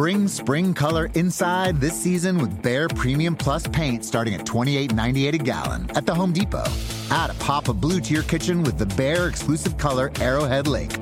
Bring 0.00 0.28
spring 0.28 0.72
color 0.72 1.10
inside 1.12 1.78
this 1.78 1.92
season 1.92 2.38
with 2.38 2.62
Bare 2.62 2.88
Premium 2.88 3.36
Plus 3.36 3.68
paint 3.68 4.02
starting 4.02 4.32
at 4.32 4.46
$28.98 4.46 5.34
a 5.34 5.36
gallon 5.36 5.90
at 5.94 6.06
the 6.06 6.14
Home 6.14 6.32
Depot. 6.32 6.64
Add 7.10 7.28
a 7.28 7.34
pop 7.34 7.68
of 7.68 7.82
blue 7.82 8.00
to 8.00 8.14
your 8.14 8.22
kitchen 8.22 8.62
with 8.62 8.78
the 8.78 8.86
Bare 8.96 9.28
exclusive 9.28 9.76
color 9.76 10.10
Arrowhead 10.18 10.66
Lake. 10.66 10.96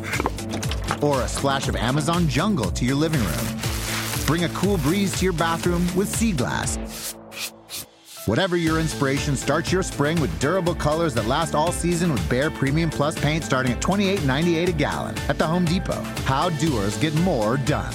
Or 1.00 1.22
a 1.22 1.28
splash 1.28 1.68
of 1.68 1.76
Amazon 1.76 2.26
Jungle 2.28 2.72
to 2.72 2.84
your 2.84 2.96
living 2.96 3.20
room. 3.20 3.60
Bring 4.26 4.42
a 4.42 4.48
cool 4.48 4.78
breeze 4.78 5.16
to 5.18 5.24
your 5.26 5.32
bathroom 5.32 5.86
with 5.94 6.08
Sea 6.08 6.32
Glass. 6.32 7.14
Whatever 8.26 8.56
your 8.56 8.80
inspiration, 8.80 9.36
start 9.36 9.70
your 9.70 9.84
spring 9.84 10.20
with 10.20 10.36
durable 10.40 10.74
colors 10.74 11.14
that 11.14 11.26
last 11.26 11.54
all 11.54 11.70
season 11.70 12.12
with 12.12 12.28
Bare 12.28 12.50
Premium 12.50 12.90
Plus 12.90 13.16
paint 13.16 13.44
starting 13.44 13.70
at 13.70 13.80
$28.98 13.80 14.68
a 14.70 14.72
gallon 14.72 15.16
at 15.28 15.38
the 15.38 15.46
Home 15.46 15.66
Depot. 15.66 16.02
How 16.24 16.50
doers 16.50 16.98
get 16.98 17.14
more 17.20 17.58
done. 17.58 17.94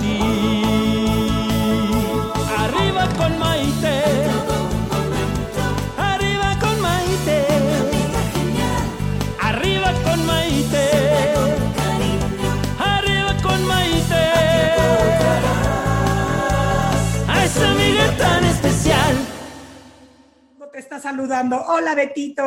Está 20.91 21.09
saludando. 21.09 21.55
Hola 21.55 21.95
Betito, 21.95 22.43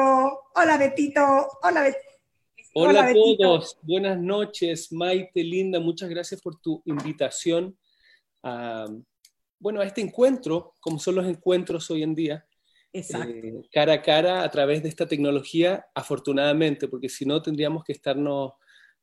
hola 0.55 0.77
Betito, 0.77 1.23
hola 1.62 1.81
Betito. 1.81 2.05
Hola, 2.75 3.06
a 3.06 3.12
todos, 3.14 3.78
buenas 3.81 4.20
noches, 4.20 4.92
Maite, 4.92 5.42
linda, 5.42 5.81
muchas 5.81 6.11
gracias 6.11 6.42
por 6.42 6.61
tu 6.61 6.83
invitación 6.84 7.75
a, 8.42 8.86
bueno, 9.59 9.81
a 9.81 9.86
este 9.86 10.03
encuentro, 10.03 10.75
como 10.81 10.98
son 10.98 11.14
los 11.14 11.27
encuentros 11.27 11.91
hoy 11.91 12.03
en 12.03 12.14
día, 12.14 12.47
eh, 12.92 13.62
cara 13.73 13.95
a 13.95 14.03
cara 14.03 14.42
a 14.42 14.51
través 14.51 14.83
de 14.83 14.91
esta 14.91 15.06
tecnología, 15.06 15.86
afortunadamente, 15.95 16.86
porque 16.86 17.08
si 17.08 17.24
no 17.24 17.40
tendríamos 17.40 17.83
que 17.83 17.92
estarnos, 17.92 18.52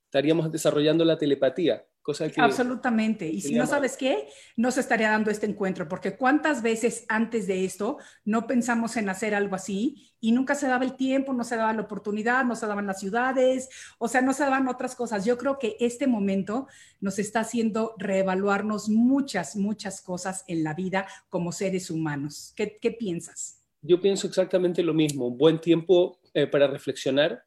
estaríamos 0.03 0.51
desarrollando 0.51 1.03
la 1.03 1.17
telepatía, 1.17 1.83
cosa 2.01 2.29
que... 2.29 2.41
Absolutamente. 2.41 3.27
Y 3.27 3.41
si 3.41 3.55
no 3.55 3.65
sabes 3.65 3.97
qué, 3.97 4.27
no 4.55 4.71
se 4.71 4.81
estaría 4.81 5.09
dando 5.09 5.31
este 5.31 5.45
encuentro, 5.45 5.87
porque 5.87 6.15
cuántas 6.15 6.61
veces 6.61 7.05
antes 7.07 7.47
de 7.47 7.65
esto 7.65 7.97
no 8.25 8.47
pensamos 8.47 8.97
en 8.97 9.09
hacer 9.09 9.35
algo 9.35 9.55
así 9.55 10.11
y 10.19 10.31
nunca 10.31 10.55
se 10.55 10.67
daba 10.67 10.85
el 10.85 10.95
tiempo, 10.95 11.33
no 11.33 11.43
se 11.43 11.55
daba 11.55 11.73
la 11.73 11.81
oportunidad, 11.81 12.45
no 12.45 12.55
se 12.55 12.67
daban 12.67 12.87
las 12.87 12.99
ciudades, 12.99 13.69
o 13.97 14.07
sea, 14.07 14.21
no 14.21 14.33
se 14.33 14.43
daban 14.43 14.67
otras 14.67 14.95
cosas. 14.95 15.25
Yo 15.25 15.37
creo 15.37 15.57
que 15.59 15.77
este 15.79 16.07
momento 16.07 16.67
nos 16.99 17.19
está 17.19 17.41
haciendo 17.41 17.95
reevaluarnos 17.97 18.89
muchas, 18.89 19.55
muchas 19.55 20.01
cosas 20.01 20.43
en 20.47 20.63
la 20.63 20.73
vida 20.73 21.07
como 21.29 21.51
seres 21.51 21.89
humanos. 21.89 22.53
¿Qué, 22.55 22.77
qué 22.81 22.91
piensas? 22.91 23.61
Yo 23.81 23.99
pienso 23.99 24.27
exactamente 24.27 24.83
lo 24.83 24.93
mismo, 24.93 25.31
buen 25.31 25.59
tiempo 25.59 26.19
eh, 26.33 26.45
para 26.45 26.67
reflexionar 26.67 27.43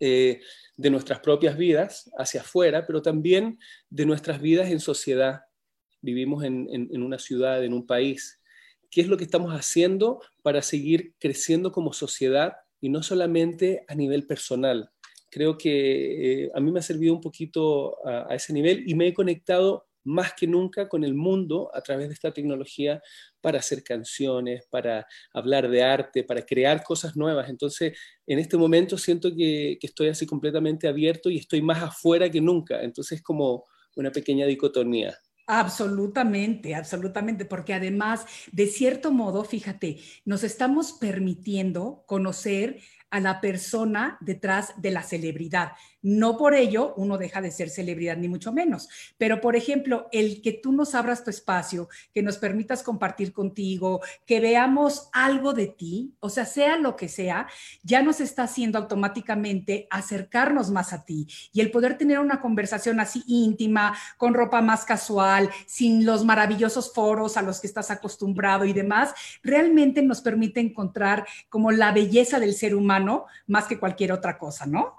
eh, 0.00 0.40
de 0.76 0.90
nuestras 0.90 1.20
propias 1.20 1.56
vidas 1.56 2.10
hacia 2.18 2.40
afuera, 2.40 2.86
pero 2.86 3.02
también 3.02 3.58
de 3.90 4.06
nuestras 4.06 4.40
vidas 4.40 4.70
en 4.70 4.80
sociedad. 4.80 5.42
Vivimos 6.00 6.44
en, 6.44 7.02
una 7.02 7.18
ciudad, 7.18 7.64
en 7.64 7.72
un 7.72 7.86
país. 7.86 8.40
¿Qué 8.90 9.00
es 9.00 9.08
lo 9.08 9.16
que 9.16 9.24
estamos 9.24 9.52
haciendo 9.52 10.20
para 10.42 10.62
seguir 10.62 11.14
creciendo 11.18 11.72
como 11.72 11.92
sociedad 11.92 12.54
y 12.80 12.90
no 12.90 13.02
solamente 13.02 13.84
a 13.88 13.94
nivel 13.94 14.26
personal? 14.26 14.90
Creo 15.30 15.56
que 15.56 16.44
eh, 16.44 16.50
a 16.54 16.60
mí 16.60 16.70
me 16.70 16.80
ha 16.80 16.82
servido 16.82 17.14
un 17.14 17.20
poquito 17.20 17.96
a 18.06 18.34
ese 18.34 18.52
nivel 18.52 18.84
y 18.86 18.94
me 18.94 19.08
he 19.08 19.14
conectado 19.14 19.86
más 20.04 20.34
que 20.34 20.46
nunca 20.46 20.88
con 20.88 21.04
el 21.04 21.14
mundo 21.14 21.70
a 21.74 21.80
través 21.80 22.08
de 22.08 22.14
esta 22.14 22.32
tecnología 22.32 23.02
para 23.40 23.58
hacer 23.58 23.82
canciones, 23.82 24.66
para 24.70 25.06
hablar 25.32 25.68
de 25.68 25.82
arte, 25.82 26.24
para 26.24 26.42
crear 26.42 26.82
cosas 26.82 27.16
nuevas. 27.16 27.48
Entonces, 27.48 27.98
en 28.26 28.38
este 28.38 28.56
momento 28.56 28.96
siento 28.96 29.34
que, 29.34 29.78
que 29.80 29.86
estoy 29.86 30.08
así 30.08 30.26
completamente 30.26 30.88
abierto 30.88 31.30
y 31.30 31.38
estoy 31.38 31.62
más 31.62 31.82
afuera 31.82 32.30
que 32.30 32.40
nunca. 32.40 32.82
Entonces, 32.82 33.18
es 33.18 33.22
como 33.22 33.64
una 33.96 34.10
pequeña 34.10 34.46
dicotomía. 34.46 35.16
Absolutamente, 35.46 36.74
absolutamente, 36.74 37.44
porque 37.44 37.74
además, 37.74 38.24
de 38.50 38.66
cierto 38.66 39.12
modo, 39.12 39.44
fíjate, 39.44 39.98
nos 40.24 40.42
estamos 40.42 40.92
permitiendo 40.94 42.02
conocer 42.06 42.80
a 43.14 43.20
la 43.20 43.40
persona 43.40 44.18
detrás 44.20 44.72
de 44.76 44.90
la 44.90 45.04
celebridad. 45.04 45.70
No 46.02 46.36
por 46.36 46.52
ello 46.52 46.94
uno 46.96 47.16
deja 47.16 47.40
de 47.40 47.52
ser 47.52 47.70
celebridad, 47.70 48.16
ni 48.16 48.26
mucho 48.26 48.52
menos. 48.52 48.88
Pero, 49.16 49.40
por 49.40 49.54
ejemplo, 49.54 50.08
el 50.10 50.42
que 50.42 50.52
tú 50.52 50.72
nos 50.72 50.96
abras 50.96 51.22
tu 51.22 51.30
espacio, 51.30 51.88
que 52.12 52.22
nos 52.22 52.38
permitas 52.38 52.82
compartir 52.82 53.32
contigo, 53.32 54.00
que 54.26 54.40
veamos 54.40 55.08
algo 55.12 55.54
de 55.54 55.68
ti, 55.68 56.16
o 56.18 56.28
sea, 56.28 56.44
sea 56.44 56.76
lo 56.76 56.96
que 56.96 57.08
sea, 57.08 57.46
ya 57.84 58.02
nos 58.02 58.20
está 58.20 58.42
haciendo 58.42 58.78
automáticamente 58.78 59.86
acercarnos 59.90 60.70
más 60.70 60.92
a 60.92 61.04
ti. 61.04 61.28
Y 61.52 61.60
el 61.60 61.70
poder 61.70 61.96
tener 61.96 62.18
una 62.18 62.40
conversación 62.40 62.98
así 62.98 63.22
íntima, 63.28 63.96
con 64.18 64.34
ropa 64.34 64.60
más 64.60 64.84
casual, 64.84 65.48
sin 65.66 66.04
los 66.04 66.24
maravillosos 66.24 66.92
foros 66.92 67.36
a 67.36 67.42
los 67.42 67.60
que 67.60 67.68
estás 67.68 67.92
acostumbrado 67.92 68.64
y 68.64 68.72
demás, 68.72 69.14
realmente 69.44 70.02
nos 70.02 70.20
permite 70.20 70.58
encontrar 70.58 71.24
como 71.48 71.70
la 71.70 71.92
belleza 71.92 72.40
del 72.40 72.54
ser 72.54 72.74
humano 72.74 73.03
más 73.46 73.66
que 73.66 73.78
cualquier 73.78 74.12
otra 74.12 74.38
cosa, 74.38 74.66
¿no? 74.66 74.94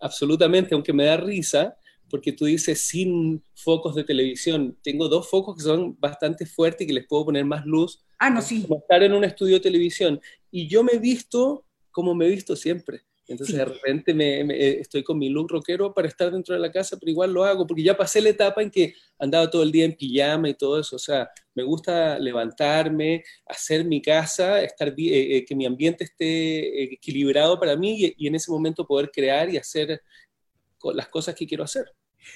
Absolutamente, 0.00 0.74
aunque 0.74 0.92
me 0.92 1.04
da 1.04 1.16
risa, 1.16 1.76
porque 2.10 2.32
tú 2.32 2.44
dices 2.44 2.82
sin 2.82 3.42
focos 3.54 3.94
de 3.94 4.04
televisión. 4.04 4.76
Tengo 4.82 5.08
dos 5.08 5.28
focos 5.28 5.56
que 5.56 5.62
son 5.62 5.98
bastante 5.98 6.46
fuertes 6.46 6.84
y 6.84 6.86
que 6.88 6.94
les 6.94 7.06
puedo 7.06 7.26
poner 7.26 7.44
más 7.44 7.64
luz. 7.64 8.04
Ah, 8.18 8.30
no, 8.30 8.42
sí. 8.42 8.62
Como 8.62 8.80
estar 8.80 9.02
en 9.02 9.14
un 9.14 9.24
estudio 9.24 9.54
de 9.54 9.60
televisión. 9.60 10.20
Y 10.50 10.68
yo 10.68 10.84
me 10.84 10.92
he 10.92 10.98
visto 10.98 11.64
como 11.94 12.14
me 12.14 12.26
he 12.26 12.30
visto 12.30 12.56
siempre. 12.56 13.02
Entonces 13.26 13.54
Sí. 13.54 13.58
de 13.58 13.64
repente 13.64 14.12
me, 14.12 14.44
me- 14.44 14.54
eh, 14.54 14.80
estoy 14.80 15.02
con 15.02 15.18
mi 15.18 15.30
look 15.30 15.50
rockero 15.50 15.94
para 15.94 16.08
estar 16.08 16.30
dentro 16.30 16.54
de 16.54 16.60
la 16.60 16.70
casa, 16.70 16.98
pero 16.98 17.10
igual 17.10 17.32
lo 17.32 17.42
hago, 17.44 17.66
porque 17.66 17.82
ya 17.82 17.96
pasé 17.96 18.20
la 18.20 18.28
etapa 18.28 18.62
en 18.62 18.70
que 18.70 18.94
andaba 19.18 19.50
todo 19.50 19.62
el 19.62 19.72
día 19.72 19.86
en 19.86 19.94
pijama 19.96 20.48
y 20.50 20.54
todo 20.54 20.78
eso. 20.78 20.96
O 20.96 20.98
sea, 20.98 21.30
me 21.54 21.62
gusta 21.62 22.18
levantarme, 22.18 23.24
hacer 23.46 23.84
mi 23.84 24.02
casa, 24.02 24.62
estar 24.62 24.88
eh, 24.88 24.94
eh, 25.36 25.44
que 25.44 25.54
mi 25.54 25.64
ambiente 25.64 26.04
esté 26.04 26.82
eh, 26.82 26.88
equilibrado 26.92 27.58
para 27.58 27.76
mí 27.76 27.96
y, 28.04 28.14
y 28.18 28.26
en 28.26 28.34
ese 28.34 28.50
momento 28.50 28.86
poder 28.86 29.10
crear 29.10 29.48
y 29.48 29.56
hacer 29.56 30.02
las 30.94 31.08
cosas 31.08 31.34
que 31.34 31.46
quiero 31.46 31.64
hacer. 31.64 31.84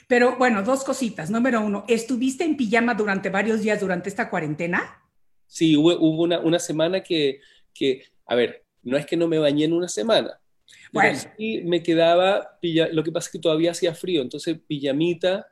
Pero 0.06 0.36
bueno, 0.38 0.62
dos 0.62 0.84
cositas. 0.84 1.30
Número 1.30 1.60
uno, 1.60 1.84
¿estuviste 1.88 2.44
en 2.44 2.56
pijama 2.56 2.94
durante 2.94 3.28
varios 3.30 3.60
días 3.62 3.80
durante 3.80 4.08
esta 4.08 4.30
cuarentena? 4.30 5.02
Sí, 5.46 5.76
hubo, 5.76 5.92
hubo 5.98 6.22
una, 6.22 6.40
una 6.40 6.58
semana 6.58 7.02
que, 7.02 7.40
que, 7.74 8.04
a 8.26 8.34
ver, 8.34 8.64
no 8.82 8.96
es 8.96 9.06
que 9.06 9.16
no 9.16 9.28
me 9.28 9.38
bañé 9.38 9.64
en 9.64 9.72
una 9.72 9.88
semana. 9.88 10.38
Bueno. 10.92 11.18
sí 11.36 11.62
me 11.64 11.82
quedaba, 11.82 12.58
pilla- 12.60 12.88
lo 12.92 13.02
que 13.04 13.12
pasa 13.12 13.26
es 13.28 13.32
que 13.32 13.38
todavía 13.38 13.72
hacía 13.72 13.94
frío, 13.94 14.22
entonces 14.22 14.58
pijamita, 14.66 15.46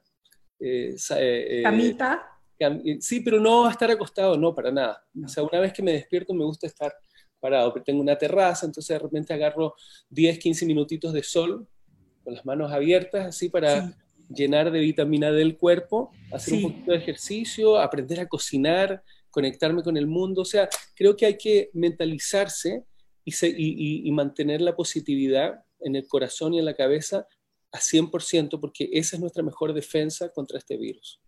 eh, 0.58 0.94
eh, 1.10 1.46
eh, 1.58 1.62
Camita. 1.62 2.26
cam- 2.58 2.80
eh, 2.84 2.96
sí, 3.00 3.20
pero 3.20 3.38
no 3.40 3.68
estar 3.68 3.90
acostado, 3.90 4.36
no, 4.38 4.54
para 4.54 4.70
nada. 4.70 5.04
No. 5.12 5.26
O 5.26 5.28
sea, 5.28 5.42
una 5.42 5.60
vez 5.60 5.72
que 5.72 5.82
me 5.82 5.92
despierto 5.92 6.32
me 6.34 6.44
gusta 6.44 6.66
estar 6.66 6.94
parado, 7.38 7.72
pero 7.72 7.84
tengo 7.84 8.00
una 8.00 8.16
terraza, 8.16 8.64
entonces 8.66 8.94
de 8.94 8.98
repente 8.98 9.34
agarro 9.34 9.74
10, 10.08 10.38
15 10.38 10.64
minutitos 10.64 11.12
de 11.12 11.22
sol 11.22 11.68
con 12.24 12.34
las 12.34 12.44
manos 12.46 12.72
abiertas, 12.72 13.26
así 13.26 13.48
para, 13.50 13.86
Sí. 13.88 13.94
llenar 14.30 14.72
de 14.72 14.80
vitamina 14.80 15.30
D 15.30 15.40
el 15.42 15.56
cuerpo, 15.56 16.10
hacer 16.32 16.54
un 16.54 16.62
poquito 16.62 16.90
de 16.92 16.96
ejercicio, 16.98 17.78
aprender 17.78 18.18
a 18.20 18.26
cocinar, 18.26 19.02
conectarme 19.30 19.82
con 19.84 19.96
el 19.96 20.06
mundo. 20.08 20.40
O 20.42 20.44
sea, 20.44 20.68
creo 20.96 21.14
que 21.16 21.26
hay 21.26 21.36
que 21.36 21.70
mentalizarse 21.74 22.84
y, 23.26 24.10
mantener 24.12 24.60
la 24.60 24.76
positividad 24.76 25.64
en 25.80 25.96
el 25.96 26.06
corazón 26.06 26.54
y 26.54 26.58
en 26.58 26.64
la 26.64 26.74
cabeza 26.74 27.26
a 27.72 27.78
100%, 27.78 28.60
porque 28.60 28.88
esa 28.92 29.16
es 29.16 29.20
nuestra 29.20 29.42
mejor 29.42 29.74
defensa 29.74 30.30
contra 30.30 30.58
este 30.58 30.76
virus. 30.76 31.20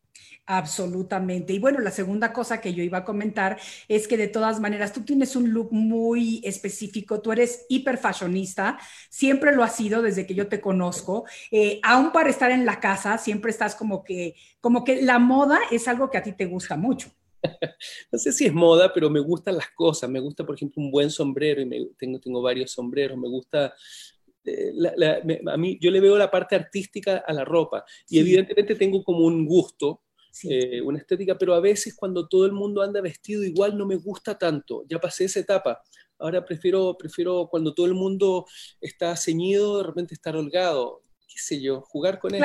Absolutamente. 0.46 1.52
Y 1.52 1.58
bueno, 1.58 1.80
la 1.80 1.90
segunda 1.90 2.32
cosa 2.32 2.60
que 2.60 2.72
yo 2.72 2.82
iba 2.82 2.98
a 2.98 3.04
comentar 3.04 3.58
es 3.86 4.08
que 4.08 4.16
de 4.16 4.28
todas 4.28 4.60
maneras 4.60 4.92
tú 4.92 5.02
tienes 5.02 5.36
un 5.36 5.52
look 5.52 5.68
muy 5.72 6.40
específico, 6.42 7.20
tú 7.20 7.32
eres 7.32 7.66
hiper 7.68 7.98
fashionista, 7.98 8.78
siempre 9.10 9.54
lo 9.54 9.62
has 9.62 9.76
sido 9.76 10.00
desde 10.00 10.26
que 10.26 10.34
yo 10.34 10.48
te 10.48 10.60
conozco, 10.60 11.26
eh, 11.50 11.80
aún 11.82 12.12
para 12.12 12.30
estar 12.30 12.50
en 12.50 12.64
la 12.64 12.80
casa, 12.80 13.18
siempre 13.18 13.50
estás 13.50 13.74
como 13.74 14.02
que, 14.02 14.36
como 14.60 14.84
que 14.84 15.02
la 15.02 15.18
moda 15.18 15.58
es 15.70 15.86
algo 15.86 16.10
que 16.10 16.18
a 16.18 16.22
ti 16.22 16.32
te 16.32 16.46
gusta 16.46 16.76
mucho. 16.76 17.10
no 18.12 18.18
sé 18.18 18.32
si 18.32 18.46
es 18.46 18.52
moda, 18.52 18.92
pero 18.92 19.10
me 19.10 19.20
gustan 19.20 19.56
las 19.56 19.70
cosas, 19.70 20.10
me 20.10 20.20
gusta 20.20 20.44
por 20.44 20.54
ejemplo 20.56 20.82
un 20.82 20.90
buen 20.90 21.10
sombrero 21.10 21.62
y 21.62 21.92
tengo, 21.98 22.20
tengo 22.20 22.42
varios 22.42 22.72
sombreros, 22.72 23.18
me 23.18 23.28
gusta 23.28 23.74
eh, 24.44 24.72
a 25.46 25.56
mí 25.56 25.78
yo 25.80 25.90
le 25.90 26.00
veo 26.00 26.16
la 26.16 26.30
parte 26.30 26.56
artística 26.56 27.18
a 27.18 27.32
la 27.32 27.44
ropa 27.44 27.84
y 28.08 28.18
evidentemente 28.18 28.74
tengo 28.74 29.02
como 29.04 29.26
un 29.26 29.44
gusto 29.44 30.02
eh, 30.44 30.80
una 30.82 30.98
estética, 30.98 31.36
pero 31.36 31.54
a 31.54 31.60
veces 31.60 31.94
cuando 31.94 32.28
todo 32.28 32.46
el 32.46 32.52
mundo 32.52 32.82
anda 32.82 33.00
vestido 33.00 33.42
igual 33.42 33.76
no 33.76 33.86
me 33.86 33.96
gusta 33.96 34.38
tanto, 34.38 34.84
ya 34.88 34.98
pasé 34.98 35.24
esa 35.24 35.40
etapa. 35.40 35.82
Ahora 36.18 36.44
prefiero, 36.44 36.96
prefiero 36.98 37.48
cuando 37.50 37.74
todo 37.74 37.86
el 37.86 37.94
mundo 37.94 38.46
está 38.80 39.16
ceñido, 39.16 39.78
de 39.78 39.84
repente 39.84 40.14
estar 40.14 40.36
holgado, 40.36 41.02
qué 41.26 41.38
sé 41.38 41.60
yo, 41.60 41.82
jugar 41.82 42.18
con 42.18 42.34
eso. 42.34 42.40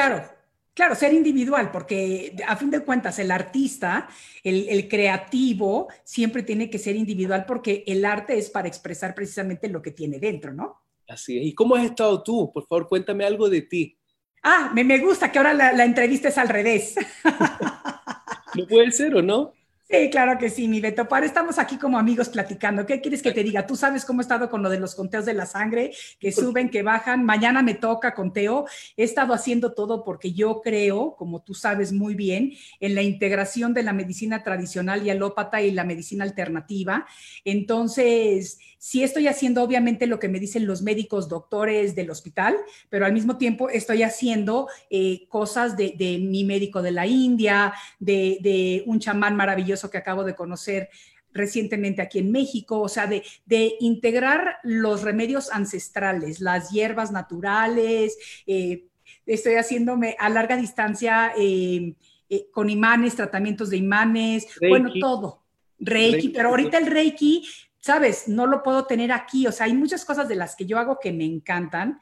Claro, 0.73 0.95
ser 0.95 1.13
individual, 1.13 1.69
porque 1.71 2.35
a 2.47 2.55
fin 2.55 2.71
de 2.71 2.79
cuentas 2.79 3.19
el 3.19 3.29
artista, 3.29 4.09
el, 4.43 4.67
el, 4.69 4.87
creativo, 4.87 5.87
siempre 6.03 6.41
tiene 6.41 6.69
que 6.69 6.79
ser 6.79 6.95
individual 6.95 7.45
porque 7.45 7.83
el 7.85 8.03
arte 8.03 8.37
es 8.37 8.49
para 8.49 8.67
expresar 8.67 9.13
precisamente 9.13 9.69
lo 9.69 9.83
que 9.83 9.91
tiene 9.91 10.17
dentro, 10.17 10.51
¿no? 10.51 10.81
Así 11.07 11.37
es. 11.37 11.45
¿Y 11.45 11.53
cómo 11.53 11.75
has 11.75 11.85
estado 11.85 12.23
tú? 12.23 12.51
Por 12.51 12.65
favor, 12.65 12.87
cuéntame 12.87 13.23
algo 13.23 13.49
de 13.49 13.61
ti. 13.61 13.97
Ah, 14.41 14.71
me, 14.73 14.83
me 14.83 14.97
gusta 14.97 15.31
que 15.31 15.37
ahora 15.37 15.53
la, 15.53 15.73
la 15.73 15.85
entrevista 15.85 16.29
es 16.29 16.37
al 16.39 16.49
revés. 16.49 16.95
¿No 18.55 18.67
puede 18.67 18.91
ser 18.91 19.15
o 19.15 19.21
no? 19.21 19.53
Sí, 19.93 20.09
claro 20.09 20.39
que 20.39 20.49
sí, 20.49 20.67
mi 20.67 20.81
Beto. 20.81 21.07
Para 21.07 21.27
estamos 21.27 21.59
aquí 21.59 21.77
como 21.77 21.99
amigos 21.99 22.27
platicando. 22.27 22.83
¿Qué 22.83 22.99
quieres 22.99 23.21
que 23.21 23.31
te 23.31 23.43
diga? 23.43 23.67
Tú 23.67 23.75
sabes 23.75 24.05
cómo 24.05 24.21
he 24.21 24.23
estado 24.23 24.49
con 24.49 24.63
lo 24.63 24.71
de 24.71 24.79
los 24.79 24.95
conteos 24.95 25.23
de 25.23 25.35
la 25.35 25.45
sangre, 25.45 25.91
que 26.19 26.31
suben, 26.31 26.71
que 26.71 26.81
bajan. 26.81 27.23
Mañana 27.23 27.61
me 27.61 27.75
toca 27.75 28.15
conteo. 28.15 28.65
He 28.97 29.03
estado 29.03 29.35
haciendo 29.35 29.73
todo 29.73 30.03
porque 30.03 30.33
yo 30.33 30.61
creo, 30.63 31.15
como 31.15 31.43
tú 31.43 31.53
sabes 31.53 31.93
muy 31.93 32.15
bien, 32.15 32.53
en 32.79 32.95
la 32.95 33.03
integración 33.03 33.75
de 33.75 33.83
la 33.83 33.93
medicina 33.93 34.41
tradicional 34.41 35.05
y 35.05 35.11
alópata 35.11 35.61
y 35.61 35.69
la 35.69 35.83
medicina 35.83 36.23
alternativa. 36.23 37.05
Entonces, 37.45 38.57
sí 38.79 39.03
estoy 39.03 39.27
haciendo 39.27 39.61
obviamente 39.61 40.07
lo 40.07 40.19
que 40.19 40.27
me 40.27 40.39
dicen 40.39 40.65
los 40.65 40.81
médicos, 40.81 41.29
doctores 41.29 41.93
del 41.93 42.09
hospital, 42.09 42.57
pero 42.89 43.05
al 43.05 43.13
mismo 43.13 43.37
tiempo 43.37 43.69
estoy 43.69 44.01
haciendo 44.03 44.67
eh, 44.89 45.27
cosas 45.29 45.77
de, 45.77 45.93
mi 46.19 46.43
médico 46.43 46.81
de 46.81 46.91
la 46.91 47.05
India, 47.05 47.73
de, 47.99 48.39
de 48.41 48.83
un 48.87 48.99
chamán 48.99 49.37
maravilloso 49.37 49.82
que 49.89 49.97
acabo 49.97 50.23
de 50.23 50.35
conocer 50.35 50.89
recientemente 51.33 52.01
aquí 52.01 52.19
en 52.19 52.31
México, 52.31 52.79
o 52.79 52.89
sea, 52.89 53.07
de, 53.07 53.23
integrar 53.79 54.57
los 54.63 55.01
remedios 55.01 55.51
ancestrales, 55.51 56.39
las 56.39 56.69
hierbas 56.69 57.11
naturales, 57.11 58.17
eh, 58.45 58.85
estoy 59.25 59.55
haciéndome 59.55 60.15
a 60.19 60.29
larga 60.29 60.55
distancia 60.55 61.33
eh, 61.37 61.93
eh, 62.29 62.47
con 62.51 62.69
imanes, 62.69 63.15
tratamientos 63.15 63.69
de 63.69 63.77
imanes, 63.77 64.47
bueno, 64.69 64.91
todo. 64.99 65.41
Reiki, 65.79 66.29
pero 66.29 66.49
ahorita 66.49 66.77
el 66.77 66.85
Reiki 66.85 67.45
sabes, 67.83 68.29
no 68.29 68.47
lo 68.47 68.63
puedo 68.63 68.85
tener 68.85 69.11
aquí. 69.11 69.45
O 69.45 69.51
sea, 69.51 69.65
hay 69.65 69.73
muchas 69.73 70.05
cosas 70.05 70.29
de 70.29 70.35
las 70.35 70.55
que 70.55 70.65
yo 70.65 70.79
hago 70.79 70.99
que 70.99 71.11
me 71.11 71.25
encantan, 71.25 71.99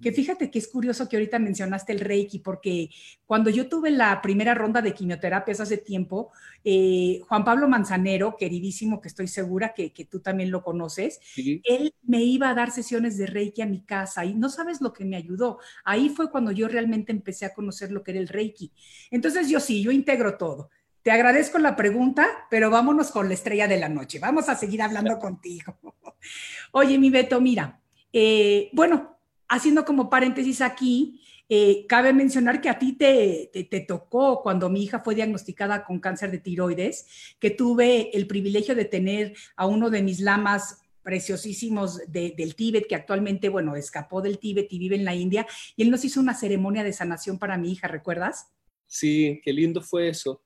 que 0.00 0.12
fíjate 0.12 0.50
que 0.50 0.58
es 0.58 0.68
curioso 0.68 1.08
que 1.08 1.16
ahorita 1.16 1.38
mencionaste 1.38 1.92
el 1.92 2.00
Reiki, 2.00 2.40
porque 2.40 2.90
cuando 3.24 3.48
yo 3.48 3.66
tuve 3.66 3.90
la 3.90 4.20
primera 4.20 4.54
ronda 4.54 4.82
de 4.82 4.92
quimioterapias 4.92 5.60
hace 5.60 5.78
tiempo, 5.78 6.32
eh, 6.64 7.22
Juan 7.26 7.46
Pablo 7.46 7.66
Manzanero, 7.66 8.36
queridísimo, 8.36 9.00
que 9.00 9.08
estoy 9.08 9.26
segura 9.26 9.72
que, 9.72 9.90
tú 10.10 10.20
también 10.20 10.50
lo 10.50 10.62
conoces, 10.62 11.18
él 11.64 11.94
me 12.02 12.22
iba 12.22 12.50
a 12.50 12.54
dar 12.54 12.70
sesiones 12.70 13.16
de 13.16 13.26
Reiki 13.26 13.62
a 13.62 13.66
mi 13.66 13.80
casa 13.80 14.26
y 14.26 14.34
no 14.34 14.50
sabes 14.50 14.82
lo 14.82 14.92
que 14.92 15.06
me 15.06 15.16
ayudó. 15.16 15.60
Ahí 15.82 16.10
fue 16.10 16.30
cuando 16.30 16.52
yo 16.52 16.68
realmente 16.68 17.10
empecé 17.10 17.46
a 17.46 17.54
conocer 17.54 17.90
lo 17.90 18.02
que 18.02 18.10
era 18.10 18.20
el 18.20 18.28
Reiki. 18.28 18.70
Entonces 19.10 19.48
yo 19.48 19.60
sí, 19.60 19.82
yo 19.82 19.92
integro 19.92 20.36
todo 20.36 20.68
te 21.02 21.10
agradezco 21.10 21.58
la 21.58 21.76
pregunta, 21.76 22.28
pero 22.50 22.70
vámonos 22.70 23.10
con 23.10 23.28
la 23.28 23.34
estrella 23.34 23.66
de 23.66 23.78
la 23.78 23.88
noche. 23.88 24.18
Vamos 24.18 24.48
a 24.48 24.54
seguir 24.54 24.82
hablando 24.82 25.18
contigo. 25.18 25.76
Oye, 26.72 26.98
mi 26.98 27.10
Beto, 27.10 27.40
mira, 27.40 27.80
eh, 28.12 28.70
bueno, 28.72 29.18
haciendo 29.48 29.84
como 29.84 30.08
paréntesis 30.08 30.60
aquí, 30.60 31.20
eh, 31.48 31.86
cabe 31.88 32.12
mencionar 32.12 32.60
que 32.60 32.70
a 32.70 32.78
ti 32.78 32.92
te, 32.92 33.50
te, 33.52 33.80
tocó 33.80 34.42
cuando 34.42 34.70
mi 34.70 34.84
hija 34.84 35.00
fue 35.00 35.14
diagnosticada 35.14 35.84
con 35.84 35.98
cáncer 35.98 36.30
de 36.30 36.38
tiroides, 36.38 37.36
que 37.38 37.50
tuve 37.50 38.16
el 38.16 38.26
privilegio 38.26 38.74
de 38.74 38.84
tener 38.84 39.34
a 39.56 39.66
uno 39.66 39.90
de 39.90 40.02
mis 40.02 40.20
lamas 40.20 40.80
preciosísimos 41.02 42.00
del 42.08 42.54
Tíbet, 42.54 42.86
que 42.86 42.94
actualmente, 42.94 43.48
bueno, 43.48 43.74
escapó 43.74 44.22
del 44.22 44.38
Tíbet 44.38 44.72
y 44.72 44.78
vive 44.78 44.96
en 44.96 45.04
la 45.04 45.14
India, 45.14 45.46
y 45.76 45.82
él 45.82 45.90
nos 45.90 46.04
hizo 46.04 46.20
una 46.20 46.32
ceremonia 46.32 46.84
de 46.84 46.92
sanación 46.92 47.38
para 47.38 47.58
mi 47.58 47.72
hija, 47.72 47.88
¿recuerdas? 47.88 48.52
Sí, 48.86 49.40
qué 49.42 49.52
lindo 49.52 49.82
fue 49.82 50.08
eso. 50.08 50.42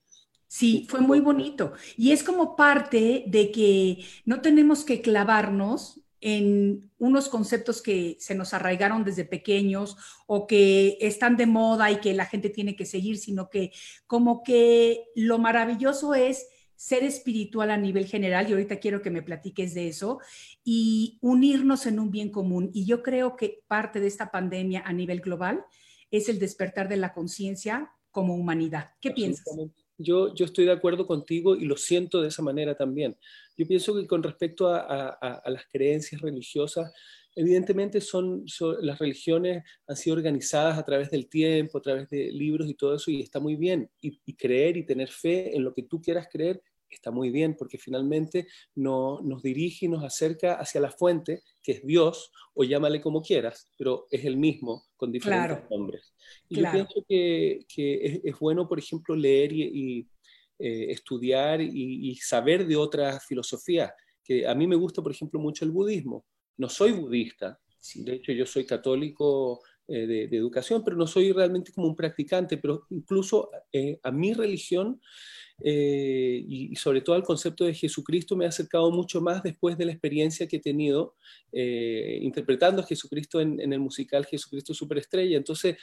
Sí, 0.48 0.86
fue 0.88 1.00
muy 1.00 1.20
bonito. 1.20 1.72
Y 1.96 2.12
es 2.12 2.22
como 2.22 2.56
parte 2.56 3.24
de 3.26 3.50
que 3.50 4.04
no 4.24 4.40
tenemos 4.40 4.84
que 4.84 5.00
clavarnos 5.00 6.00
en 6.20 6.90
unos 6.98 7.28
conceptos 7.28 7.82
que 7.82 8.16
se 8.20 8.34
nos 8.34 8.54
arraigaron 8.54 9.04
desde 9.04 9.24
pequeños 9.24 9.96
o 10.26 10.46
que 10.46 10.98
están 11.00 11.36
de 11.36 11.46
moda 11.46 11.90
y 11.90 12.00
que 12.00 12.14
la 12.14 12.26
gente 12.26 12.48
tiene 12.48 12.74
que 12.74 12.86
seguir, 12.86 13.18
sino 13.18 13.50
que 13.50 13.72
como 14.06 14.42
que 14.42 15.04
lo 15.14 15.38
maravilloso 15.38 16.14
es 16.14 16.46
ser 16.74 17.04
espiritual 17.04 17.70
a 17.70 17.76
nivel 17.76 18.06
general, 18.06 18.48
y 18.48 18.52
ahorita 18.52 18.76
quiero 18.76 19.00
que 19.00 19.10
me 19.10 19.22
platiques 19.22 19.72
de 19.72 19.88
eso, 19.88 20.18
y 20.62 21.18
unirnos 21.22 21.86
en 21.86 21.98
un 21.98 22.10
bien 22.10 22.30
común. 22.30 22.70
Y 22.74 22.84
yo 22.84 23.02
creo 23.02 23.34
que 23.34 23.62
parte 23.66 23.98
de 23.98 24.06
esta 24.06 24.30
pandemia 24.30 24.82
a 24.84 24.92
nivel 24.92 25.20
global 25.20 25.64
es 26.10 26.28
el 26.28 26.38
despertar 26.38 26.88
de 26.88 26.98
la 26.98 27.14
conciencia 27.14 27.92
como 28.10 28.34
humanidad. 28.34 28.90
¿Qué 29.00 29.10
piensas? 29.10 29.44
Yo, 29.98 30.34
yo 30.34 30.44
estoy 30.44 30.64
de 30.64 30.72
acuerdo 30.72 31.06
contigo 31.06 31.56
y 31.56 31.64
lo 31.64 31.76
siento 31.76 32.20
de 32.20 32.28
esa 32.28 32.42
manera 32.42 32.74
también. 32.74 33.16
Yo 33.56 33.66
pienso 33.66 33.94
que 33.94 34.06
con 34.06 34.22
respecto 34.22 34.68
a, 34.68 35.42
las 35.46 35.66
creencias 35.72 36.20
religiosas, 36.20 36.92
evidentemente 37.34 38.00
son, 38.00 38.44
las 38.80 38.98
religiones 38.98 39.64
han 39.86 39.96
sido 39.96 40.16
organizadas 40.16 40.78
a 40.78 40.84
través 40.84 41.10
del 41.10 41.28
tiempo, 41.28 41.78
a 41.78 41.82
través 41.82 42.08
de 42.10 42.30
libros 42.32 42.68
y 42.68 42.74
todo 42.74 42.96
eso, 42.96 43.10
y 43.10 43.22
está 43.22 43.40
muy 43.40 43.56
bien. 43.56 43.90
Y, 44.00 44.34
creer 44.34 44.76
y 44.76 44.84
tener 44.84 45.08
fe 45.08 45.56
en 45.56 45.64
lo 45.64 45.72
que 45.72 45.82
tú 45.82 46.00
quieras 46.00 46.28
creer 46.30 46.62
está 46.94 47.10
muy 47.10 47.30
bien, 47.30 47.56
porque 47.56 47.78
finalmente 47.78 48.46
no, 48.74 49.20
nos 49.22 49.42
dirige 49.42 49.86
y 49.86 49.88
nos 49.88 50.04
acerca 50.04 50.54
hacia 50.54 50.80
la 50.80 50.90
fuente, 50.90 51.42
que 51.62 51.72
es 51.72 51.86
Dios, 51.86 52.30
o 52.54 52.64
llámale 52.64 53.00
como 53.00 53.22
quieras, 53.22 53.70
pero 53.76 54.06
es 54.10 54.24
el 54.24 54.36
mismo, 54.36 54.84
con 54.96 55.10
diferentes 55.10 55.68
nombres. 55.70 56.14
Y 56.48 56.60
yo 56.60 56.70
pienso 56.70 57.04
que, 57.08 57.66
que 57.68 58.20
es, 58.24 58.38
bueno, 58.38 58.68
por 58.68 58.78
ejemplo, 58.78 59.14
leer 59.14 59.52
y, 59.52 60.08
eh, 60.58 60.86
estudiar 60.90 61.60
y, 61.60 62.14
saber 62.16 62.66
de 62.66 62.76
otras 62.76 63.24
filosofías, 63.26 63.92
que 64.24 64.46
a 64.46 64.54
mí 64.54 64.66
me 64.66 64.76
gusta, 64.76 65.02
por 65.02 65.12
ejemplo, 65.12 65.38
mucho 65.38 65.64
el 65.64 65.70
budismo. 65.70 66.24
No 66.56 66.68
soy 66.68 66.92
budista, 66.92 67.60
de 67.94 68.14
hecho 68.14 68.32
yo 68.32 68.46
soy 68.46 68.64
católico 68.64 69.60
eh, 69.88 70.06
de, 70.06 70.36
educación, 70.36 70.82
pero 70.84 70.96
no 70.96 71.06
soy 71.06 71.30
realmente 71.32 71.72
como 71.72 71.86
un 71.86 71.94
practicante, 71.94 72.56
pero 72.56 72.86
incluso 72.90 73.50
eh, 73.72 74.00
a 74.02 74.10
mi 74.10 74.32
religión 74.32 75.00
eh, 75.62 76.44
y, 76.46 76.76
sobre 76.76 77.00
todo 77.00 77.16
al 77.16 77.22
concepto 77.22 77.64
de 77.64 77.74
Jesucristo 77.74 78.36
me 78.36 78.44
ha 78.44 78.48
acercado 78.48 78.90
mucho 78.90 79.20
más 79.20 79.42
después 79.42 79.78
de 79.78 79.86
la 79.86 79.92
experiencia 79.92 80.46
que 80.46 80.56
he 80.56 80.60
tenido 80.60 81.14
eh, 81.52 82.18
interpretando 82.20 82.82
a 82.82 82.86
Jesucristo 82.86 83.40
en, 83.40 83.60
el 83.72 83.80
musical 83.80 84.26
Jesucristo 84.26 84.74
Superestrella. 84.74 85.36
Entonces, 85.36 85.76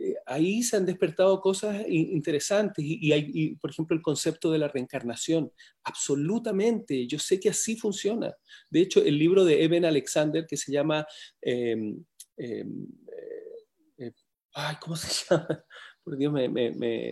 eh, 0.00 0.14
ahí 0.26 0.62
se 0.62 0.76
han 0.76 0.86
despertado 0.86 1.40
cosas 1.40 1.84
interesantes 1.88 2.84
y, 2.84 3.12
hay, 3.12 3.54
por 3.56 3.70
ejemplo, 3.70 3.96
el 3.96 4.02
concepto 4.02 4.50
de 4.50 4.58
la 4.58 4.68
reencarnación. 4.68 5.52
Absolutamente, 5.84 7.06
yo 7.06 7.18
sé 7.18 7.38
que 7.38 7.50
así 7.50 7.76
funciona. 7.76 8.34
De 8.70 8.80
hecho, 8.80 9.02
el 9.04 9.18
libro 9.18 9.44
de 9.44 9.62
Eben 9.62 9.84
Alexander 9.84 10.46
que 10.46 10.56
se 10.56 10.72
llama... 10.72 11.06
Em, 11.40 12.04
em, 12.36 12.86
ay, 14.54 14.76
¿cómo 14.80 14.96
se 14.96 15.24
llama? 15.30 15.64
Por 16.02 16.16
Dios, 16.16 16.32
me, 16.32 16.48
me, 16.48 16.70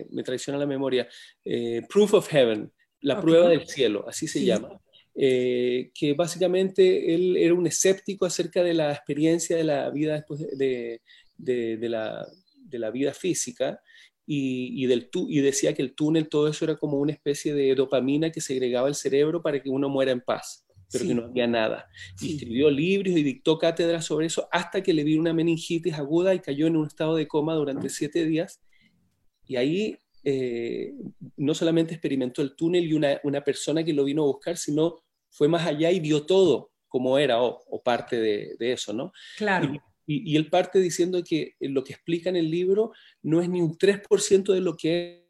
me, 0.09 0.23
traiciona 0.23 0.59
la 0.59 0.65
memoria, 0.65 1.07
eh, 1.45 1.81
Proof 1.89 2.13
of 2.15 2.27
Heaven, 2.29 2.71
la 3.01 3.19
prueba 3.19 3.49
del 3.49 3.67
cielo, 3.67 4.05
así 4.07 4.27
se 4.27 4.43
llama. 4.43 4.79
Eh, 5.13 5.91
que 5.93 6.13
básicamente 6.13 7.13
él 7.13 7.35
era 7.35 7.53
un 7.53 7.67
escéptico 7.67 8.25
acerca 8.25 8.63
de 8.63 8.73
la 8.73 8.93
experiencia 8.93 9.57
de 9.57 9.65
la 9.65 9.89
vida 9.89 10.13
después 10.13 10.39
de, 10.57 11.01
de, 11.37 11.89
la, 11.89 12.25
la 12.71 12.91
vida 12.91 13.13
física 13.13 13.81
y, 14.25 14.85
del 14.85 15.09
y 15.27 15.39
decía 15.41 15.73
que 15.73 15.81
el 15.81 15.93
túnel, 15.93 16.29
todo 16.29 16.47
eso 16.47 16.63
era 16.63 16.77
como 16.77 16.97
una 16.97 17.11
especie 17.11 17.53
de 17.53 17.75
dopamina 17.75 18.31
que 18.31 18.39
segregaba 18.39 18.87
el 18.87 18.95
cerebro 18.95 19.41
para 19.41 19.61
que 19.61 19.69
uno 19.69 19.89
muera 19.89 20.11
en 20.11 20.21
paz, 20.21 20.65
pero 20.89 21.05
que 21.05 21.13
no 21.13 21.25
había 21.25 21.47
nada. 21.47 21.87
Y 22.21 22.35
escribió 22.35 22.69
libros 22.69 23.17
y 23.17 23.23
dictó 23.23 23.57
cátedras 23.57 24.05
sobre 24.05 24.27
eso 24.27 24.47
hasta 24.51 24.81
que 24.81 24.93
le 24.93 25.03
vino 25.03 25.21
una 25.21 25.33
meningitis 25.33 25.95
aguda 25.95 26.33
y 26.33 26.39
cayó 26.39 26.67
en 26.67 26.77
un 26.77 26.87
estado 26.87 27.15
de 27.15 27.27
coma 27.27 27.55
durante 27.55 27.89
siete 27.89 28.25
días. 28.25 28.61
Y 29.51 29.57
ahí 29.57 29.97
eh, 30.23 30.93
no 31.35 31.53
solamente 31.53 31.93
experimentó 31.93 32.41
el 32.41 32.55
túnel 32.55 32.85
y 32.85 32.93
una, 32.93 33.19
una, 33.23 33.43
persona 33.43 33.83
que 33.83 33.91
lo 33.91 34.05
vino 34.05 34.23
a 34.23 34.27
buscar, 34.27 34.55
sino 34.55 35.03
fue 35.29 35.49
más 35.49 35.67
allá 35.67 35.91
y 35.91 35.99
vio 35.99 36.25
todo 36.25 36.71
como 36.87 37.17
era 37.17 37.41
o, 37.41 37.81
parte 37.83 38.15
de, 38.15 38.55
de, 38.57 38.71
eso, 38.71 38.93
¿no? 38.93 39.11
Claro. 39.37 39.73
Y, 40.07 40.37
él 40.37 40.49
parte 40.49 40.79
diciendo 40.79 41.21
que 41.21 41.55
lo 41.59 41.83
que 41.83 41.93
explica 41.93 42.29
en 42.29 42.37
el 42.37 42.49
libro 42.49 42.93
no 43.23 43.41
es 43.41 43.49
ni 43.49 43.61
un 43.61 43.77
3% 43.77 44.53
de 44.53 44.61
lo 44.61 44.77
que 44.77 45.29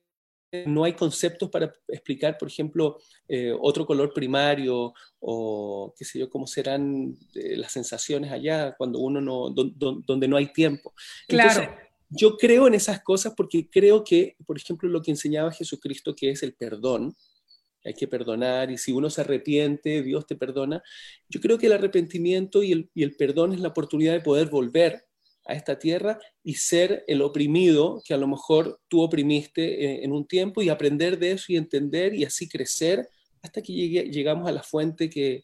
no 0.65 0.83
hay 0.83 0.93
conceptos 0.93 1.49
para 1.49 1.73
explicar, 1.87 2.37
por 2.37 2.47
ejemplo, 2.47 2.99
eh, 3.27 3.55
otro 3.59 3.87
color 3.87 4.13
primario 4.13 4.93
o 5.19 5.93
qué 5.97 6.05
sé 6.05 6.19
yo, 6.19 6.29
cómo 6.29 6.45
serán 6.45 7.15
eh, 7.33 7.57
las 7.57 7.71
sensaciones 7.71 8.31
allá 8.31 8.75
cuando 8.77 8.99
uno 8.99 9.19
no, 9.19 9.49
donde 9.49 10.27
no 10.27 10.37
hay 10.37 10.53
tiempo. 10.53 10.93
Claro. 11.27 11.90
Yo 12.11 12.37
creo 12.37 12.67
en 12.67 12.73
esas 12.73 13.01
cosas 13.01 13.33
porque 13.35 13.69
creo 13.69 14.03
que, 14.03 14.35
por 14.45 14.57
ejemplo, 14.57 14.89
lo 14.89 15.01
que 15.01 15.11
enseñaba 15.11 15.51
Jesucristo, 15.51 16.13
que 16.15 16.31
es 16.31 16.43
el 16.43 16.53
perdón, 16.53 17.15
hay 17.83 17.93
que 17.93 18.07
perdonar 18.07 18.69
y 18.69 18.77
si 18.77 18.91
uno 18.91 19.09
se 19.09 19.21
arrepiente, 19.21 20.03
Dios 20.03 20.27
te 20.27 20.35
perdona. 20.35 20.83
Yo 21.29 21.41
creo 21.41 21.57
que 21.57 21.67
el 21.67 21.73
arrepentimiento 21.73 22.61
y 22.63 22.89
el, 22.95 23.15
perdón 23.15 23.53
es 23.53 23.59
la 23.59 23.69
oportunidad 23.69 24.13
de 24.13 24.21
poder 24.21 24.49
volver 24.49 25.05
a 25.47 25.53
esta 25.53 25.79
tierra 25.79 26.19
y 26.43 26.53
ser 26.55 27.03
el 27.07 27.21
oprimido 27.21 28.01
que 28.05 28.13
a 28.13 28.17
lo 28.17 28.27
mejor 28.27 28.79
tú 28.87 29.01
oprimiste 29.01 29.85
eh, 29.85 30.03
en, 30.03 30.11
un 30.11 30.27
tiempo 30.27 30.61
y 30.61 30.69
aprender 30.69 31.17
de 31.17 31.31
eso 31.31 31.45
y 31.49 31.57
entender 31.57 32.13
y 32.13 32.25
así 32.25 32.47
crecer 32.47 33.07
hasta 33.41 33.61
que 33.61 33.73
llegamos 33.73 34.47
a 34.47 34.51
la 34.51 34.61
fuente 34.61 35.09
que, 35.09 35.43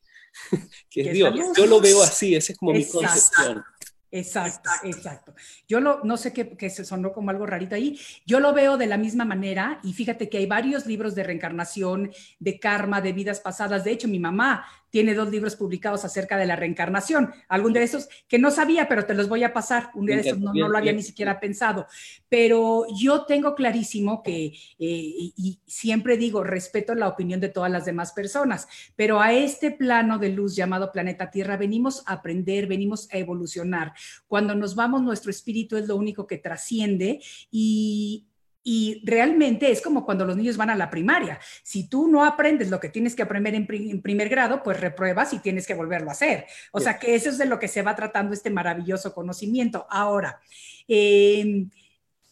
es 0.95 1.13
Dios. 1.13 1.33
Yo 1.57 1.65
lo 1.65 1.81
veo 1.81 2.03
así, 2.03 2.35
esa 2.35 2.51
es 2.51 2.59
como 2.59 2.73
mi 2.73 2.85
concepción. 2.85 3.63
Exacto, 4.11 4.69
exacto. 4.83 5.33
Yo 5.67 5.79
lo, 5.79 6.01
no 6.03 6.15
sé 6.15 6.31
qué, 6.31 6.55
que 6.55 6.69
se 6.69 6.85
sonó 6.85 7.11
como 7.11 7.29
algo 7.29 7.45
rarito 7.45 7.75
ahí. 7.75 7.99
Yo 8.25 8.39
lo 8.39 8.53
veo 8.53 8.77
de 8.77 8.87
la 8.87 8.97
misma 8.97 9.25
manera 9.25 9.79
y 9.83 9.93
fíjate 9.93 10.29
que 10.29 10.37
hay 10.37 10.45
varios 10.45 10.85
libros 10.85 11.13
de 11.13 11.23
reencarnación, 11.23 12.11
de 12.39 12.59
karma, 12.59 13.01
de 13.01 13.13
vidas 13.13 13.41
pasadas. 13.41 13.83
De 13.83 13.91
hecho, 13.91 14.07
mi 14.07 14.19
mamá 14.19 14.65
tiene 14.89 15.13
dos 15.13 15.29
libros 15.29 15.55
publicados 15.55 16.05
acerca 16.05 16.37
de 16.37 16.45
la 16.45 16.55
reencarnación. 16.55 17.33
Algún 17.47 17.73
de 17.73 17.83
esos 17.83 18.07
que 18.27 18.39
no 18.39 18.51
sabía, 18.51 18.87
pero 18.87 19.05
te 19.05 19.13
los 19.13 19.29
voy 19.29 19.43
a 19.43 19.53
pasar. 19.53 19.89
Un 19.93 20.07
de 20.07 20.19
esos 20.19 20.39
no, 20.39 20.53
lo 20.53 20.77
había 20.77 20.93
ni 20.93 21.03
siquiera 21.03 21.39
pensado. 21.39 21.87
Pero 22.29 22.85
yo 22.99 23.25
tengo 23.25 23.55
clarísimo 23.55 24.23
que, 24.23 24.45
eh, 24.47 24.53
y 24.79 25.59
siempre 25.65 26.17
digo, 26.17 26.43
respeto 26.43 26.95
la 26.95 27.07
opinión 27.07 27.39
de 27.39 27.49
todas 27.49 27.71
las 27.71 27.85
demás 27.85 28.11
personas, 28.11 28.67
pero 28.95 29.19
a 29.19 29.33
este 29.33 29.71
plano 29.71 30.19
de 30.19 30.29
luz 30.29 30.55
llamado 30.55 30.91
planeta 30.91 31.29
Tierra 31.29 31.57
venimos 31.57 32.03
a 32.05 32.13
aprender, 32.13 32.67
venimos 32.67 33.07
a 33.11 33.17
evolucionar. 33.17 33.93
Cuando 34.27 34.55
nos 34.55 34.75
vamos, 34.75 35.01
nuestro 35.01 35.31
espíritu 35.31 35.77
es 35.77 35.87
lo 35.87 35.95
único 35.95 36.27
que 36.27 36.37
trasciende 36.37 37.21
y 37.51 38.26
y 38.69 39.01
realmente 39.05 39.71
es 39.71 39.79
como 39.79 40.03
cuando 40.05 40.25
los 40.25 40.35
niños 40.35 40.57
van 40.57 40.69
a 40.69 40.75
la 40.75 40.89
primaria. 40.89 41.39
Si 41.63 41.87
tú 41.87 42.09
no 42.09 42.25
aprendes 42.25 42.69
lo 42.69 42.81
que 42.81 42.89
tienes 42.89 43.15
que 43.15 43.21
aprender 43.21 43.55
en, 43.55 44.01
primer 44.01 44.27
grado, 44.27 44.61
pues 44.61 44.77
repruebas 44.81 45.31
y 45.31 45.39
tienes 45.39 45.65
que 45.65 45.73
volverlo 45.73 46.09
a 46.09 46.11
hacer. 46.11 46.47
O 46.73 46.81
sea 46.81 46.99
que 46.99 47.15
eso 47.15 47.29
es 47.29 47.37
de 47.37 47.45
lo 47.45 47.59
que 47.59 47.69
se 47.69 47.81
va 47.81 47.95
tratando 47.95 48.33
este 48.33 48.49
maravilloso 48.49 49.13
conocimiento. 49.13 49.87
Ahora, 49.89 50.41
em, 50.85 51.69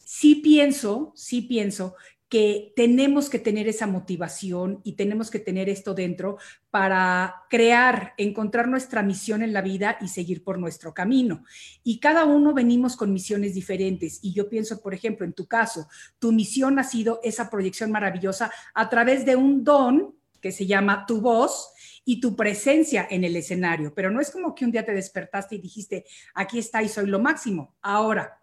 sí 0.03 0.35
pienso, 0.35 1.13
sí 1.15 1.41
pienso 1.41 1.95
que 2.35 2.73
tenemos 2.75 3.29
que 3.29 3.39
tener 3.39 3.69
esa 3.69 3.87
motivación 3.87 4.81
y 4.83 4.97
tenemos 4.97 5.31
que 5.31 5.39
tener 5.39 5.69
esto 5.69 5.93
dentro 5.93 6.37
para 6.69 7.33
crear, 7.49 8.13
encontrar 8.17 8.67
nuestra 8.67 9.03
misión 9.03 9.41
en 9.41 9.53
la 9.53 9.61
vida 9.61 9.97
y 10.01 10.09
seguir 10.09 10.43
por 10.43 10.59
nuestro 10.59 10.93
camino. 10.93 11.45
Y 11.81 12.01
cada 12.01 12.25
uno 12.25 12.53
venimos 12.53 12.97
con 12.97 13.13
misiones 13.13 13.53
diferentes. 13.53 14.19
Y 14.21 14.33
yo 14.33 14.49
pienso, 14.49 14.81
por 14.81 14.93
ejemplo, 14.93 15.25
en 15.25 15.31
tu 15.31 15.47
caso, 15.47 15.87
tu 16.19 16.33
misión 16.33 16.77
ha 16.77 16.83
sido 16.83 17.21
esa 17.23 17.49
proyección 17.49 17.89
maravillosa 17.89 18.51
a 18.73 18.89
través 18.89 19.25
de 19.25 19.37
un 19.37 19.63
don 19.63 20.13
que 20.41 20.51
se 20.51 20.65
llama 20.65 21.05
tu 21.05 21.21
voz 21.21 21.69
y 22.03 22.19
tu 22.19 22.35
presencia 22.35 23.07
en 23.09 23.23
el 23.23 23.37
escenario. 23.37 23.93
Pero 23.95 24.11
no 24.11 24.19
es 24.19 24.29
como 24.29 24.53
que 24.53 24.65
un 24.65 24.71
día 24.71 24.83
te 24.83 24.93
despertaste 24.93 25.55
y 25.55 25.61
dijiste, 25.61 26.03
aquí 26.33 26.59
está 26.59 26.83
y 26.83 26.89
soy 26.89 27.07
lo 27.07 27.19
máximo. 27.19 27.77
Ahora, 27.81 28.41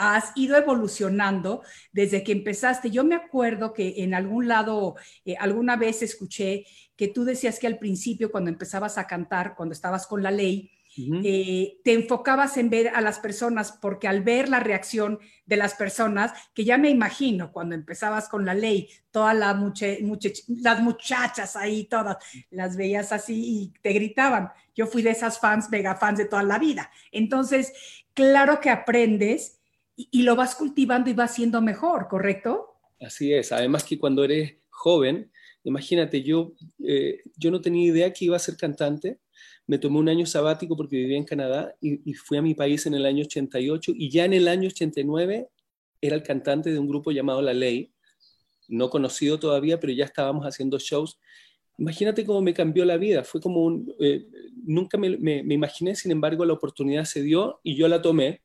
has 0.00 0.32
ido 0.34 0.56
evolucionando 0.56 1.62
desde 1.92 2.24
que 2.24 2.32
empezaste. 2.32 2.90
Yo 2.90 3.04
me 3.04 3.14
acuerdo 3.14 3.72
que 3.74 4.02
en 4.02 4.14
algún 4.14 4.48
lado, 4.48 4.96
eh, 5.24 5.36
alguna 5.38 5.76
vez 5.76 6.02
escuché 6.02 6.64
que 6.96 7.08
tú 7.08 7.24
decías 7.24 7.58
que 7.58 7.66
al 7.66 7.78
principio, 7.78 8.30
cuando 8.30 8.50
empezabas 8.50 8.96
a 8.96 9.06
cantar, 9.06 9.54
cuando 9.56 9.74
estabas 9.74 10.06
con 10.06 10.22
la 10.22 10.30
ley, 10.30 10.70
eh, 11.24 11.78
te 11.84 11.92
enfocabas 11.92 12.56
en 12.56 12.68
ver 12.68 12.88
a 12.88 13.00
las 13.00 13.20
personas, 13.20 13.72
porque 13.80 14.08
al 14.08 14.22
ver 14.22 14.48
la 14.48 14.58
reacción 14.58 15.20
de 15.46 15.56
las 15.56 15.74
personas, 15.74 16.32
que 16.52 16.64
ya 16.64 16.78
me 16.78 16.90
imagino 16.90 17.52
cuando 17.52 17.74
empezabas 17.74 18.28
con 18.28 18.44
la 18.44 18.54
ley, 18.54 18.88
todas 19.10 19.36
la 19.36 19.52
las 20.48 20.80
muchachas 20.82 21.56
ahí, 21.56 21.84
todas 21.84 22.16
las 22.50 22.76
veías 22.76 23.12
así 23.12 23.34
y 23.36 23.72
te 23.82 23.92
gritaban. 23.92 24.50
Yo 24.74 24.86
fui 24.86 25.02
de 25.02 25.10
esas 25.10 25.38
fans, 25.38 25.70
mega 25.70 25.94
fans 25.94 26.18
de 26.18 26.24
toda 26.24 26.42
la 26.42 26.58
vida. 26.58 26.90
Entonces, 27.12 27.72
claro 28.12 28.60
que 28.60 28.70
aprendes 28.70 29.59
y, 30.10 30.22
lo 30.22 30.36
vas 30.36 30.54
cultivando 30.54 31.10
y 31.10 31.14
vas 31.14 31.34
siendo 31.34 31.60
mejor, 31.60 32.08
¿correcto? 32.08 32.76
Así 33.00 33.32
es. 33.32 33.52
Además 33.52 33.84
que 33.84 33.98
cuando 33.98 34.24
eres 34.24 34.56
joven, 34.68 35.30
imagínate, 35.64 36.22
yo, 36.22 36.52
eh, 36.84 37.20
yo 37.36 37.50
no 37.50 37.60
tenía 37.60 37.86
idea 37.86 38.12
que 38.12 38.26
iba 38.26 38.36
a 38.36 38.40
ser 38.40 38.56
cantante. 38.56 39.18
Me 39.66 39.78
tomé 39.78 39.98
un 39.98 40.08
año 40.08 40.26
sabático 40.26 40.76
porque 40.76 40.96
vivía 40.96 41.16
en 41.16 41.24
Canadá 41.24 41.74
y, 41.80 42.14
fui 42.14 42.38
a 42.38 42.42
mi 42.42 42.54
país 42.54 42.86
en 42.86 42.94
el 42.94 43.06
año 43.06 43.24
88 43.24 43.92
y 43.94 44.10
ya 44.10 44.24
en 44.24 44.32
el 44.32 44.48
año 44.48 44.68
89 44.68 45.48
era 46.00 46.16
el 46.16 46.22
cantante 46.22 46.70
de 46.72 46.78
un 46.78 46.88
grupo 46.88 47.12
llamado 47.12 47.42
La 47.42 47.52
Ley, 47.52 47.92
no 48.68 48.88
conocido 48.88 49.38
todavía, 49.38 49.78
pero 49.78 49.92
ya 49.92 50.04
estábamos 50.04 50.44
haciendo 50.44 50.78
shows. 50.78 51.18
Imagínate 51.78 52.24
cómo 52.24 52.42
me 52.42 52.54
cambió 52.54 52.84
la 52.84 52.96
vida. 52.96 53.24
Fue 53.24 53.40
como 53.40 53.64
un... 53.64 53.94
Eh, 54.00 54.26
nunca 54.64 54.98
me, 54.98 55.16
me, 55.18 55.54
imaginé, 55.54 55.94
sin 55.94 56.10
embargo, 56.12 56.44
la 56.44 56.52
oportunidad 56.52 57.04
se 57.04 57.22
dio 57.22 57.60
y 57.62 57.76
yo 57.76 57.88
la 57.88 58.02
tomé 58.02 58.42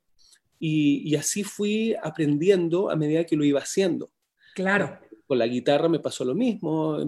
y, 0.60 1.16
así 1.16 1.44
fui 1.44 1.96
aprendiendo 2.02 2.90
a 2.90 2.96
medida 2.96 3.26
que 3.26 3.36
lo 3.36 3.44
iba 3.44 3.60
haciendo. 3.60 4.12
Claro. 4.54 5.00
Con 5.28 5.40
la 5.40 5.48
guitarra 5.48 5.90
me 5.90 6.00
pasó 6.00 6.24
lo 6.24 6.36
mismo, 6.36 7.00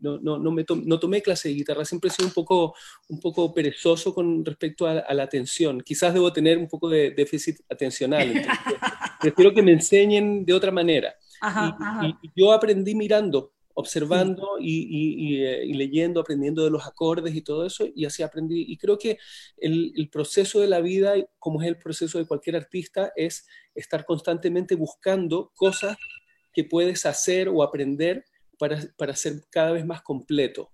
no, 0.00 0.18
no, 0.18 0.38
no, 0.38 0.50
me 0.50 0.64
no 0.84 0.98
tomé 0.98 1.22
clase 1.22 1.48
de 1.48 1.54
guitarra, 1.54 1.84
siempre 1.84 2.08
he 2.08 2.12
sido 2.12 2.26
un 2.26 2.34
poco, 2.34 2.74
un 3.08 3.20
poco 3.20 3.54
perezoso 3.54 4.12
con 4.12 4.44
respecto 4.44 4.86
a, 4.86 5.14
la 5.14 5.22
atención. 5.22 5.80
Quizás 5.80 6.12
debo 6.12 6.32
tener 6.32 6.58
un 6.58 6.66
poco 6.66 6.88
de 6.88 7.12
déficit 7.12 7.60
atencional, 7.70 8.32
prefiero 9.20 9.54
que 9.54 9.62
me 9.62 9.72
enseñen 9.72 10.44
de 10.44 10.52
otra 10.52 10.72
manera. 10.72 11.14
y, 12.02 12.30
yo 12.34 12.52
aprendí 12.52 12.96
mirando, 12.96 13.52
observando 13.78 14.56
eh, 14.58 14.62
y, 14.62 15.74
leyendo, 15.74 16.20
aprendiendo 16.20 16.64
de 16.64 16.70
los 16.70 16.86
acordes 16.86 17.34
y 17.34 17.42
todo 17.42 17.66
eso, 17.66 17.86
y 17.94 18.06
así 18.06 18.22
aprendí. 18.22 18.64
Y 18.66 18.78
creo 18.78 18.96
que 18.96 19.18
el, 19.58 20.08
proceso 20.10 20.60
de 20.60 20.66
la 20.66 20.80
vida, 20.80 21.14
como 21.38 21.60
es 21.60 21.68
el 21.68 21.76
proceso 21.76 22.18
de 22.18 22.26
cualquier 22.26 22.56
artista, 22.56 23.12
es 23.14 23.46
estar 23.74 24.06
constantemente 24.06 24.74
buscando 24.76 25.52
cosas 25.54 25.98
que 26.54 26.64
puedes 26.64 27.04
hacer 27.04 27.50
o 27.50 27.62
aprender 27.62 28.24
para, 28.58 28.80
para 28.96 29.14
ser 29.14 29.44
cada 29.50 29.72
vez 29.72 29.84
más 29.84 30.00
completo. 30.00 30.70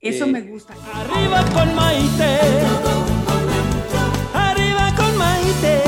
Eso 0.00 0.24
eh, 0.24 0.28
me 0.28 0.42
gusta. 0.42 0.74
Arriba 0.94 1.44
con 1.52 1.74
Maite. 1.74 2.38
Arriba 4.32 4.94
con 4.96 5.18
Maite. 5.18 5.83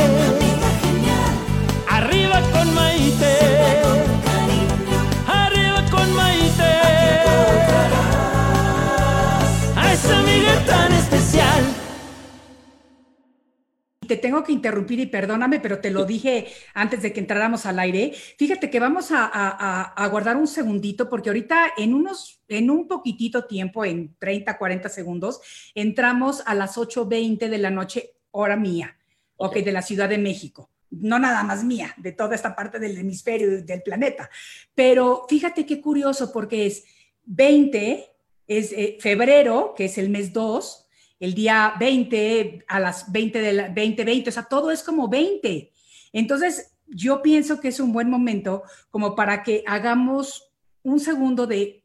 Te 14.07 14.17
tengo 14.17 14.43
que 14.45 14.53
interrumpir 14.53 15.01
y 15.01 15.07
perdóname, 15.07 15.61
pero 15.61 15.81
te 15.81 15.91
lo 15.91 16.05
dije 16.05 16.47
antes 16.75 17.03
de 17.03 17.13
que 17.13 17.21
entráramos 17.21 17.67
al 17.67 17.79
aire. 17.79 18.13
Fíjate 18.39 18.71
que 18.71 18.81
vamos 18.81 19.09
a, 19.11 20.09
guardar 20.11 20.37
un 20.37 20.47
segundito 20.47 21.09
porque 21.09 21.31
ahorita 21.31 21.73
en 21.77 21.95
unos, 21.95 22.41
en 22.49 22.71
un 22.71 22.89
poquitito 22.89 23.45
tiempo, 23.45 23.85
en 23.85 24.15
30, 24.19 24.57
40 24.59 24.89
segundos, 24.89 25.41
entramos 25.75 26.43
a 26.47 26.55
las 26.55 26.77
8.20 26.77 27.49
de 27.49 27.59
la 27.59 27.71
noche, 27.71 28.15
hora 28.31 28.57
mía, 28.57 28.97
ok, 29.37 29.57
de 29.57 29.73
la 29.73 29.83
Ciudad 29.83 30.09
de 30.09 30.19
México 30.19 30.71
no 30.89 31.19
nada 31.19 31.43
más 31.43 31.65
mía, 31.65 31.93
de 31.99 32.13
toda 32.13 32.37
esta 32.37 32.55
parte 32.55 32.79
del 32.79 32.97
hemisferio 32.97 33.63
del 33.63 33.83
planeta. 33.83 34.31
Pero 34.75 35.27
fíjate 35.29 35.67
qué 35.67 35.81
curioso, 35.81 36.33
porque 36.33 36.67
es 36.67 36.85
20 37.25 38.17
es 38.47 38.73
eh, 38.73 38.97
febrero, 39.01 39.75
que 39.77 39.87
es 39.87 39.99
el 39.99 40.09
mes 40.09 40.33
2, 40.33 40.86
el 41.19 41.35
día 41.35 41.75
20 41.79 42.65
a 42.69 42.81
las 42.81 43.11
20 43.11 43.41
de 43.41 43.53
la 43.53 43.69
20, 43.69 44.05
20, 44.05 44.31
o 44.31 44.33
sea, 44.33 44.45
todo 44.45 44.71
es 44.71 44.83
como 44.83 45.09
20. 45.09 45.73
Entonces, 46.13 46.77
yo 46.87 47.23
pienso 47.23 47.61
que 47.61 47.69
es 47.69 47.81
un 47.81 47.93
buen 47.93 48.11
momento 48.11 48.63
como 48.91 49.15
para 49.15 49.43
que 49.43 49.65
hagamos 49.67 50.53
un 50.83 51.01
segundo 51.01 51.47
de 51.47 51.83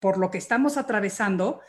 por 0.00 0.18
lo 0.18 0.30
que 0.30 0.38
estamos 0.38 0.76
atravesando, 0.76 1.60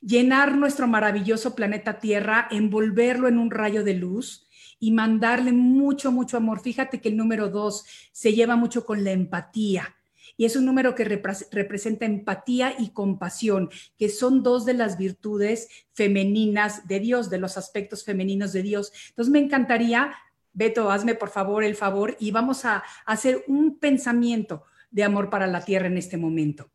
llenar 0.00 0.56
nuestro 0.56 0.86
maravilloso 0.86 1.54
planeta 1.54 2.00
Tierra, 2.00 2.48
envolverlo 2.50 3.28
en 3.28 3.38
un 3.38 3.50
rayo 3.50 3.82
de 3.82 3.94
luz 3.94 4.46
y 4.78 4.90
mandarle 4.90 5.52
mucho, 5.52 6.12
mucho 6.12 6.36
amor. 6.36 6.60
Fíjate 6.60 7.00
que 7.00 7.08
el 7.08 7.16
número 7.16 7.48
dos 7.48 7.86
se 8.12 8.34
lleva 8.34 8.56
mucho 8.56 8.84
con 8.84 9.04
la 9.04 9.12
empatía. 9.12 9.96
Y 10.42 10.44
es 10.44 10.56
un 10.56 10.66
número 10.66 10.96
que 10.96 11.04
representa 11.04 12.04
empatía 12.04 12.74
y 12.76 12.90
compasión, 12.90 13.70
que 13.96 14.08
son 14.08 14.42
dos 14.42 14.64
de 14.64 14.74
las 14.74 14.98
virtudes 14.98 15.68
femeninas 15.92 16.88
de 16.88 16.98
Dios, 16.98 17.30
de 17.30 17.38
los 17.38 17.56
aspectos 17.56 18.02
femeninos 18.02 18.52
de 18.52 18.64
Dios. 18.64 18.92
Entonces 19.10 19.30
me 19.30 19.38
encantaría, 19.38 20.12
Beto, 20.52 20.90
hazme 20.90 21.14
por 21.14 21.30
favor 21.30 21.62
el 21.62 21.76
favor 21.76 22.16
y 22.18 22.32
vamos 22.32 22.64
a 22.64 22.82
hacer 23.06 23.44
un 23.46 23.78
pensamiento 23.78 24.64
de 24.90 25.04
amor 25.04 25.30
para 25.30 25.46
la 25.46 25.64
tierra 25.64 25.86
en 25.86 25.96
este 25.96 26.16
momento. 26.16 26.72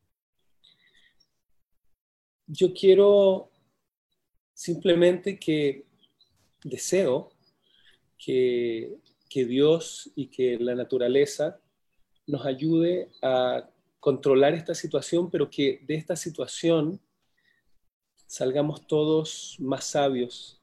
Yo 2.46 2.74
quiero 2.74 3.52
simplemente 4.54 5.38
que 5.38 5.84
deseo 6.64 7.34
que, 8.18 8.96
Dios 9.30 10.10
y 10.16 10.28
que 10.28 10.58
la 10.58 10.74
naturaleza 10.74 11.60
nos 12.28 12.46
ayude 12.46 13.10
a 13.22 13.68
controlar 14.00 14.54
esta 14.54 14.76
situación, 14.76 15.32
pero 15.32 15.50
que 15.50 15.82
de 15.88 15.96
esta 15.96 16.16
situación 16.16 17.00
salgamos 18.28 18.86
todos 18.86 19.56
más 19.60 19.86
sabios. 19.86 20.62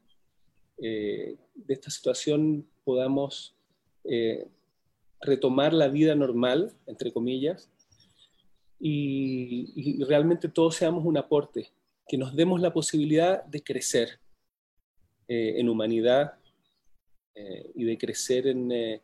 Eh, 0.79 1.37
de 1.55 1.75
esta 1.75 1.91
situación 1.91 2.69
podamos 2.85 3.57
eh, 4.05 4.47
retomar 5.21 5.73
la 5.73 5.89
vida 5.89 6.15
normal, 6.15 6.75
entre 6.87 7.13
comillas, 7.13 7.71
y, 8.79 10.05
realmente 10.05 10.49
todos 10.49 10.77
seamos 10.77 11.05
un 11.07 11.17
aporte, 11.17 11.73
que 12.07 12.19
nos 12.19 12.37
demos 12.37 12.61
la 12.61 12.75
posibilidad 12.75 13.43
de 13.45 13.63
crecer 13.63 14.21
eh, 15.27 15.55
en 15.59 15.69
humanidad 15.71 16.35
y 17.75 17.83
de 17.83 17.99
crecer 17.99 18.47
en, 18.47 19.01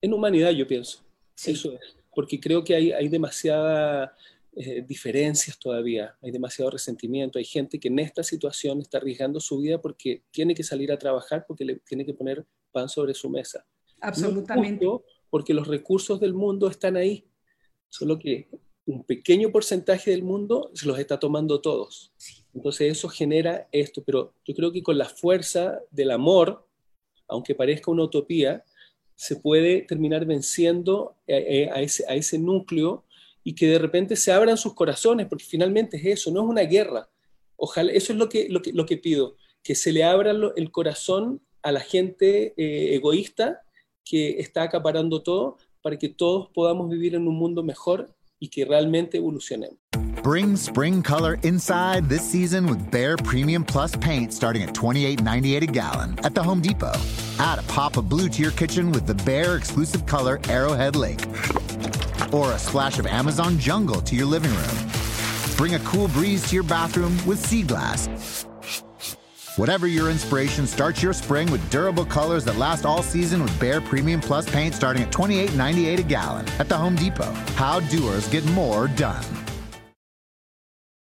en 0.00 0.12
humanidad, 0.12 0.50
yo 0.50 0.66
pienso. 0.66 1.04
Eso 1.44 1.72
es, 1.72 1.96
porque 2.14 2.40
creo 2.40 2.64
que 2.64 2.74
hay, 2.74 2.92
hay 2.92 3.08
demasiadas 3.08 4.10
diferencias 4.86 5.56
todavía, 5.56 6.16
hay 6.20 6.32
demasiado 6.32 6.72
resentimiento, 6.72 7.38
hay 7.38 7.44
gente 7.44 7.78
que 7.78 7.88
en 7.88 8.00
esta 8.00 8.24
situación 8.24 8.80
está 8.80 8.98
arriesgando 8.98 9.38
su 9.38 9.60
vida 9.60 9.80
porque 9.80 10.24
tiene 10.32 10.52
que 10.54 10.64
salir 10.64 10.90
a 10.90 10.98
trabajar, 10.98 11.44
porque 11.46 11.64
le 11.64 11.76
tiene 11.76 12.04
que 12.04 12.12
poner 12.12 12.44
pan 12.72 12.88
sobre 12.88 13.14
su 13.14 13.30
mesa. 13.30 13.64
Absolutamente. 14.00 14.86
porque 15.30 15.52
los 15.52 15.66
recursos 15.66 16.20
del 16.20 16.32
mundo 16.32 16.68
están 16.68 16.96
ahí 16.96 17.24
solo 17.88 18.18
que 18.18 18.48
un 18.86 19.04
pequeño 19.04 19.50
porcentaje 19.50 20.10
del 20.10 20.22
mundo 20.22 20.70
se 20.74 20.86
los 20.86 20.98
está 20.98 21.18
tomando 21.18 21.60
todos. 21.60 22.12
Entonces 22.54 22.92
eso 22.92 23.08
genera 23.08 23.68
esto, 23.70 24.02
pero 24.02 24.34
yo 24.44 24.54
creo 24.54 24.72
que 24.72 24.82
con 24.82 24.96
la 24.96 25.04
fuerza 25.04 25.80
del 25.90 26.10
amor, 26.10 26.66
aunque 27.28 27.54
parezca 27.54 27.90
una 27.90 28.04
utopía, 28.04 28.64
se 29.18 29.34
puede 29.34 29.82
terminar 29.82 30.26
venciendo 30.26 31.16
a, 31.28 31.80
ese, 31.80 32.04
a 32.08 32.14
ese 32.14 32.38
núcleo 32.38 33.04
y 33.42 33.56
que 33.56 33.66
de 33.66 33.80
repente 33.80 34.14
se 34.14 34.30
abran 34.30 34.56
sus 34.56 34.74
corazones, 34.74 35.26
porque 35.26 35.44
finalmente 35.44 35.96
es 35.96 36.06
eso, 36.06 36.30
no 36.30 36.42
es 36.42 36.46
una 36.46 36.62
guerra. 36.62 37.08
Ojalá, 37.56 37.90
eso 37.90 38.12
es 38.12 38.18
lo 38.18 38.28
que, 38.28 38.48
lo 38.48 38.62
que, 38.62 38.72
lo 38.72 38.86
que 38.86 38.96
pido, 38.96 39.34
que 39.64 39.74
se 39.74 39.90
le 39.90 40.04
abra 40.04 40.30
el 40.54 40.70
corazón 40.70 41.40
a 41.62 41.72
la 41.72 41.80
gente 41.80 42.54
eh, 42.56 42.94
egoísta 42.94 43.62
que 44.04 44.38
está 44.38 44.62
acaparando 44.62 45.20
todo, 45.24 45.56
para 45.82 45.98
que 45.98 46.08
todos 46.08 46.48
podamos 46.54 46.88
vivir 46.88 47.16
en 47.16 47.26
un 47.26 47.34
mundo 47.34 47.64
mejor 47.64 48.14
y 48.38 48.48
que 48.48 48.64
realmente 48.64 49.16
evolucionemos. 49.16 49.78
Bring 50.28 50.56
spring 50.56 51.02
color 51.02 51.38
inside 51.42 52.06
this 52.06 52.20
season 52.20 52.66
with 52.66 52.90
Bare 52.90 53.16
Premium 53.16 53.64
Plus 53.64 53.96
paint 53.96 54.30
starting 54.30 54.62
at 54.62 54.74
$28.98 54.74 55.62
a 55.62 55.66
gallon 55.66 56.18
at 56.22 56.34
the 56.34 56.42
Home 56.42 56.60
Depot. 56.60 56.92
Add 57.38 57.60
a 57.60 57.62
pop 57.62 57.96
of 57.96 58.10
blue 58.10 58.28
to 58.28 58.42
your 58.42 58.50
kitchen 58.50 58.92
with 58.92 59.06
the 59.06 59.14
Bare 59.24 59.56
exclusive 59.56 60.04
color 60.04 60.38
Arrowhead 60.50 60.96
Lake. 60.96 61.26
Or 62.30 62.52
a 62.52 62.58
splash 62.58 62.98
of 62.98 63.06
Amazon 63.06 63.58
Jungle 63.58 64.02
to 64.02 64.14
your 64.14 64.26
living 64.26 64.50
room. 64.50 64.90
Bring 65.56 65.76
a 65.76 65.78
cool 65.88 66.08
breeze 66.08 66.46
to 66.50 66.56
your 66.56 66.64
bathroom 66.64 67.16
with 67.26 67.38
Sea 67.38 67.62
Glass 67.62 68.44
Whatever 69.56 69.86
your 69.86 70.10
inspiration, 70.10 70.66
start 70.66 71.02
your 71.02 71.14
spring 71.14 71.50
with 71.50 71.70
durable 71.70 72.04
colors 72.04 72.44
that 72.44 72.58
last 72.58 72.84
all 72.84 73.02
season 73.02 73.42
with 73.42 73.58
Bare 73.58 73.80
Premium 73.80 74.20
Plus 74.20 74.46
paint 74.50 74.74
starting 74.74 75.04
at 75.04 75.10
$28.98 75.10 75.98
a 76.00 76.02
gallon 76.02 76.46
at 76.58 76.68
the 76.68 76.76
Home 76.76 76.96
Depot. 76.96 77.32
How 77.56 77.80
doers 77.80 78.28
get 78.28 78.44
more 78.50 78.88
done. 78.88 79.24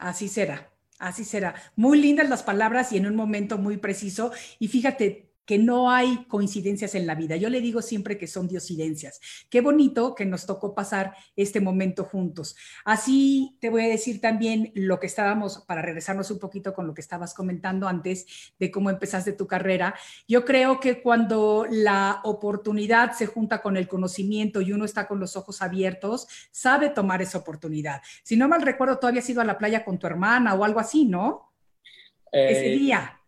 Así 0.00 0.28
será, 0.28 0.72
así 0.98 1.24
será. 1.24 1.54
Muy 1.76 2.00
lindas 2.00 2.28
las 2.30 2.42
palabras 2.42 2.90
y 2.92 2.96
en 2.96 3.06
un 3.06 3.14
momento 3.14 3.58
muy 3.58 3.76
preciso. 3.76 4.32
Y 4.58 4.68
fíjate, 4.68 5.29
que 5.50 5.58
no 5.58 5.90
hay 5.90 6.26
coincidencias 6.26 6.94
en 6.94 7.08
la 7.08 7.16
vida. 7.16 7.34
Yo 7.34 7.48
le 7.48 7.60
digo 7.60 7.82
siempre 7.82 8.16
que 8.16 8.28
son 8.28 8.46
diosidencias. 8.46 9.20
Qué 9.50 9.60
bonito 9.60 10.14
que 10.14 10.24
nos 10.24 10.46
tocó 10.46 10.76
pasar 10.76 11.16
este 11.34 11.60
momento 11.60 12.04
juntos. 12.04 12.54
Así 12.84 13.56
te 13.60 13.68
voy 13.68 13.82
a 13.82 13.88
decir 13.88 14.20
también 14.20 14.70
lo 14.76 15.00
que 15.00 15.08
estábamos, 15.08 15.64
para 15.66 15.82
regresarnos 15.82 16.30
un 16.30 16.38
poquito 16.38 16.72
con 16.72 16.86
lo 16.86 16.94
que 16.94 17.00
estabas 17.00 17.34
comentando 17.34 17.88
antes 17.88 18.52
de 18.60 18.70
cómo 18.70 18.90
empezaste 18.90 19.32
tu 19.32 19.48
carrera. 19.48 19.96
Yo 20.28 20.44
creo 20.44 20.78
que 20.78 21.02
cuando 21.02 21.66
la 21.68 22.20
oportunidad 22.22 23.10
se 23.14 23.26
junta 23.26 23.60
con 23.60 23.76
el 23.76 23.88
conocimiento 23.88 24.60
y 24.60 24.72
uno 24.72 24.84
está 24.84 25.08
con 25.08 25.18
los 25.18 25.34
ojos 25.34 25.62
abiertos, 25.62 26.28
sabe 26.52 26.90
tomar 26.90 27.22
esa 27.22 27.38
oportunidad. 27.38 28.02
Si 28.22 28.36
no 28.36 28.46
mal 28.46 28.62
recuerdo, 28.62 29.00
tú 29.00 29.08
habías 29.08 29.28
ido 29.28 29.40
a 29.40 29.44
la 29.44 29.58
playa 29.58 29.84
con 29.84 29.98
tu 29.98 30.06
hermana 30.06 30.54
o 30.54 30.62
algo 30.62 30.78
así, 30.78 31.06
¿no? 31.06 31.50
Ese 32.30 32.72
eh, 32.72 32.78
día 32.78 33.19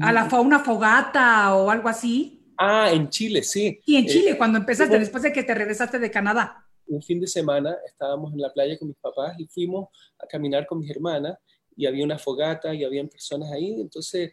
a 0.00 0.12
la 0.12 0.28
una 0.40 0.60
fogata 0.60 1.54
o 1.54 1.70
algo 1.70 1.88
así. 1.88 2.52
Ah, 2.58 2.90
en 2.92 3.08
Chile, 3.08 3.42
sí. 3.42 3.80
Y 3.84 3.96
en 3.96 4.06
Chile, 4.06 4.30
eh, 4.30 4.38
cuando 4.38 4.58
empezaste, 4.58 4.98
después 4.98 5.22
de 5.22 5.32
que 5.32 5.42
te 5.42 5.54
regresaste 5.54 5.98
de 5.98 6.10
Canadá. 6.10 6.66
Un 6.86 7.02
fin 7.02 7.20
de 7.20 7.26
semana 7.26 7.76
estábamos 7.86 8.32
en 8.32 8.40
la 8.40 8.52
playa 8.52 8.78
con 8.78 8.88
mis 8.88 8.96
papás 8.98 9.34
y 9.38 9.46
fuimos 9.46 9.88
a 10.18 10.26
caminar 10.26 10.66
con 10.66 10.78
mis 10.78 10.90
hermanas 10.90 11.36
y 11.76 11.86
había 11.86 12.04
una 12.04 12.18
fogata 12.18 12.72
y 12.72 12.84
habían 12.84 13.08
personas 13.08 13.50
ahí, 13.52 13.80
entonces 13.80 14.32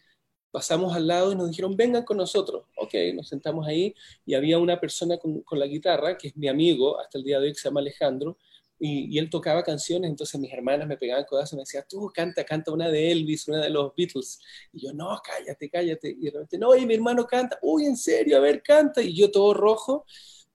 pasamos 0.52 0.96
al 0.96 1.08
lado 1.08 1.32
y 1.32 1.36
nos 1.36 1.50
dijeron, 1.50 1.76
vengan 1.76 2.04
con 2.04 2.18
nosotros. 2.18 2.66
Ok, 2.78 2.94
nos 3.16 3.28
sentamos 3.28 3.68
ahí 3.68 3.94
y 4.24 4.36
había 4.36 4.60
una 4.60 4.80
persona 4.80 5.18
con, 5.18 5.42
con 5.42 5.58
la 5.58 5.66
guitarra, 5.66 6.16
que 6.16 6.28
es 6.28 6.38
mi 6.38 6.48
amigo 6.48 7.00
hasta 7.00 7.18
el 7.18 7.24
día 7.24 7.40
de 7.40 7.48
hoy, 7.48 7.54
que 7.54 7.60
se 7.60 7.68
llama 7.68 7.80
Alejandro, 7.80 8.38
y, 8.80 9.18
él 9.18 9.30
tocaba 9.30 9.64
canciones, 9.64 10.10
entonces 10.10 10.40
mis 10.42 10.52
hermanas 10.52 10.88
me 10.88 10.98
pegaban 10.98 11.24
codazos 11.26 11.54
y 11.54 11.56
me 11.56 11.62
decían, 11.62 11.86
tú 11.88 12.12
canta, 12.14 12.44
canta 12.44 12.72
una 12.72 12.90
de 12.90 13.12
Elvis, 13.12 13.48
una 13.48 13.62
de 13.62 13.70
los 13.70 13.94
Beatles. 13.96 14.40
Y 14.74 14.82
yo, 14.86 14.94
no, 14.94 15.20
cállate, 15.24 15.70
cállate. 15.70 16.10
Y 16.10 16.26
de 16.26 16.32
repente, 16.32 16.58
no, 16.58 16.76
y 16.76 16.86
mi 16.86 16.96
hermano 16.96 17.26
canta, 17.26 17.58
uy, 17.62 17.86
en 17.86 17.96
serio, 17.96 18.38
a 18.38 18.40
ver, 18.42 18.62
canta. 18.62 19.02
Y 19.02 19.16
yo 19.16 19.32
todo 19.32 19.54
rojo, 19.54 20.06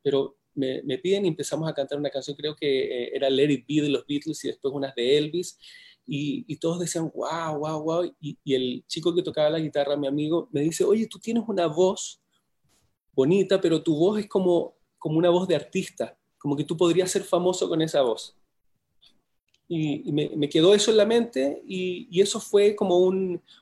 pero 0.03 0.37
me, 0.55 0.83
me 0.83 0.99
piden 0.99 1.25
y 1.25 1.29
empezamos 1.29 1.71
a 1.71 1.75
cantar 1.75 1.99
una 1.99 2.11
canción, 2.11 2.37
creo 2.37 2.55
que 2.57 3.05
eh, 3.05 3.11
era 3.15 3.31
Let 3.31 3.51
It 3.51 3.67
Be 3.67 3.83
de 3.83 3.89
los 3.91 4.07
Beatles 4.07 4.45
y 4.45 4.49
después 4.49 4.75
unas 4.75 4.95
de 4.95 5.19
Elvis. 5.19 5.59
Y, 6.07 6.45
y, 6.49 6.57
todos 6.57 6.81
decían, 6.81 7.11
wow, 7.15 7.59
wow, 7.59 7.83
wow. 7.83 8.17
Y, 8.21 8.39
y, 8.45 8.55
el 8.55 8.85
chico 8.87 9.15
que 9.15 9.23
tocaba 9.23 9.51
la 9.51 9.59
guitarra, 9.59 9.97
mi 9.97 10.07
amigo, 10.07 10.49
me 10.53 10.63
dice, 10.63 10.85
oye, 10.85 11.07
tú 11.07 11.19
tienes 11.19 11.45
una 11.47 11.67
voz 11.67 12.21
bonita, 13.13 13.61
pero 13.61 13.83
tu 13.83 13.97
voz 13.97 14.19
es 14.21 14.27
como, 14.27 14.77
como 14.99 15.19
una 15.19 15.31
voz 15.31 15.47
de 15.49 15.57
artista 15.57 16.18
como 16.39 16.57
que 16.57 16.65
tú 16.65 16.77
podrías 16.77 17.11
ser 17.11 17.23
famoso 17.23 17.69
con 17.69 17.83
esa 17.83 18.03
voz. 18.03 18.37
Y, 19.71 20.11
me, 20.13 20.49
quedó 20.49 20.75
eso 20.75 20.91
en 20.91 20.97
la 20.97 21.05
mente 21.05 21.63
y, 21.67 22.21
eso 22.21 22.41
fue 22.41 22.75
como 22.75 22.99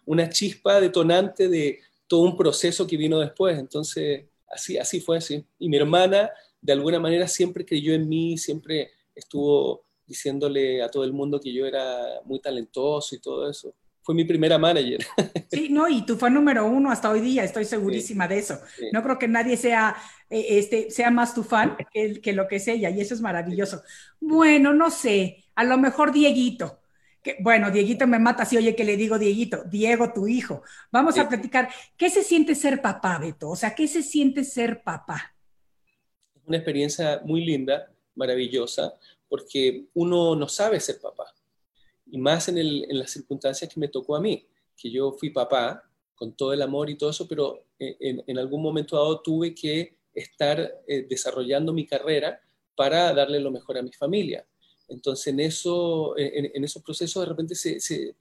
una 0.05 0.29
chispa 0.29 0.81
detonante 0.81 1.49
de 1.49 1.81
todo 2.07 2.21
un 2.21 2.37
proceso 2.37 2.87
que 2.87 2.97
vino 2.97 3.19
después. 3.19 3.59
Entonces, 3.59 4.25
así, 4.49 4.79
así 4.79 5.01
fue 5.01 5.19
así. 5.19 5.45
Y 5.59 5.69
mi 5.69 5.77
hermana, 5.77 6.31
de 6.61 6.73
alguna 6.73 7.01
manera, 7.01 7.27
siempre 7.27 7.67
creyó 7.67 7.93
en 7.93 8.09
mí, 8.09 8.39
siempre 8.39 8.93
estuvo 9.15 9.85
diciéndole 10.07 10.83
a 10.83 10.89
todo 10.89 11.03
el 11.03 11.13
mundo 11.13 11.41
que 11.41 11.53
yo 11.53 11.67
era 11.67 12.21
muy 12.25 12.39
talentoso 12.39 13.17
y 13.17 13.19
todo 13.19 13.51
eso. 13.51 13.75
Fue 14.07 14.15
mi 14.15 14.25
primera 14.25 14.57
manager. 14.57 15.05
Sí, 15.51 15.69
no, 15.71 15.89
y 15.89 16.05
tú 16.05 16.17
fue 16.17 16.31
número 16.31 16.67
uno 16.67 16.91
hasta 16.91 17.11
hoy 17.11 17.21
día, 17.21 17.43
estoy 17.43 17.65
segurísima 17.65 18.29
de 18.29 18.39
eso. 18.39 18.59
No 18.93 19.03
creo 19.03 19.19
que 19.19 19.27
nadie 19.27 19.57
sea, 19.57 19.97
eh, 20.29 20.59
este, 20.59 20.91
sea 20.91 21.11
más 21.11 21.35
tu 21.35 21.43
fan 21.43 21.77
que, 21.93 22.21
que, 22.21 22.33
lo 22.33 22.47
que 22.47 22.57
es 22.57 22.69
ella, 22.69 22.91
y 22.91 23.01
eso 23.01 23.15
es 23.15 23.21
maravilloso. 23.21 23.83
Bueno, 24.21 24.75
no 24.75 24.91
sé, 24.91 25.45
a 25.55 25.65
lo 25.65 25.79
mejor 25.79 26.13
Dieguito. 26.13 26.81
Que, 27.23 27.37
bueno, 27.41 27.71
Dieguito 27.71 28.07
me 28.07 28.19
mata 28.19 28.45
si 28.45 28.57
oye 28.57 28.77
que 28.77 28.85
le 28.85 28.97
digo 28.97 29.19
Dieguito, 29.19 29.65
Diego, 29.65 30.13
tu 30.13 30.29
hijo. 30.29 30.63
Vamos 30.93 31.17
a 31.19 31.29
platicar, 31.29 31.69
¿qué 31.97 32.11
se 32.11 32.23
siente 32.23 32.55
ser 32.55 32.83
papá, 32.83 33.19
Beto? 33.19 33.49
O 33.49 33.57
sea, 33.57 33.75
¿qué 33.75 33.89
se 33.89 34.03
siente 34.03 34.45
ser 34.45 34.83
papá? 34.83 35.35
Una 36.45 36.59
experiencia 36.59 37.23
muy 37.25 37.45
linda, 37.45 37.91
maravillosa, 38.15 38.95
porque 39.29 39.87
uno 39.95 40.37
no 40.37 40.49
sabe 40.49 40.81
ser 40.81 41.01
papá 41.01 41.36
y 42.07 42.19
más 42.19 42.49
en, 42.49 42.59
el, 42.59 42.87
en, 42.89 42.99
las 42.99 43.11
circunstancias 43.11 43.73
que 43.73 43.81
me 43.81 43.89
tocó 43.89 44.17
a 44.17 44.21
mí, 44.21 44.47
que 44.77 44.91
yo 44.91 45.13
fui 45.13 45.31
papá 45.31 45.83
con 46.15 46.37
todo 46.37 46.53
el 46.53 46.63
amor 46.63 46.89
y 46.89 46.97
todo 46.97 47.11
eso, 47.11 47.27
pero 47.29 47.67
en, 47.79 48.23
en 48.27 48.39
algún 48.39 48.63
momento 48.63 48.97
dado 48.97 49.21
tuve 49.21 49.55
que 49.55 49.99
estar 50.15 50.83
eh, 50.87 51.07
desarrollando 51.09 51.73
mi 51.73 51.87
carrera 51.87 52.41
para 52.75 53.13
darle 53.13 53.41
lo 53.41 53.51
mejor 53.51 53.79
a 53.79 53.83
mi 53.83 53.93
familia. 53.93 54.47
Entonces 54.89 55.27
en, 55.27 55.41
eso, 55.41 56.17
en, 56.17 56.51
en 56.55 56.65
esos 56.65 56.83
procesos 56.83 57.23
de 57.23 57.29
repente 57.29 57.55
se, 57.55 57.81
se 57.81 58.15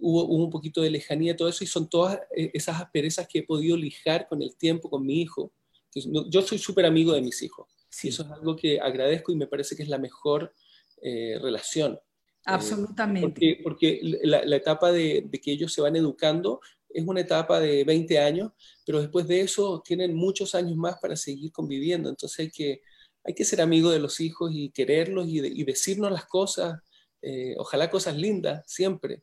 hubo, 0.00 0.24
hubo, 0.24 0.44
un 0.44 0.50
poquito 0.50 0.82
de 0.82 0.90
lejanía, 0.90 1.36
todo 1.36 1.48
eso, 1.48 1.64
y 1.64 1.66
son 1.66 1.88
todas 1.88 2.18
eh, 2.36 2.50
esas 2.54 2.80
asperezas 2.80 3.28
que 3.28 3.40
he 3.40 3.42
podido 3.42 3.76
lijar 3.76 4.28
con 4.28 4.42
el 4.42 4.56
tiempo, 4.56 4.90
con 4.90 5.04
mi 5.04 5.20
hijo. 5.20 5.52
Yo 5.94 6.42
soy 6.42 6.58
súper 6.58 6.86
amigo 6.86 7.12
de 7.12 7.20
mis 7.20 7.42
hijos, 7.42 7.68
sí. 7.88 8.06
y 8.06 8.10
eso 8.10 8.22
es 8.22 8.30
algo 8.30 8.54
que 8.54 8.78
agradezco 8.78 9.32
y 9.32 9.36
me 9.36 9.48
parece 9.48 9.74
que 9.74 9.82
es 9.82 9.88
la 9.88 9.98
mejor 9.98 10.54
eh, 11.02 11.36
relación. 11.40 11.98
Eh, 12.40 12.52
Absolutamente. 12.52 13.28
porque, 13.28 13.60
porque 13.62 14.00
la, 14.22 14.44
la, 14.44 14.56
etapa 14.56 14.90
de, 14.92 15.26
de, 15.26 15.40
que 15.40 15.52
ellos 15.52 15.72
se 15.72 15.82
van 15.82 15.94
educando 15.96 16.60
es 16.88 17.06
una 17.06 17.20
etapa 17.20 17.60
de 17.60 17.84
20 17.84 18.18
años, 18.18 18.52
pero 18.84 19.00
después 19.00 19.28
de 19.28 19.42
eso 19.42 19.82
tienen 19.84 20.14
muchos 20.14 20.54
años 20.54 20.76
más 20.76 20.98
para 21.00 21.16
seguir 21.16 21.52
conviviendo. 21.52 22.08
Entonces 22.08 22.38
hay 22.40 22.50
que, 22.50 22.82
hay 23.24 23.34
que 23.34 23.44
ser 23.44 23.60
amigo 23.60 23.90
de 23.90 24.00
los 24.00 24.20
hijos 24.20 24.50
y 24.54 24.70
quererlos 24.70 25.28
y, 25.28 25.40
de, 25.40 25.48
y 25.48 25.64
decirnos 25.64 26.10
las 26.10 26.26
cosas, 26.26 26.80
eh, 27.22 27.54
ojalá 27.58 27.90
cosas 27.90 28.16
lindas, 28.16 28.64
siempre. 28.66 29.22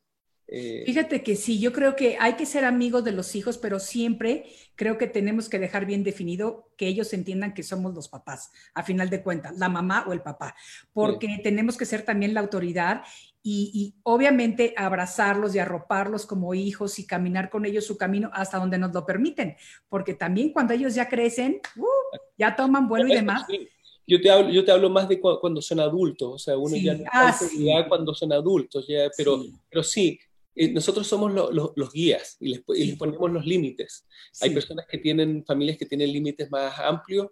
Eh, 0.50 0.84
Fíjate 0.86 1.24
que 1.24 1.36
sí, 1.36 1.60
yo 1.60 1.74
creo 1.74 1.96
que 1.96 2.18
hay 2.20 2.34
que 2.34 2.46
ser 2.46 2.64
amigos 2.64 3.04
de 3.04 3.12
los 3.12 3.36
hijos, 3.36 3.58
pero 3.58 3.80
siempre 3.80 4.46
creo 4.76 4.98
que 4.98 5.08
tenemos 5.08 5.50
que 5.50 5.60
dejar 5.60 5.86
bien 5.86 6.04
definido 6.04 6.70
que 6.78 6.88
ellos 6.88 7.12
entiendan 7.12 7.54
que 7.54 7.64
somos 7.64 7.94
los 7.94 8.08
papás, 8.08 8.52
a 8.74 8.84
final 8.84 9.10
de 9.10 9.22
cuentas, 9.22 9.58
la 9.58 9.68
mamá 9.68 10.06
o 10.08 10.14
el 10.14 10.22
papá, 10.22 10.56
porque 10.94 11.28
sí. 11.28 11.42
tenemos 11.44 11.76
que 11.76 11.86
ser 11.86 12.04
también 12.04 12.34
la 12.34 12.40
autoridad 12.40 13.04
y, 13.44 13.72
y, 13.74 14.00
obviamente 14.04 14.74
abrazarlos 14.78 15.56
y 15.56 15.60
arroparlos 15.60 16.26
como 16.26 16.54
hijos 16.54 17.00
y 17.00 17.08
caminar 17.08 17.50
con 17.50 17.66
ellos 17.66 17.86
su 17.86 17.98
camino 17.98 18.30
hasta 18.34 18.58
donde 18.58 18.78
nos 18.78 18.94
lo 18.94 19.06
permiten, 19.06 19.58
porque 19.90 20.14
también 20.14 20.54
cuando 20.54 20.74
ellos 20.74 20.96
ya 20.96 21.10
crecen, 21.10 21.60
uh, 21.78 22.18
ya 22.38 22.56
toman 22.56 22.88
vuelo 22.88 23.08
y 23.08 23.16
demás. 23.16 23.44
Sí. 23.50 23.68
Yo 24.10 24.22
te, 24.22 24.32
hablo, 24.32 24.50
yo 24.50 24.64
te 24.64 24.72
hablo 24.72 24.90
más 24.90 25.10
de 25.10 25.20
cu 25.20 25.38
cuando 25.42 25.62
son 25.62 25.82
adultos, 25.82 26.30
o 26.34 26.38
sea, 26.40 26.58
uno 26.58 26.76
sí. 26.76 26.84
ya 26.84 26.94
no 26.94 27.04
ah, 27.12 27.86
cuando 27.90 28.14
son 28.14 28.32
adultos, 28.32 28.88
ya, 28.88 29.10
pero, 29.18 29.44
pero 29.70 29.84
sí, 29.84 30.18
eh, 30.58 30.72
nosotros 30.72 31.06
somos 31.06 31.32
lo, 31.32 31.52
lo, 31.52 31.74
los 31.76 31.92
guías 31.92 32.38
y 32.40 32.50
les, 32.50 32.64
y 32.76 32.86
les, 32.88 32.98
ponemos 32.98 33.32
los 33.32 33.46
límites. 33.46 34.08
Hay 34.42 34.50
personas 34.50 34.86
que 34.90 34.98
tienen, 34.98 35.46
familias 35.46 35.78
que 35.78 35.86
tienen 35.86 36.12
límites 36.12 36.50
más 36.50 36.80
amplios, 36.80 37.28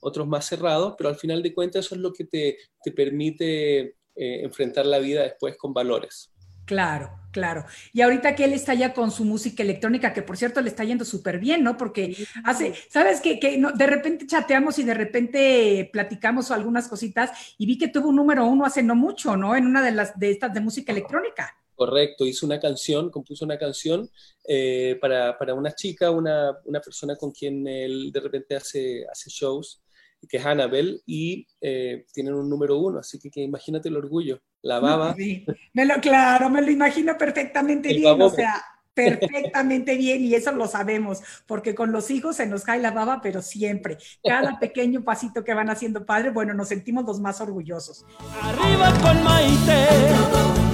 otros 0.00 0.26
más 0.26 0.46
cerrados, 0.46 0.94
pero 0.98 1.08
al 1.08 1.16
final 1.16 1.42
de 1.42 1.54
cuentas 1.54 1.86
eso 1.86 1.94
es 1.94 2.02
lo 2.02 2.12
que 2.12 2.24
te, 2.24 2.58
te 2.82 2.92
permite 2.92 3.80
eh, 3.80 3.94
enfrentar 4.14 4.84
la 4.86 4.98
vida 4.98 5.22
después 5.22 5.56
con 5.56 5.72
valores. 5.72 6.32
Claro, 6.66 7.20
claro. 7.30 7.64
Y 7.92 8.02
ahorita 8.02 8.34
que 8.34 8.44
él 8.44 8.52
está 8.52 8.74
ya 8.74 8.92
con 8.92 9.12
su 9.12 9.24
música 9.24 9.62
electrónica, 9.62 10.12
que 10.12 10.22
por 10.22 10.36
cierto 10.36 10.60
le 10.60 10.68
está 10.68 10.84
yendo 10.84 11.04
súper 11.04 11.38
bien, 11.38 11.62
¿no? 11.62 11.76
Porque 11.76 12.16
hace, 12.44 12.74
¿sabes 12.90 13.20
qué? 13.20 13.38
Que 13.38 13.56
no, 13.56 13.70
de 13.70 13.86
repente 13.86 14.26
chateamos 14.26 14.78
y 14.80 14.82
de 14.82 14.94
repente 14.94 15.88
platicamos 15.92 16.50
algunas 16.50 16.88
cositas 16.88 17.30
y 17.56 17.66
vi 17.66 17.78
que 17.78 17.88
tuvo 17.88 18.08
un 18.08 18.16
número 18.16 18.44
uno 18.44 18.66
hace 18.66 18.82
no 18.82 18.96
mucho, 18.96 19.36
¿no? 19.36 19.54
En 19.54 19.64
una 19.64 19.80
de 19.80 19.92
las 19.92 20.18
de 20.18 20.30
estas 20.32 20.52
de 20.52 20.60
música 20.60 20.90
electrónica. 20.90 21.56
Correcto, 21.76 22.24
hizo 22.24 22.46
una 22.46 22.58
canción, 22.58 23.10
compuso 23.10 23.44
una 23.44 23.58
canción 23.58 24.08
eh, 24.48 24.96
para, 24.98 25.36
para, 25.36 25.52
una 25.52 25.72
chica, 25.72 26.10
una, 26.10 26.56
una, 26.64 26.80
persona 26.80 27.16
con 27.16 27.32
quien 27.32 27.68
él 27.68 28.10
de 28.10 28.20
repente 28.20 28.56
hace, 28.56 29.04
hace 29.12 29.28
shows, 29.28 29.82
que 30.26 30.38
es 30.38 30.46
Annabelle, 30.46 31.00
y 31.04 31.46
eh, 31.60 32.06
tienen 32.14 32.32
un 32.32 32.48
número 32.48 32.78
uno, 32.78 33.00
así 33.00 33.18
que, 33.18 33.30
que, 33.30 33.42
imagínate 33.42 33.90
el 33.90 33.96
orgullo, 33.98 34.40
la 34.62 34.80
baba. 34.80 35.14
Sí, 35.14 35.44
me 35.74 35.84
lo, 35.84 36.00
claro, 36.00 36.48
me 36.48 36.62
lo 36.62 36.70
imagino 36.70 37.18
perfectamente 37.18 37.90
el 37.90 37.98
bien, 37.98 38.22
o 38.22 38.30
sea, 38.30 38.54
perfectamente 38.94 39.96
bien, 39.96 40.24
y 40.24 40.34
eso 40.34 40.52
lo 40.52 40.66
sabemos, 40.66 41.20
porque 41.44 41.74
con 41.74 41.92
los 41.92 42.10
hijos 42.10 42.36
se 42.36 42.46
nos 42.46 42.64
cae 42.64 42.80
la 42.80 42.90
baba, 42.90 43.20
pero 43.22 43.42
siempre, 43.42 43.98
cada 44.24 44.58
pequeño 44.60 45.04
pasito 45.04 45.44
que 45.44 45.52
van 45.52 45.68
haciendo 45.68 46.06
padre, 46.06 46.30
bueno, 46.30 46.54
nos 46.54 46.68
sentimos 46.68 47.04
los 47.04 47.20
más 47.20 47.42
orgullosos. 47.42 48.06
Arriba 48.40 48.94
con 49.02 49.22
Maite. 49.22 49.86
Maite. 50.32 50.65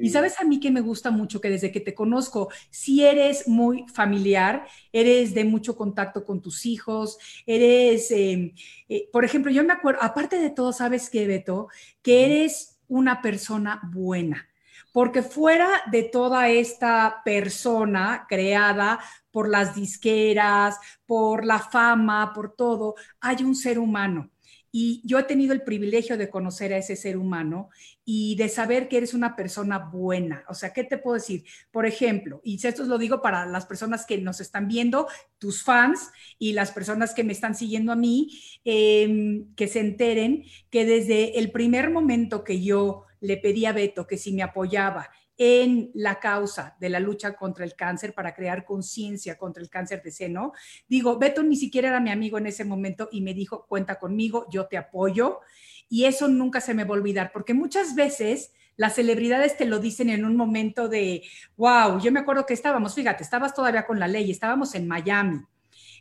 Y 0.00 0.10
sabes 0.10 0.40
a 0.40 0.44
mí 0.44 0.60
que 0.60 0.70
me 0.70 0.80
gusta 0.80 1.10
mucho 1.10 1.40
que 1.40 1.50
desde 1.50 1.72
que 1.72 1.80
te 1.80 1.94
conozco, 1.94 2.48
si 2.70 3.04
eres 3.04 3.48
muy 3.48 3.84
familiar, 3.92 4.66
eres 4.92 5.34
de 5.34 5.44
mucho 5.44 5.76
contacto 5.76 6.24
con 6.24 6.40
tus 6.40 6.66
hijos, 6.66 7.18
eres, 7.46 8.10
eh, 8.10 8.54
eh, 8.88 9.08
por 9.12 9.24
ejemplo, 9.24 9.50
yo 9.50 9.64
me 9.64 9.72
acuerdo, 9.72 10.02
aparte 10.02 10.38
de 10.38 10.50
todo, 10.50 10.72
sabes 10.72 11.10
que, 11.10 11.26
Beto, 11.26 11.68
que 12.02 12.24
eres 12.24 12.78
una 12.88 13.22
persona 13.22 13.80
buena 13.92 14.46
porque 14.92 15.22
fuera 15.22 15.68
de 15.90 16.02
toda 16.04 16.48
esta 16.48 17.22
persona 17.24 18.26
creada 18.28 18.98
por 19.30 19.48
las 19.48 19.74
disqueras, 19.74 20.78
por 21.06 21.44
la 21.44 21.60
fama, 21.60 22.32
por 22.34 22.54
todo, 22.54 22.94
hay 23.20 23.44
un 23.44 23.54
ser 23.54 23.78
humano. 23.78 24.30
Y 24.72 25.02
yo 25.04 25.18
he 25.18 25.24
tenido 25.24 25.52
el 25.52 25.62
privilegio 25.62 26.16
de 26.16 26.30
conocer 26.30 26.72
a 26.72 26.78
ese 26.78 26.96
ser 26.96 27.16
humano 27.16 27.70
y 28.04 28.36
de 28.36 28.48
saber 28.48 28.88
que 28.88 28.98
eres 28.98 29.14
una 29.14 29.36
persona 29.36 29.78
buena. 29.78 30.44
O 30.48 30.54
sea, 30.54 30.72
¿qué 30.72 30.84
te 30.84 30.98
puedo 30.98 31.14
decir? 31.14 31.44
Por 31.70 31.86
ejemplo, 31.86 32.40
y 32.44 32.64
esto 32.64 32.84
lo 32.84 32.98
digo 32.98 33.20
para 33.22 33.46
las 33.46 33.66
personas 33.66 34.06
que 34.06 34.18
nos 34.18 34.40
están 34.40 34.68
viendo, 34.68 35.08
tus 35.38 35.62
fans 35.62 36.10
y 36.38 36.52
las 36.52 36.70
personas 36.72 37.14
que 37.14 37.24
me 37.24 37.32
están 37.32 37.54
siguiendo 37.54 37.92
a 37.92 37.96
mí, 37.96 38.38
eh, 38.64 39.44
que 39.56 39.68
se 39.68 39.80
enteren 39.80 40.44
que 40.70 40.84
desde 40.84 41.38
el 41.38 41.50
primer 41.50 41.90
momento 41.90 42.44
que 42.44 42.62
yo 42.62 43.04
le 43.20 43.36
pedí 43.36 43.66
a 43.66 43.72
Beto 43.72 44.06
que 44.06 44.16
si 44.16 44.32
me 44.32 44.42
apoyaba 44.42 45.10
en 45.42 45.90
la 45.94 46.20
causa 46.20 46.76
de 46.78 46.90
la 46.90 47.00
lucha 47.00 47.32
contra 47.32 47.64
el 47.64 47.74
cáncer 47.74 48.12
para 48.12 48.34
crear 48.34 48.66
conciencia 48.66 49.38
contra 49.38 49.62
el 49.62 49.70
cáncer 49.70 50.02
de 50.02 50.12
seno. 50.12 50.52
Digo, 50.86 51.18
Beto 51.18 51.42
ni 51.42 51.56
siquiera 51.56 51.88
era 51.88 51.98
mi 51.98 52.10
amigo 52.10 52.36
en 52.36 52.46
ese 52.46 52.62
momento 52.62 53.08
y 53.10 53.22
me 53.22 53.32
dijo, 53.32 53.64
cuenta 53.66 53.98
conmigo, 53.98 54.46
yo 54.50 54.66
te 54.66 54.76
apoyo. 54.76 55.40
Y 55.88 56.04
eso 56.04 56.28
nunca 56.28 56.60
se 56.60 56.74
me 56.74 56.84
va 56.84 56.90
a 56.90 56.98
olvidar, 56.98 57.32
porque 57.32 57.54
muchas 57.54 57.94
veces 57.94 58.52
las 58.76 58.96
celebridades 58.96 59.56
te 59.56 59.64
lo 59.64 59.78
dicen 59.78 60.10
en 60.10 60.26
un 60.26 60.36
momento 60.36 60.90
de, 60.90 61.22
wow, 61.56 61.98
yo 62.00 62.12
me 62.12 62.20
acuerdo 62.20 62.44
que 62.44 62.52
estábamos, 62.52 62.94
fíjate, 62.94 63.22
estabas 63.22 63.54
todavía 63.54 63.86
con 63.86 63.98
la 63.98 64.08
ley, 64.08 64.30
estábamos 64.30 64.74
en 64.74 64.86
Miami. 64.86 65.40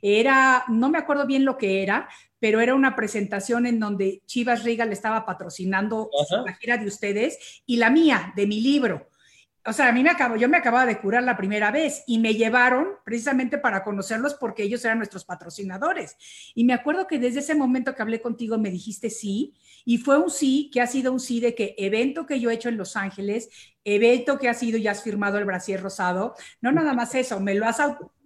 Era, 0.01 0.65
no 0.67 0.89
me 0.89 0.97
acuerdo 0.97 1.25
bien 1.25 1.45
lo 1.45 1.57
que 1.57 1.81
era, 1.81 2.09
pero 2.39 2.59
era 2.59 2.75
una 2.75 2.93
presentación 2.93 3.65
en 3.65 3.79
donde 3.79 4.21
Chivas 4.25 4.65
Regal 4.65 4.91
estaba 4.91 5.25
patrocinando 5.25 6.09
Ajá. 6.21 6.43
la 6.45 6.55
gira 6.55 6.77
de 6.77 6.87
ustedes 6.87 7.63
y 7.65 7.77
la 7.77 7.89
mía, 7.89 8.33
de 8.35 8.45
mi 8.45 8.59
libro. 8.59 9.08
O 9.69 9.73
sea, 9.73 9.89
a 9.89 9.91
mí 9.91 10.01
me 10.01 10.09
acabo, 10.09 10.35
yo 10.35 10.49
me 10.49 10.57
acababa 10.57 10.87
de 10.87 10.97
curar 10.97 11.21
la 11.21 11.37
primera 11.37 11.69
vez 11.69 12.03
y 12.07 12.17
me 12.17 12.33
llevaron 12.33 12.87
precisamente 13.03 13.59
para 13.59 13.83
conocerlos 13.83 14.33
porque 14.33 14.63
ellos 14.63 14.83
eran 14.83 14.97
nuestros 14.97 15.25
patrocinadores. 15.25 16.17
Y 16.55 16.63
me 16.63 16.73
acuerdo 16.73 17.05
que 17.05 17.19
desde 17.19 17.41
ese 17.41 17.53
momento 17.53 17.93
que 17.93 18.01
hablé 18.01 18.19
contigo 18.19 18.57
me 18.57 18.71
dijiste 18.71 19.11
sí, 19.11 19.53
y 19.85 19.99
fue 19.99 20.17
un 20.17 20.31
sí 20.31 20.71
que 20.73 20.81
ha 20.81 20.87
sido 20.87 21.13
un 21.13 21.19
sí 21.19 21.39
de 21.39 21.53
que 21.53 21.75
evento 21.77 22.25
que 22.25 22.39
yo 22.39 22.49
he 22.49 22.55
hecho 22.55 22.69
en 22.69 22.77
Los 22.77 22.95
Ángeles, 22.95 23.49
evento 23.83 24.39
que 24.39 24.49
ha 24.49 24.55
sido 24.55 24.79
y 24.79 24.87
has 24.87 25.03
firmado 25.03 25.37
el 25.37 25.45
brasier 25.45 25.83
rosado, 25.83 26.33
no 26.61 26.71
nada 26.71 26.93
más 26.93 27.13
eso, 27.13 27.39
me 27.39 27.53
lo 27.53 27.67
has 27.67 27.79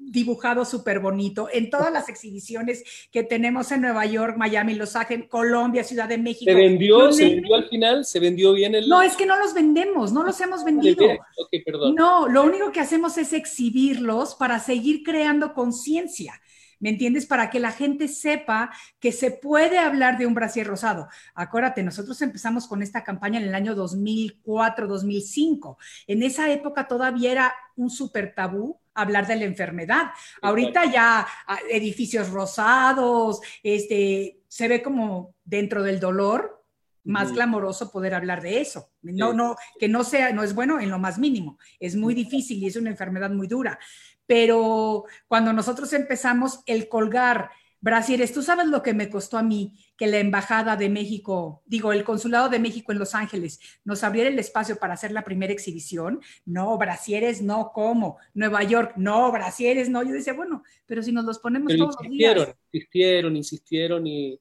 dibujado 0.06 0.66
súper 0.66 1.00
bonito 1.00 1.48
en 1.52 1.70
todas 1.70 1.92
las 1.92 2.10
exhibiciones 2.10 2.84
que 3.12 3.24
tenemos 3.24 3.72
en 3.72 3.82
Nueva 3.82 4.06
York, 4.06 4.36
Miami, 4.38 4.76
Los 4.76 4.96
Ángeles, 4.96 5.28
Colombia, 5.28 5.84
Ciudad 5.84 6.08
de 6.08 6.18
México. 6.18 6.52
¿Se 6.52 6.56
vendió, 6.56 7.12
se 7.12 7.26
vendió 7.26 7.56
al 7.56 7.70
final? 7.70 8.06
¿Se 8.06 8.20
vendió 8.20 8.54
bien 8.54 8.76
el...? 8.76 8.88
No, 8.88 9.02
es 9.02 9.16
que 9.16 9.26
no 9.26 9.38
los 9.38 9.54
vendemos, 9.54 10.12
no 10.12 10.24
los 10.24 10.40
hemos 10.42 10.64
vendido. 10.64 11.06
Okay, 11.46 11.64
perdón. 11.64 11.96
No, 11.96 12.28
lo 12.28 12.44
único 12.44 12.72
que 12.72 12.80
hacemos 12.80 13.18
es 13.18 13.34
exhibirlos 13.34 14.36
para 14.36 14.60
seguir 14.60 15.04
creando 15.04 15.54
conciencia. 15.54 16.40
¿me 16.84 16.90
entiendes? 16.90 17.26
Para 17.26 17.50
que 17.50 17.62
la 17.62 17.72
gente 17.72 18.10
sepa 18.10 18.70
que 19.00 19.14
se 19.14 19.32
puede 19.32 19.78
hablar 19.78 20.18
de 20.18 20.28
un 20.28 20.34
brasier 20.34 20.68
rosado. 20.68 21.08
Acuérdate, 21.34 21.82
nosotros 21.82 22.22
empezamos 22.22 22.68
con 22.68 22.84
esta 22.84 23.06
campaña 23.06 23.40
en 23.40 23.48
el 23.48 23.56
año 23.56 23.74
2004, 23.74 24.86
2005. 24.86 25.78
En 26.08 26.24
esa 26.24 26.52
época 26.52 26.90
todavía 26.90 27.32
era 27.32 27.54
un 27.78 27.90
súper 27.90 28.36
tabú 28.36 28.82
hablar 28.94 29.28
de 29.28 29.36
la 29.36 29.46
enfermedad. 29.46 30.12
Ahorita 30.42 30.86
ya 30.86 31.28
ah, 31.48 31.60
edificios 31.70 32.30
rosados, 32.30 33.42
este, 33.62 34.42
se 34.48 34.68
ve 34.68 34.82
como 34.82 35.36
dentro 35.44 35.84
del 35.84 36.00
dolor, 36.00 36.64
más 37.06 37.34
glamoroso 37.34 37.92
poder 37.92 38.14
hablar 38.14 38.42
de 38.42 38.62
eso. 38.62 38.90
No, 39.02 39.34
no, 39.34 39.58
que 39.80 39.90
no 39.90 40.04
sea, 40.04 40.32
no 40.32 40.44
es 40.44 40.56
bueno 40.56 40.80
en 40.80 40.90
lo 40.90 41.00
más 41.00 41.18
mínimo. 41.20 41.58
Es 41.80 41.96
muy 41.96 42.14
difícil 42.14 42.58
y 42.60 42.68
es 42.68 42.76
una 42.76 42.90
enfermedad 42.90 43.30
muy 43.30 43.48
dura. 43.48 43.78
Pero 44.26 45.06
cuando 45.28 45.52
nosotros 45.52 45.92
empezamos 45.94 46.62
el 46.66 46.88
colgar 46.88 47.50
brasieres, 47.84 48.32
tú 48.32 48.42
sabes 48.42 48.68
lo 48.68 48.82
que 48.82 48.94
me 48.94 49.10
costó 49.10 49.38
a 49.38 49.44
mí 49.44 49.76
que 49.98 50.08
la 50.08 50.18
embajada 50.18 50.78
de 50.78 50.88
México, 50.88 51.62
digo, 51.66 51.92
el 51.92 52.06
consulado 52.06 52.48
de 52.48 52.58
México 52.58 52.94
en 52.94 52.98
Los 52.98 53.14
Ángeles 53.14 53.60
nos 53.84 54.06
abriera 54.06 54.30
el 54.30 54.40
espacio 54.40 54.78
para 54.78 54.94
hacer 54.94 55.12
la 55.12 55.26
primera 55.26 55.52
exhibición. 55.52 56.22
No, 56.46 56.78
brasieres 56.78 57.42
no, 57.42 57.72
¿cómo? 57.74 58.18
Nueva 58.34 58.64
York, 58.64 58.94
no, 58.96 59.30
brasieres 59.34 59.90
no. 59.90 60.02
Yo 60.02 60.14
decía, 60.14 60.32
bueno, 60.32 60.64
pero 60.86 61.04
si 61.04 61.12
nos 61.12 61.26
los 61.26 61.40
ponemos 61.40 61.76
todos 61.76 61.98
los 62.02 62.10
días. 62.10 62.56
Insistieron, 62.72 63.36
insistieron 63.36 64.08
y 64.08 64.40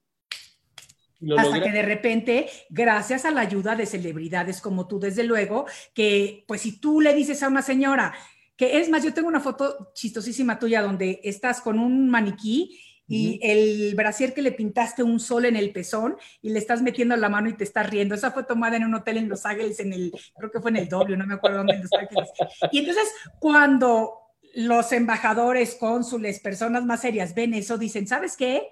hasta 1.37 1.61
que 1.61 1.71
de 1.71 1.81
repente, 1.81 2.49
gracias 2.69 3.25
a 3.25 3.31
la 3.31 3.41
ayuda 3.41 3.75
de 3.75 3.85
celebridades 3.85 4.61
como 4.61 4.87
tú, 4.87 4.99
desde 4.99 5.23
luego, 5.23 5.65
que 5.93 6.45
pues 6.47 6.61
si 6.61 6.79
tú 6.79 7.01
le 7.01 7.13
dices 7.13 7.43
a 7.43 7.49
una 7.49 7.61
señora, 7.61 8.13
que 8.55 8.79
es 8.79 8.89
más, 8.89 9.03
yo 9.03 9.13
tengo 9.13 9.27
una 9.27 9.39
foto 9.39 9.91
chistosísima 9.93 10.59
tuya 10.59 10.81
donde 10.81 11.19
estás 11.23 11.59
con 11.59 11.79
un 11.79 12.09
maniquí 12.09 12.79
y 13.07 13.39
el 13.43 13.93
brasier 13.95 14.33
que 14.33 14.41
le 14.41 14.51
pintaste 14.51 15.03
un 15.03 15.19
sol 15.19 15.45
en 15.45 15.55
el 15.55 15.71
pezón 15.71 16.17
y 16.41 16.49
le 16.49 16.59
estás 16.59 16.81
metiendo 16.81 17.15
la 17.15 17.29
mano 17.29 17.49
y 17.49 17.53
te 17.53 17.63
estás 17.63 17.89
riendo. 17.89 18.15
Esa 18.15 18.31
fue 18.31 18.43
tomada 18.43 18.77
en 18.77 18.85
un 18.85 18.95
hotel 18.95 19.17
en 19.17 19.29
Los 19.29 19.45
Ángeles, 19.45 19.79
en 19.79 19.93
el, 19.93 20.13
creo 20.37 20.51
que 20.51 20.61
fue 20.61 20.71
en 20.71 20.77
el 20.77 20.89
doble, 20.89 21.17
no 21.17 21.27
me 21.27 21.35
acuerdo 21.35 21.57
dónde 21.57 21.73
en 21.73 21.81
Los 21.81 21.93
Ángeles. 21.93 22.29
Y 22.71 22.79
entonces, 22.79 23.07
cuando 23.39 24.19
los 24.55 24.91
embajadores, 24.91 25.75
cónsules, 25.75 26.39
personas 26.39 26.85
más 26.85 27.01
serias 27.01 27.35
ven 27.35 27.53
eso, 27.53 27.77
dicen, 27.77 28.07
¿sabes 28.07 28.37
qué? 28.37 28.67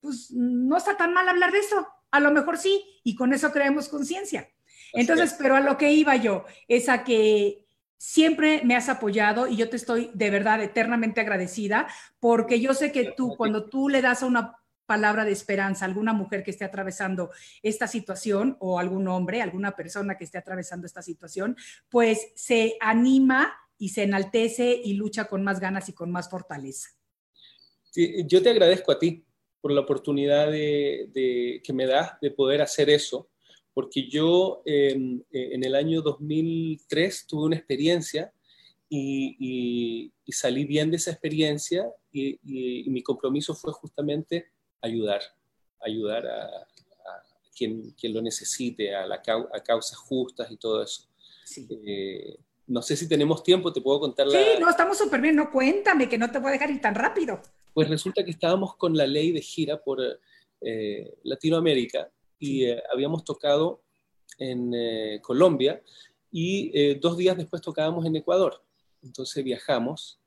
pues 0.00 0.30
no 0.30 0.76
está 0.76 0.96
tan 0.96 1.12
mal 1.12 1.28
hablar 1.28 1.52
de 1.52 1.58
eso. 1.58 1.86
A 2.10 2.20
lo 2.20 2.30
mejor 2.30 2.58
sí, 2.58 2.82
y 3.04 3.14
con 3.14 3.32
eso 3.32 3.52
creemos 3.52 3.88
conciencia. 3.88 4.48
Entonces, 4.92 5.36
pero 5.38 5.56
a 5.56 5.60
lo 5.60 5.76
que 5.76 5.92
iba 5.92 6.16
yo 6.16 6.44
es 6.66 6.88
a 6.88 7.04
que 7.04 7.66
siempre 7.98 8.62
me 8.64 8.76
has 8.76 8.88
apoyado 8.88 9.46
y 9.46 9.56
yo 9.56 9.68
te 9.68 9.76
estoy 9.76 10.10
de 10.14 10.30
verdad 10.30 10.62
eternamente 10.62 11.20
agradecida 11.20 11.88
porque 12.20 12.60
yo 12.60 12.72
sé 12.72 12.92
que 12.92 13.12
tú, 13.16 13.36
cuando 13.36 13.68
tú 13.68 13.88
le 13.88 14.00
das 14.00 14.22
a 14.22 14.26
una 14.26 14.58
palabra 14.86 15.26
de 15.26 15.32
esperanza 15.32 15.84
a 15.84 15.88
alguna 15.88 16.14
mujer 16.14 16.42
que 16.42 16.50
esté 16.50 16.64
atravesando 16.64 17.30
esta 17.62 17.86
situación 17.86 18.56
o 18.58 18.78
algún 18.78 19.06
hombre, 19.08 19.42
alguna 19.42 19.76
persona 19.76 20.16
que 20.16 20.24
esté 20.24 20.38
atravesando 20.38 20.86
esta 20.86 21.02
situación, 21.02 21.56
pues 21.90 22.32
se 22.34 22.76
anima 22.80 23.52
y 23.76 23.90
se 23.90 24.04
enaltece 24.04 24.80
y 24.82 24.94
lucha 24.94 25.26
con 25.26 25.44
más 25.44 25.60
ganas 25.60 25.90
y 25.90 25.92
con 25.92 26.10
más 26.10 26.30
fortaleza. 26.30 26.88
yo 27.94 28.42
te 28.42 28.48
agradezco 28.48 28.92
a 28.92 28.98
ti 28.98 29.26
por 29.60 29.72
la 29.72 29.82
oportunidad 29.82 30.50
de, 30.50 31.60
que 31.62 31.72
me 31.74 31.86
das 31.86 32.12
de 32.22 32.30
poder 32.30 32.62
hacer 32.62 32.88
eso, 32.88 33.28
porque 33.78 34.08
yo 34.08 34.60
em, 34.64 35.22
eh, 35.30 35.50
en 35.52 35.62
el 35.62 35.76
año 35.76 36.02
2003 36.02 37.28
tuve 37.28 37.46
una 37.46 37.54
experiencia 37.54 38.32
y, 38.88 40.12
salí 40.30 40.64
bien 40.64 40.90
de 40.90 40.96
esa 40.96 41.12
experiencia 41.12 41.88
y, 42.10 42.90
mi 42.90 43.04
compromiso 43.04 43.54
fue 43.54 43.72
justamente 43.72 44.48
ayudar, 44.80 45.20
ayudar 45.80 46.26
a, 46.26 46.66
quien, 47.56 47.92
quien, 47.92 48.14
lo 48.14 48.20
necesite, 48.20 48.96
a, 48.96 49.06
la, 49.06 49.22
a 49.54 49.60
causas 49.62 49.96
justas 49.96 50.50
y 50.50 50.56
todo 50.56 50.82
eso. 50.82 51.04
Eh, 51.86 52.36
no 52.66 52.82
sé 52.82 52.96
si 52.96 53.08
tenemos 53.08 53.44
tiempo, 53.44 53.72
te 53.72 53.80
puedo 53.80 54.00
contar 54.00 54.26
la... 54.26 54.40
Sí, 54.40 54.48
no, 54.58 54.68
estamos 54.68 54.98
súper 54.98 55.20
bien, 55.20 55.36
no 55.36 55.52
cuéntame, 55.52 56.08
que 56.08 56.18
no 56.18 56.32
te 56.32 56.40
voy 56.40 56.48
a 56.48 56.52
dejar 56.54 56.72
ir 56.72 56.80
tan 56.80 56.96
rápido. 56.96 57.40
Pues 57.74 57.88
resulta 57.88 58.24
que 58.24 58.32
estábamos 58.32 58.74
con 58.74 58.96
la 58.96 59.06
ley 59.06 59.30
de 59.30 59.40
gira 59.40 59.80
por 59.80 60.00
eh, 60.62 61.14
Latinoamérica 61.22 62.10
y 62.38 62.64
eh, 62.64 62.82
habíamos 62.92 63.24
tocado 63.24 63.82
en 64.38 64.72
eh, 64.74 65.20
Colombia 65.22 65.82
y 66.30 66.94
dos 66.96 67.16
días 67.16 67.36
después 67.36 67.62
tocábamos 67.62 68.04
en 68.04 68.16
Ecuador. 68.16 68.62
Entonces 69.02 69.42
viajamos. 69.42 70.20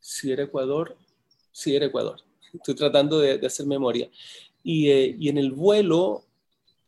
si 0.00 0.32
era 0.32 0.44
Ecuador, 0.44 0.96
si 1.52 1.76
era 1.76 1.86
Ecuador. 1.86 2.20
Estoy 2.54 2.74
tratando 2.74 3.18
de, 3.18 3.44
hacer 3.46 3.66
memoria. 3.66 4.10
Y, 4.62 5.28
en 5.28 5.38
el 5.38 5.52
vuelo 5.52 6.24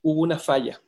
hubo 0.02 0.22
una 0.22 0.38
falla. 0.38 0.80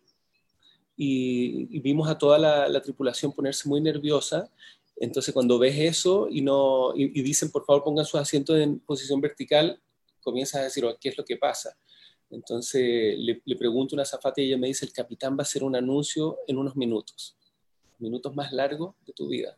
Y, 0.97 1.79
vimos 1.81 2.09
a 2.09 2.17
toda 2.17 2.39
la, 2.39 2.69
la, 2.69 2.81
tripulación 2.81 3.33
ponerse 3.33 3.69
muy 3.69 3.83
nerviosa 3.83 4.51
entonces, 4.97 5.35
cuando 5.35 5.59
ves 5.59 5.79
eso 5.79 6.27
y, 6.31 6.41
no, 6.41 6.93
y, 6.97 7.23
dicen, 7.23 7.51
por 7.51 7.65
favor, 7.65 7.85
pongan 7.85 8.07
sus 8.07 8.19
asientos 8.19 8.59
en 8.59 8.81
posición 8.81 9.21
vertical, 9.21 9.81
comienzas 10.27 10.61
a 10.61 10.65
decir, 10.65 10.85
oh, 10.85 10.97
¿qué 11.01 11.11
es 11.11 11.17
lo 11.17 11.25
que 11.25 11.37
pasa? 11.37 11.79
Entonces, 12.31 13.17
le, 13.17 13.57
pregunto 13.57 13.95
a 13.95 13.97
una 13.97 14.05
zafata 14.05 14.41
y 14.41 14.47
ella 14.47 14.59
me 14.59 14.67
dice, 14.67 14.85
el 14.85 14.93
capitán 14.93 15.35
va 15.35 15.39
a 15.39 15.43
hacer 15.43 15.63
un 15.63 15.77
anuncio 15.77 16.39
en 16.49 16.59
unos 16.59 16.75
minutos, 16.75 17.37
minutos 18.01 18.35
más 18.35 18.53
largos 18.53 18.97
de 19.07 19.13
tu 19.13 19.29
vida. 19.29 19.57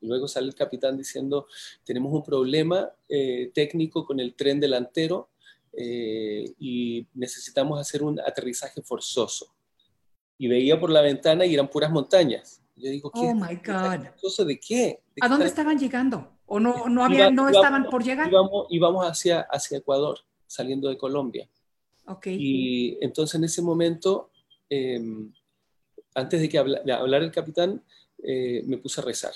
Y 0.00 0.08
luego 0.08 0.26
sale 0.26 0.48
el 0.48 0.56
capitán 0.56 0.96
diciendo, 0.96 1.46
tenemos 1.84 2.12
un 2.12 2.24
problema 2.24 2.90
eh, 3.08 3.52
técnico 3.54 4.04
con 4.04 4.18
el 4.18 4.34
tren 4.34 4.58
delantero 4.58 5.30
eh, 5.72 6.52
y 6.58 7.06
necesitamos 7.14 7.80
hacer 7.80 8.02
un 8.02 8.18
aterrizaje 8.18 8.82
forzoso. 8.82 9.54
Y 10.36 10.48
veía 10.48 10.78
por 10.80 10.90
la 10.90 11.02
ventana 11.02 11.46
y 11.46 11.54
eran 11.54 11.70
puras 11.70 11.90
montañas. 11.92 12.60
Yo 12.74 12.90
digo, 12.90 13.10
¿qué? 13.12 13.20
Oh 13.20 13.34
my 13.34 13.54
God. 13.56 14.46
¿De 14.46 14.58
qué? 14.58 15.00
¿A 15.20 15.28
dónde 15.28 15.46
estaban 15.46 15.78
llegando? 15.78 16.37
¿O 16.48 16.58
no, 16.58 16.88
no, 16.88 17.04
había, 17.04 17.30
no 17.30 17.48
estaban 17.48 17.88
por 17.90 18.02
llegar? 18.02 18.30
Íbamos, 18.70 19.06
hacia, 19.06 19.40
hacia 19.40 19.78
Ecuador, 19.78 20.18
saliendo 20.46 20.88
de 20.88 20.98
Colombia. 20.98 21.48
Ok. 22.06 22.26
Y 22.28 22.98
entonces 23.00 23.34
en 23.36 23.44
ese 23.44 23.62
momento, 23.62 24.30
em, 24.68 25.32
antes 26.14 26.40
de 26.40 26.48
que 26.48 26.58
hablara 26.58 27.24
el 27.24 27.30
capitán, 27.30 27.84
eh, 28.22 28.62
me 28.66 28.78
puse 28.78 29.00
a 29.00 29.04
rezar. 29.04 29.32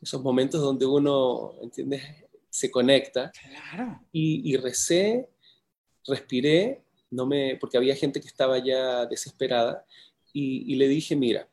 Esos 0.00 0.22
momentos 0.22 0.60
donde 0.60 0.86
uno, 0.86 1.54
¿entiendes? 1.62 2.02
Se 2.48 2.70
conecta. 2.70 3.32
Claro. 3.32 4.00
Y, 4.12 4.48
y 4.50 4.56
recé, 4.56 5.28
respiré, 6.06 6.82
no 7.10 7.26
me, 7.26 7.56
porque 7.56 7.76
había 7.76 7.96
gente 7.96 8.20
que 8.20 8.28
estaba 8.28 8.58
ya 8.58 9.06
desesperada, 9.06 9.84
y, 10.32 10.72
y 10.72 10.76
le 10.76 10.86
dije, 10.88 11.16
mira, 11.16 11.48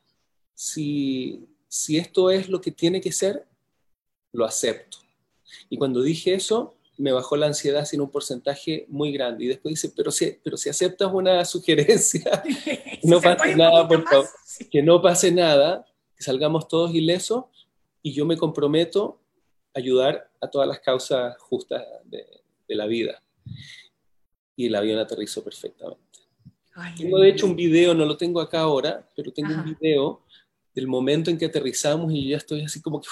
si, 0.54 1.48
esto 1.88 2.30
es 2.30 2.48
lo 2.48 2.60
que 2.60 2.70
tiene 2.70 3.00
que 3.00 3.12
ser, 3.12 3.46
lo 4.34 4.44
acepto. 4.44 4.98
Y 5.70 5.78
cuando 5.78 6.02
dije 6.02 6.34
eso, 6.34 6.74
me 6.98 7.12
bajó 7.12 7.36
la 7.36 7.46
ansiedad 7.46 7.84
sin 7.84 8.00
un 8.00 8.10
porcentaje 8.10 8.84
muy 8.88 9.12
grande. 9.12 9.44
Y 9.44 9.48
después 9.48 9.72
dice, 9.72 9.92
pero 9.96 10.10
si, 10.10 10.38
pero 10.42 10.56
si 10.56 10.68
aceptas 10.68 11.10
una 11.12 11.44
sugerencia, 11.44 12.42
no 13.02 13.20
pase 13.20 13.56
nada, 13.56 13.88
por 13.88 14.04
favor, 14.04 14.28
que 14.70 14.82
no 14.82 15.00
pase 15.00 15.32
nada, 15.32 15.86
que 16.16 16.22
salgamos 16.22 16.68
todos 16.68 16.94
ilesos 16.94 17.44
y 18.02 18.12
yo 18.12 18.26
me 18.26 18.36
comprometo 18.36 19.20
a 19.74 19.78
ayudar 19.78 20.30
a 20.40 20.48
todas 20.48 20.68
las 20.68 20.80
causas 20.80 21.36
justas 21.38 21.82
de, 22.04 22.26
la 22.68 22.86
vida. 22.86 23.22
Y 24.56 24.66
el 24.66 24.74
avión 24.74 24.98
aterrizó 24.98 25.44
perfectamente. 25.44 26.00
tengo 26.96 27.20
de 27.20 27.28
hecho 27.28 27.46
un 27.46 27.54
video, 27.54 27.94
no 27.94 28.04
lo 28.04 28.16
tengo 28.16 28.40
acá 28.40 28.60
ahora, 28.60 29.08
pero 29.14 29.32
tengo 29.32 29.54
un 29.54 29.64
video 29.64 30.23
del 30.74 30.86
momento 30.86 31.30
en 31.30 31.38
que 31.38 31.46
aterrizamos 31.46 32.12
y 32.12 32.24
yo 32.24 32.30
ya 32.30 32.36
estoy 32.38 32.62
así 32.62 32.82
como 32.82 33.00
que 33.00 33.08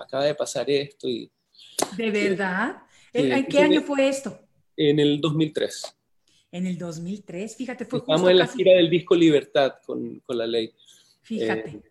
acaba 0.00 0.24
de 0.24 0.34
pasar 0.34 0.68
esto. 0.70 1.08
Y, 1.08 1.30
¿De 1.96 2.10
verdad? 2.10 2.76
¿En 3.12 3.46
qué 3.46 3.60
año 3.60 3.82
fue 3.82 4.08
esto? 4.08 4.38
En 4.76 4.98
el 4.98 5.20
2003. 5.20 5.96
En 6.52 6.66
el 6.66 6.78
2003, 6.78 7.56
fíjate, 7.56 7.84
fue 7.84 7.98
Estamos 7.98 8.30
en 8.30 8.38
la 8.38 8.46
gira 8.46 8.72
del 8.74 8.88
disco 8.88 9.14
Libertad 9.14 9.74
con, 9.84 10.20
con 10.20 10.38
la 10.38 10.46
ley. 10.46 10.72
Fíjate. 11.22 11.70
Eh, 11.70 11.82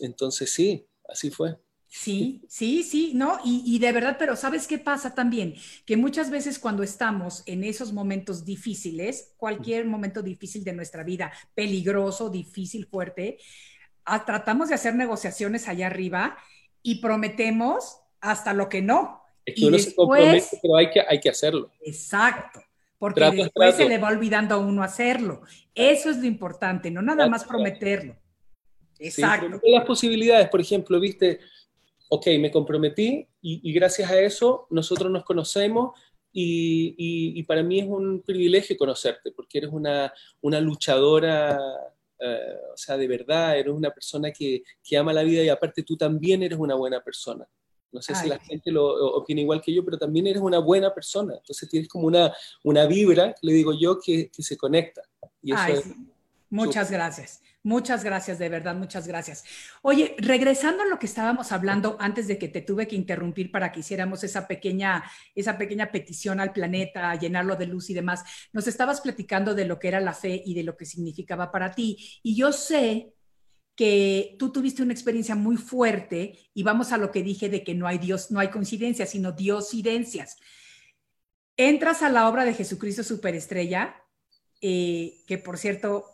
entonces 0.00 0.50
sí, 0.50 0.84
así 1.08 1.30
fue. 1.30 1.56
Sí, 1.94 2.42
sí, 2.48 2.82
sí, 2.82 3.12
no, 3.14 3.38
y, 3.44 3.62
y, 3.66 3.78
de 3.78 3.92
verdad, 3.92 4.16
pero 4.18 4.34
¿sabes 4.34 4.66
qué 4.66 4.78
pasa 4.78 5.14
también? 5.14 5.54
Que 5.84 5.98
muchas 5.98 6.30
veces 6.30 6.58
cuando 6.58 6.82
estamos 6.82 7.42
en 7.44 7.64
esos 7.64 7.92
momentos 7.92 8.46
difíciles, 8.46 9.34
cualquier 9.36 9.84
momento 9.84 10.22
difícil 10.22 10.64
de 10.64 10.72
nuestra 10.72 11.04
vida, 11.04 11.30
peligroso, 11.54 12.30
difícil, 12.30 12.86
fuerte, 12.86 13.36
tratamos 14.26 14.68
de 14.68 14.74
hacer 14.74 14.94
negociaciones 14.94 15.68
allá 15.68 15.86
arriba 15.86 16.36
y 16.82 16.96
prometemos 17.00 17.98
hasta 18.20 18.52
lo 18.52 18.68
que 18.68 18.82
no. 18.82 19.22
Es 19.44 19.54
que 19.54 19.66
uno 19.66 19.78
se 19.78 19.94
compromete, 19.94 20.58
pero 20.62 20.76
hay 20.76 20.90
que, 20.90 21.00
hay 21.00 21.20
que 21.20 21.28
hacerlo. 21.28 21.70
Exacto, 21.80 22.60
porque 22.98 23.30
después 23.30 23.76
se 23.76 23.88
le 23.88 23.98
va 23.98 24.08
olvidando 24.08 24.54
a 24.54 24.58
uno 24.58 24.82
hacerlo. 24.82 25.42
Eso 25.74 26.10
es 26.10 26.18
lo 26.18 26.26
importante, 26.26 26.90
no 26.90 27.02
nada 27.02 27.26
más 27.28 27.44
prometerlo. 27.44 28.16
Exacto. 28.98 29.60
las 29.64 29.84
posibilidades, 29.84 30.48
por 30.48 30.60
ejemplo, 30.60 31.00
viste, 31.00 31.40
ok, 32.08 32.26
me 32.38 32.50
comprometí 32.50 33.26
y, 33.40 33.72
gracias 33.72 34.10
a 34.10 34.20
eso 34.20 34.68
nosotros 34.70 35.10
nos 35.10 35.24
conocemos 35.24 35.98
y, 36.32 37.42
para 37.42 37.62
mí 37.62 37.80
es 37.80 37.86
un 37.86 38.22
privilegio 38.22 38.76
conocerte, 38.76 39.32
porque 39.32 39.58
eres 39.58 39.70
una, 39.72 40.12
una 40.40 40.60
luchadora, 40.60 41.58
eh, 42.24 42.56
o 42.72 42.76
sea, 42.76 42.96
de 42.96 43.08
verdad, 43.08 43.58
eres 43.58 43.72
una 43.72 43.90
persona 43.90 44.30
que, 44.30 44.62
que, 44.82 44.96
ama 44.96 45.12
la 45.12 45.22
vida 45.22 45.42
y 45.42 45.48
aparte 45.48 45.82
tú 45.82 45.96
también 45.96 46.42
eres 46.42 46.58
una 46.58 46.74
buena 46.74 47.02
persona. 47.02 47.46
No 47.90 48.00
sé 48.00 48.14
si 48.14 48.26
la 48.26 48.38
gente 48.38 48.70
lo 48.70 48.86
opina 49.16 49.42
igual 49.42 49.60
que 49.60 49.74
yo, 49.74 49.84
pero 49.84 49.98
también 49.98 50.26
eres 50.26 50.40
una 50.40 50.58
buena 50.58 50.94
persona. 50.94 51.34
Entonces 51.36 51.68
tienes 51.68 51.88
como 51.88 52.06
una, 52.06 52.32
una 52.64 52.86
vibra, 52.86 53.34
le 53.42 53.52
digo 53.52 53.72
yo, 53.78 53.98
que, 54.00 54.30
que 54.30 54.42
se 54.42 54.56
conecta. 54.56 55.02
Y 55.42 55.52
eso 55.52 55.82
Muchas 56.48 56.90
gracias. 56.90 57.42
Muchas 57.64 58.02
gracias, 58.02 58.40
de 58.40 58.48
verdad, 58.48 58.74
muchas 58.74 59.06
gracias. 59.06 59.44
Oye, 59.82 60.16
regresando 60.18 60.82
a 60.82 60.86
lo 60.86 60.98
que 60.98 61.06
estábamos 61.06 61.52
hablando 61.52 61.96
antes 62.00 62.26
de 62.26 62.36
que 62.36 62.48
te 62.48 62.60
tuve 62.60 62.88
que 62.88 62.96
interrumpir 62.96 63.52
para 63.52 63.70
que 63.70 63.80
hiciéramos 63.80 64.24
esa 64.24 64.48
pequeña, 64.48 65.04
esa 65.36 65.56
pequeña 65.56 65.92
petición 65.92 66.40
al 66.40 66.52
planeta, 66.52 67.14
llenarlo 67.14 67.54
de 67.54 67.66
luz 67.66 67.88
y 67.90 67.94
demás, 67.94 68.24
nos 68.52 68.66
estabas 68.66 69.00
platicando 69.00 69.54
de 69.54 69.66
lo 69.66 69.78
que 69.78 69.86
era 69.88 70.00
la 70.00 70.12
fe 70.12 70.42
y 70.44 70.54
de 70.54 70.64
lo 70.64 70.76
que 70.76 70.86
significaba 70.86 71.52
para 71.52 71.70
ti. 71.72 72.20
Y 72.24 72.34
yo 72.34 72.52
sé 72.52 73.14
que 73.76 74.34
tú 74.40 74.50
tuviste 74.50 74.82
una 74.82 74.92
experiencia 74.92 75.36
muy 75.36 75.56
fuerte 75.56 76.38
y 76.54 76.64
vamos 76.64 76.90
a 76.90 76.98
lo 76.98 77.12
que 77.12 77.22
dije 77.22 77.48
de 77.48 77.62
que 77.62 77.74
no 77.74 77.86
hay 77.86 77.98
Dios, 77.98 78.32
no 78.32 78.40
hay 78.40 78.48
coincidencias, 78.48 79.10
sino 79.10 79.30
diosidencias. 79.30 80.36
Entras 81.56 82.02
a 82.02 82.08
la 82.08 82.28
obra 82.28 82.44
de 82.44 82.54
Jesucristo 82.54 83.04
Superestrella, 83.04 84.02
eh, 84.60 85.22
que 85.28 85.38
por 85.38 85.58
cierto, 85.58 86.06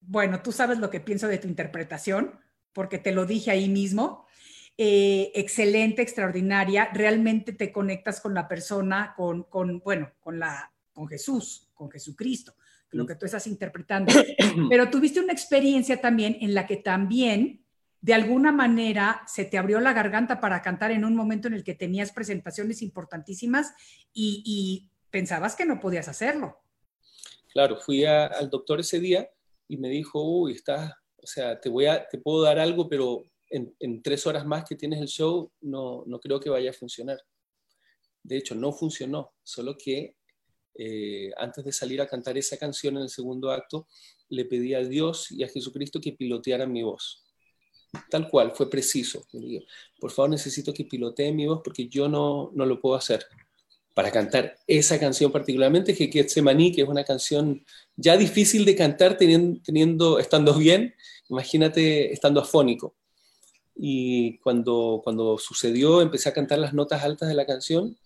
bueno, 0.00 0.42
tú 0.42 0.52
sabes 0.52 0.78
lo 0.78 0.90
que 0.90 1.00
pienso 1.00 1.28
de 1.28 1.38
tu 1.38 1.48
interpretación, 1.48 2.38
porque 2.72 2.98
te 2.98 3.12
lo 3.12 3.26
dije 3.26 3.50
ahí 3.50 3.68
mismo. 3.68 4.26
Eh, 4.76 5.30
excelente, 5.34 6.00
extraordinaria, 6.00 6.90
realmente 6.94 7.52
te 7.52 7.70
conectas 7.70 8.20
con 8.20 8.32
la 8.32 8.48
persona, 8.48 9.12
con, 9.14 9.42
con, 9.44 9.80
bueno, 9.80 10.12
con, 10.20 10.38
la, 10.38 10.72
con 10.92 11.06
Jesús, 11.06 11.68
con 11.74 11.90
Jesucristo, 11.90 12.54
lo 12.92 13.04
que 13.06 13.14
tú 13.14 13.26
estás 13.26 13.46
interpretando. 13.46 14.12
Pero 14.70 14.88
tuviste 14.88 15.20
una 15.20 15.34
experiencia 15.34 16.00
también 16.00 16.38
en 16.40 16.54
la 16.54 16.66
que 16.66 16.78
también, 16.78 17.62
de 18.00 18.14
alguna 18.14 18.52
manera, 18.52 19.22
se 19.26 19.44
te 19.44 19.58
abrió 19.58 19.80
la 19.80 19.92
garganta 19.92 20.40
para 20.40 20.62
cantar 20.62 20.92
en 20.92 21.04
un 21.04 21.14
momento 21.14 21.48
en 21.48 21.54
el 21.54 21.64
que 21.64 21.74
tenías 21.74 22.10
presentaciones 22.12 22.80
importantísimas 22.80 23.74
y, 24.14 24.42
y 24.46 24.88
pensabas 25.10 25.56
que 25.56 25.66
no 25.66 25.78
podías 25.78 26.08
hacerlo. 26.08 26.58
Claro, 27.52 27.76
fui 27.76 28.06
al 28.06 28.48
doctor 28.48 28.80
ese 28.80 28.98
día 28.98 29.28
y 29.70 29.76
me 29.76 29.88
dijo, 29.88 30.20
uy, 30.20 30.54
estás, 30.54 30.92
o 31.16 31.26
sea, 31.26 31.60
te, 31.60 31.68
voy 31.68 31.86
a, 31.86 32.04
te 32.08 32.18
puedo 32.18 32.42
dar 32.42 32.58
algo, 32.58 32.88
pero 32.88 33.24
en, 33.48 34.02
tres 34.02 34.26
horas 34.26 34.44
más 34.44 34.64
que 34.68 34.74
tienes 34.74 35.00
el 35.00 35.06
show, 35.06 35.52
no, 35.60 36.02
no 36.06 36.18
creo 36.18 36.40
que 36.40 36.50
vaya 36.50 36.70
a 36.70 36.74
funcionar. 36.74 37.18
De 38.24 38.36
hecho, 38.36 38.56
no 38.56 38.72
funcionó, 38.72 39.32
solo 39.44 39.76
que 39.78 40.16
eh, 40.74 41.30
antes 41.36 41.64
de 41.64 41.72
salir 41.72 42.00
a 42.00 42.08
cantar 42.08 42.36
esa 42.36 42.56
canción 42.56 42.96
en 42.96 43.04
el 43.04 43.10
segundo 43.10 43.52
acto, 43.52 43.86
le 44.28 44.44
pedí 44.44 44.74
a 44.74 44.80
Dios 44.80 45.30
y 45.30 45.44
a 45.44 45.48
Jesucristo 45.48 46.00
que 46.00 46.14
pilotearan 46.14 46.72
mi 46.72 46.82
voz. 46.82 47.24
Tal 48.10 48.28
cual, 48.28 48.52
fue 48.56 48.68
preciso. 48.68 49.24
Por 50.00 50.10
favor, 50.10 50.30
necesito 50.30 50.74
que 50.74 50.84
pilotee 50.84 51.32
mi 51.32 51.46
voz 51.46 51.60
porque 51.62 51.88
yo 51.88 52.08
no, 52.08 52.50
no 52.54 52.66
lo 52.66 52.80
puedo 52.80 52.96
hacer 52.96 53.24
para 54.00 54.12
cantar 54.12 54.56
esa 54.66 54.98
canción 54.98 55.30
particularmente, 55.30 55.94
que 55.94 56.08
Getsemaní, 56.08 56.72
que 56.72 56.80
es 56.80 56.88
una 56.88 57.04
canción 57.04 57.62
ya 57.96 58.16
difícil 58.16 58.64
de 58.64 58.74
cantar 58.74 59.18
teniendo, 59.18 60.18
estando 60.18 60.54
bien, 60.54 60.94
imagínate 61.28 62.10
estando 62.10 62.40
afónico. 62.40 62.96
Y 63.76 64.38
cuando, 64.38 65.02
cuando 65.04 65.36
sucedió, 65.36 66.00
empecé 66.00 66.30
a 66.30 66.32
cantar 66.32 66.60
las 66.60 66.72
notas 66.72 67.02
altas 67.04 67.28
de 67.28 67.34
la 67.34 67.44
canción, 67.44 67.98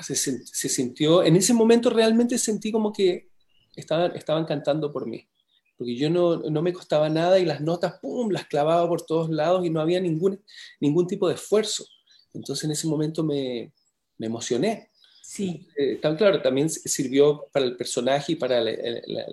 se, 0.00 0.14
se, 0.14 0.68
sintió, 0.68 1.24
en 1.24 1.34
ese 1.34 1.54
momento 1.54 1.90
realmente 1.90 2.38
sentí 2.38 2.70
como 2.70 2.92
que 2.92 3.30
estaban, 3.74 4.14
estaban 4.14 4.44
cantando 4.44 4.92
por 4.92 5.08
mí, 5.08 5.28
porque 5.76 5.96
yo 5.96 6.08
no, 6.08 6.36
no 6.36 6.62
me 6.62 6.72
costaba 6.72 7.08
nada 7.08 7.40
y 7.40 7.44
las 7.44 7.60
notas, 7.60 7.94
¡pum!, 8.00 8.30
las 8.30 8.46
clavaba 8.46 8.88
por 8.88 9.02
todos 9.02 9.28
lados 9.28 9.66
y 9.66 9.70
no 9.70 9.80
había 9.80 10.00
ningún, 10.00 10.40
ningún 10.80 11.08
tipo 11.08 11.26
de 11.26 11.34
esfuerzo. 11.34 11.84
Entonces 12.32 12.62
en 12.64 12.70
ese 12.70 12.86
momento 12.86 13.24
me, 13.24 13.72
me 14.18 14.26
emocioné. 14.26 14.90
Sí. 15.22 15.68
Eh, 15.76 15.96
tan 15.96 16.16
claro, 16.16 16.40
también 16.40 16.70
sirvió 16.70 17.48
para 17.52 17.66
el 17.66 17.76
personaje 17.76 18.32
y 18.32 18.36
para 18.36 18.60
la, 18.62 18.70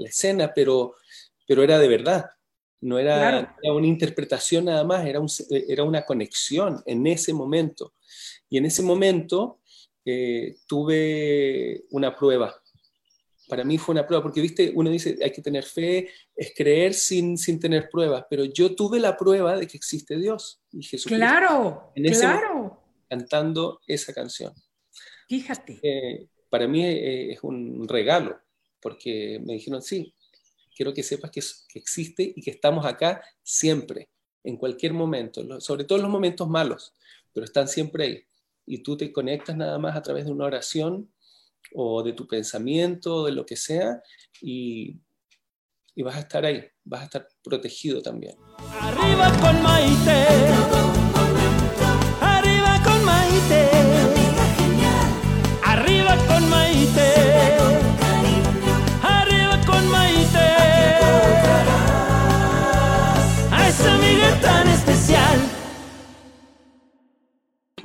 escena, 0.06 0.52
pero, 0.54 0.96
pero 1.48 1.64
era 1.64 1.80
de 1.80 1.88
verdad. 1.88 2.26
No 2.82 3.00
era, 3.00 3.56
una 3.64 3.88
interpretación 3.88 4.66
nada 4.66 4.84
más, 4.84 5.06
era, 5.06 5.20
un, 5.20 5.30
era 5.50 5.84
una 5.84 6.04
conexión 6.04 6.84
en 6.86 7.08
ese 7.08 7.34
momento. 7.34 7.94
Y 8.50 8.58
en 8.58 8.66
ese 8.66 8.84
momento 8.84 9.62
eh, 10.04 10.58
tuve 10.68 11.86
una 11.92 12.16
prueba. 12.16 12.54
Para 13.48 13.64
mí 13.64 13.78
fue 13.78 13.94
una 13.94 14.06
prueba, 14.06 14.22
porque 14.22 14.42
viste, 14.42 14.72
uno 14.76 14.90
dice, 14.90 15.18
hay 15.24 15.32
que 15.32 15.42
tener 15.42 15.64
fe, 15.64 16.10
es 16.36 16.54
creer 16.56 16.94
sin, 16.94 17.38
sin 17.38 17.60
tener 17.60 17.90
pruebas, 17.90 18.26
pero 18.30 18.44
yo 18.44 18.76
tuve 18.76 19.00
la 19.00 19.16
prueba 19.16 19.56
de 19.56 19.66
que 19.66 19.78
existe 19.78 20.18
Dios 20.18 20.62
y 20.72 20.84
Jesús. 20.84 21.12
Claro, 21.12 21.92
claro. 21.96 22.84
cantando 23.08 23.80
esa 23.88 24.14
canción. 24.14 24.54
Fíjate. 25.28 25.80
Eh, 25.82 26.28
para 26.50 26.68
mí 26.68 26.84
eh, 26.86 27.34
es 27.34 27.44
un 27.44 27.88
regalo, 27.88 28.40
porque 28.80 29.42
me 29.44 29.54
dijeron, 29.54 29.82
sí, 29.82 30.14
quiero 30.76 30.94
que 30.94 31.04
sepas 31.04 31.32
que, 31.32 31.42
que, 31.70 31.80
existe 31.80 32.34
y 32.36 32.42
que 32.42 32.52
estamos 32.52 32.86
acá 32.86 33.24
siempre, 33.42 34.10
en 34.44 34.58
cualquier 34.58 34.94
momento, 34.94 35.60
sobre 35.60 35.86
todo 35.86 35.98
en 35.98 36.04
los 36.04 36.12
momentos 36.12 36.48
malos, 36.48 36.94
pero 37.34 37.46
están 37.46 37.68
siempre 37.68 38.04
ahí. 38.04 38.24
Y 38.68 38.80
tú 38.80 38.96
te 38.96 39.12
conectas 39.12 39.56
nada 39.56 39.80
más 39.80 39.96
a 39.96 40.02
través 40.02 40.26
de 40.26 40.32
una 40.32 40.46
oración 40.46 41.12
o 41.74 42.04
de 42.04 42.14
tu 42.14 42.28
pensamiento, 42.28 43.26
de 43.26 43.32
lo 43.32 43.46
que 43.46 43.56
sea, 43.56 44.02
y, 44.42 44.98
y 45.96 46.04
vas 46.04 46.16
a 46.16 46.20
estar 46.20 46.46
ahí, 46.46 46.64
vas 46.84 47.02
a 47.02 47.06
estar 47.06 47.28
protegido 47.44 48.02
también. 48.02 48.36
Arriba 48.80 49.32
con 49.42 49.64
Maite, 49.64 50.95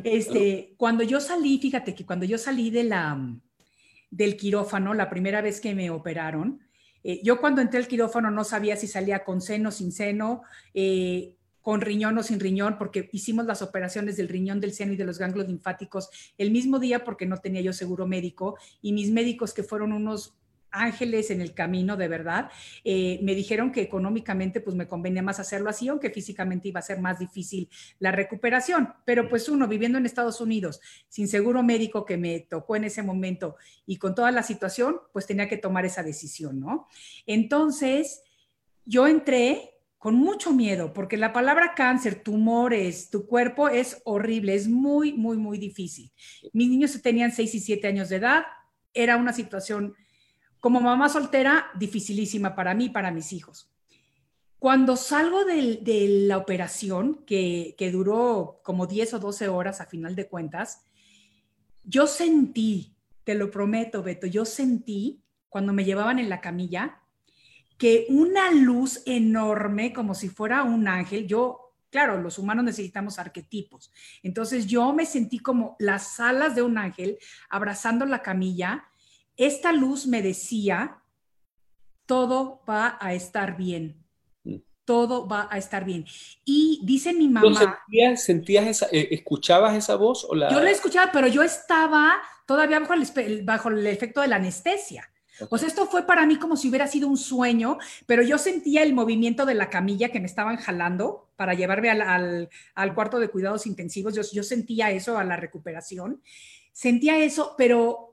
Este, 0.04 0.74
cuando 0.76 1.02
yo 1.02 1.20
salí, 1.20 1.58
fíjate 1.58 1.94
que 1.94 2.06
cuando 2.06 2.24
yo 2.26 2.38
salí 2.38 2.70
la, 2.70 3.18
del 4.10 4.36
quirófano, 4.36 4.94
la 4.94 5.10
primera 5.10 5.40
vez 5.40 5.60
que 5.60 5.74
me 5.74 5.90
operaron, 5.90 6.60
eh, 7.02 7.20
yo 7.22 7.40
cuando 7.40 7.60
entré 7.60 7.78
al 7.78 7.88
quirófano 7.88 8.30
no 8.30 8.44
sabía 8.44 8.76
si 8.76 8.86
salía 8.86 9.24
con 9.24 9.40
seno, 9.40 9.70
sin 9.70 9.92
seno, 9.92 10.42
eh, 10.74 11.36
con 11.62 11.80
riñón 11.80 12.16
o 12.18 12.22
sin 12.22 12.40
riñón, 12.40 12.78
porque 12.78 13.08
hicimos 13.12 13.46
las 13.46 13.62
operaciones 13.62 14.16
del 14.16 14.28
riñón, 14.28 14.60
del 14.60 14.72
seno 14.72 14.92
y 14.92 14.96
de 14.96 15.04
los 15.04 15.18
ganglios 15.18 15.46
linfáticos 15.46 16.10
el 16.38 16.50
mismo 16.50 16.78
día 16.78 17.04
porque 17.04 17.26
no 17.26 17.38
tenía 17.38 17.60
yo 17.60 17.72
seguro 17.72 18.06
médico 18.06 18.56
y 18.80 18.92
mis 18.92 19.10
médicos 19.10 19.52
que 19.52 19.62
fueron 19.62 19.92
unos 19.92 20.34
ángeles 20.72 21.30
en 21.30 21.40
el 21.40 21.54
camino, 21.54 21.96
de 21.96 22.08
verdad, 22.08 22.50
eh, 22.84 23.20
me 23.22 23.34
dijeron 23.34 23.72
que 23.72 23.82
económicamente 23.82 24.60
pues 24.60 24.76
me 24.76 24.88
convenía 24.88 25.22
más 25.22 25.40
hacerlo 25.40 25.70
así, 25.70 25.88
aunque 25.88 26.10
físicamente 26.10 26.68
iba 26.68 26.80
a 26.80 26.82
ser 26.82 27.00
más 27.00 27.18
difícil 27.18 27.68
la 27.98 28.12
recuperación. 28.12 28.94
Pero 29.04 29.28
pues 29.28 29.48
uno 29.48 29.68
viviendo 29.68 29.98
en 29.98 30.06
Estados 30.06 30.40
Unidos, 30.40 30.80
sin 31.08 31.28
seguro 31.28 31.62
médico 31.62 32.04
que 32.04 32.16
me 32.16 32.40
tocó 32.40 32.76
en 32.76 32.84
ese 32.84 33.02
momento 33.02 33.56
y 33.86 33.96
con 33.96 34.14
toda 34.14 34.30
la 34.30 34.42
situación, 34.42 34.96
pues 35.12 35.26
tenía 35.26 35.48
que 35.48 35.56
tomar 35.56 35.84
esa 35.84 36.02
decisión, 36.02 36.60
¿no? 36.60 36.88
Entonces, 37.26 38.22
yo 38.84 39.06
entré 39.06 39.70
con 40.00 40.14
mucho 40.14 40.54
miedo, 40.54 40.94
porque 40.94 41.18
la 41.18 41.34
palabra 41.34 41.74
cáncer, 41.76 42.22
tumores, 42.22 43.10
tu 43.10 43.26
cuerpo 43.26 43.68
es 43.68 44.00
horrible, 44.04 44.54
es 44.54 44.66
muy, 44.66 45.12
muy, 45.12 45.36
muy 45.36 45.58
difícil. 45.58 46.10
Mis 46.54 46.70
niños 46.70 46.98
tenían 47.02 47.32
6 47.32 47.54
y 47.54 47.60
7 47.60 47.86
años 47.86 48.08
de 48.08 48.16
edad, 48.16 48.44
era 48.94 49.18
una 49.18 49.34
situación 49.34 49.94
como 50.60 50.80
mamá 50.80 51.08
soltera 51.08 51.66
dificilísima 51.78 52.54
para 52.54 52.74
mí 52.74 52.88
para 52.88 53.10
mis 53.10 53.32
hijos. 53.32 53.70
Cuando 54.58 54.96
salgo 54.96 55.44
de, 55.44 56.26
la 56.26 56.36
operación, 56.36 57.24
que, 57.26 57.74
que 57.78 57.90
duró 57.90 58.60
como 58.62 58.86
10 58.86 59.14
o 59.14 59.18
12 59.18 59.48
horas 59.48 59.80
a 59.80 59.86
final 59.86 60.14
de 60.14 60.28
cuentas, 60.28 60.84
yo 61.82 62.06
sentí, 62.06 62.94
te 63.24 63.34
lo 63.34 63.50
prometo, 63.50 64.02
Beto, 64.02 64.26
yo 64.26 64.44
sentí 64.44 65.22
cuando 65.48 65.72
me 65.72 65.84
llevaban 65.84 66.18
en 66.18 66.28
la 66.28 66.40
camilla, 66.40 67.00
que 67.80 68.06
una 68.10 68.50
luz 68.50 69.02
enorme, 69.06 69.92
como 69.94 70.14
si 70.14 70.28
fuera 70.28 70.62
un 70.64 70.86
ángel, 70.86 71.26
yo, 71.26 71.72
claro, 71.88 72.20
los 72.20 72.38
humanos 72.38 72.62
necesitamos 72.64 73.18
arquetipos. 73.18 73.90
Entonces 74.22 74.66
yo 74.66 74.92
me 74.92 75.06
sentí 75.06 75.38
como 75.38 75.76
las 75.78 76.20
alas 76.20 76.54
de 76.54 76.60
un 76.60 76.76
ángel 76.76 77.18
abrazando 77.48 78.04
la 78.04 78.20
camilla. 78.20 78.84
Esta 79.40 79.72
luz 79.72 80.06
me 80.06 80.20
decía, 80.20 80.98
todo 82.04 82.60
va 82.68 82.98
a 83.00 83.14
estar 83.14 83.56
bien. 83.56 83.96
todo 84.84 85.26
va 85.26 85.48
a 85.50 85.56
estar 85.56 85.86
bien. 85.86 86.04
Y 86.44 86.80
dice 86.84 87.14
mi 87.14 87.26
mamá... 87.26 87.58
Sentías, 87.58 88.22
sentías 88.22 88.66
esa, 88.66 88.86
eh, 88.92 89.08
escuchabas 89.12 89.74
esa 89.74 89.94
voz? 89.94 90.26
O 90.28 90.34
la... 90.34 90.50
Yo 90.50 90.60
la 90.60 90.70
escuchaba, 90.70 91.10
pero 91.10 91.26
yo 91.26 91.42
estaba 91.42 92.20
todavía 92.44 92.80
bajo 92.80 92.92
el, 92.92 93.42
bajo 93.44 93.70
el 93.70 93.86
efecto 93.86 94.20
de 94.20 94.28
la 94.28 94.36
anestesia. 94.36 95.10
O 95.48 95.56
sea, 95.56 95.68
esto 95.68 95.86
fue 95.86 96.06
para 96.06 96.26
mí 96.26 96.36
como 96.36 96.54
si 96.54 96.68
hubiera 96.68 96.86
sido 96.86 97.08
un 97.08 97.16
sueño, 97.16 97.78
pero 98.04 98.22
yo 98.22 98.36
sentía 98.36 98.82
el 98.82 98.92
movimiento 98.92 99.46
de 99.46 99.54
la 99.54 99.70
camilla 99.70 100.10
que 100.10 100.20
me 100.20 100.26
estaban 100.26 100.58
jalando 100.58 101.30
para 101.36 101.54
llevarme 101.54 101.88
al, 101.88 102.50
al, 102.74 102.94
cuarto 102.94 103.18
de 103.18 103.28
cuidados 103.28 103.66
intensivos. 103.66 104.14
Yo, 104.14 104.22
yo 104.32 104.42
sentía 104.42 104.90
eso 104.90 105.16
a 105.16 105.24
la 105.24 105.36
recuperación. 105.36 106.20
Sentía 106.72 107.16
eso, 107.16 107.54
pero 107.56 108.09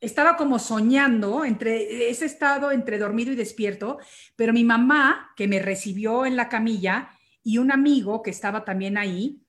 estaba 0.00 0.36
como 0.36 0.58
soñando 0.58 1.44
entre 1.44 2.08
ese 2.10 2.26
estado 2.26 2.70
entre 2.70 2.98
dormido 2.98 3.32
y 3.32 3.36
despierto, 3.36 3.98
pero 4.36 4.52
mi 4.52 4.64
mamá, 4.64 5.32
que 5.36 5.48
me 5.48 5.60
recibió 5.60 6.24
en 6.24 6.36
la 6.36 6.48
camilla, 6.48 7.10
y 7.42 7.58
un 7.58 7.72
amigo 7.72 8.22
que 8.22 8.30
estaba 8.30 8.64
también 8.64 8.98
ahí, 8.98 9.42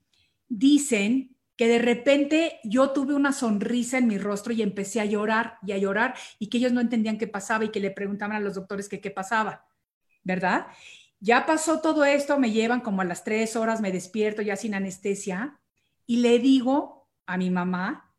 dicen 0.48 1.36
que 1.56 1.68
de 1.68 1.78
repente 1.78 2.58
yo 2.64 2.92
tuve 2.92 3.14
una 3.14 3.32
sonrisa 3.32 3.98
en 3.98 4.06
mi 4.06 4.16
rostro 4.16 4.54
y 4.54 4.62
empecé 4.62 5.00
a 5.00 5.04
llorar 5.04 5.58
y 5.66 5.72
a 5.72 5.76
llorar 5.76 6.14
y 6.38 6.48
que 6.48 6.56
ellos 6.56 6.72
no 6.72 6.80
entendían 6.80 7.18
qué 7.18 7.26
pasaba 7.26 7.66
y 7.66 7.68
que 7.68 7.80
le 7.80 7.90
preguntaban 7.90 8.36
a 8.36 8.40
los 8.40 8.54
doctores 8.54 8.88
qué 8.88 9.10
pasaba, 9.10 9.66
¿verdad? 10.24 10.68
Ya 11.18 11.44
pasó 11.44 11.82
todo 11.82 12.06
esto, 12.06 12.38
me 12.38 12.50
llevan 12.50 12.80
como 12.80 13.02
a 13.02 13.04
las 13.04 13.22
tres 13.22 13.56
horas, 13.56 13.82
me 13.82 13.92
despierto 13.92 14.40
ya 14.40 14.56
sin 14.56 14.74
anestesia 14.74 15.60
y 16.06 16.22
le 16.22 16.38
digo 16.38 17.10
a 17.26 17.36
mi 17.36 17.50
mamá, 17.50 18.14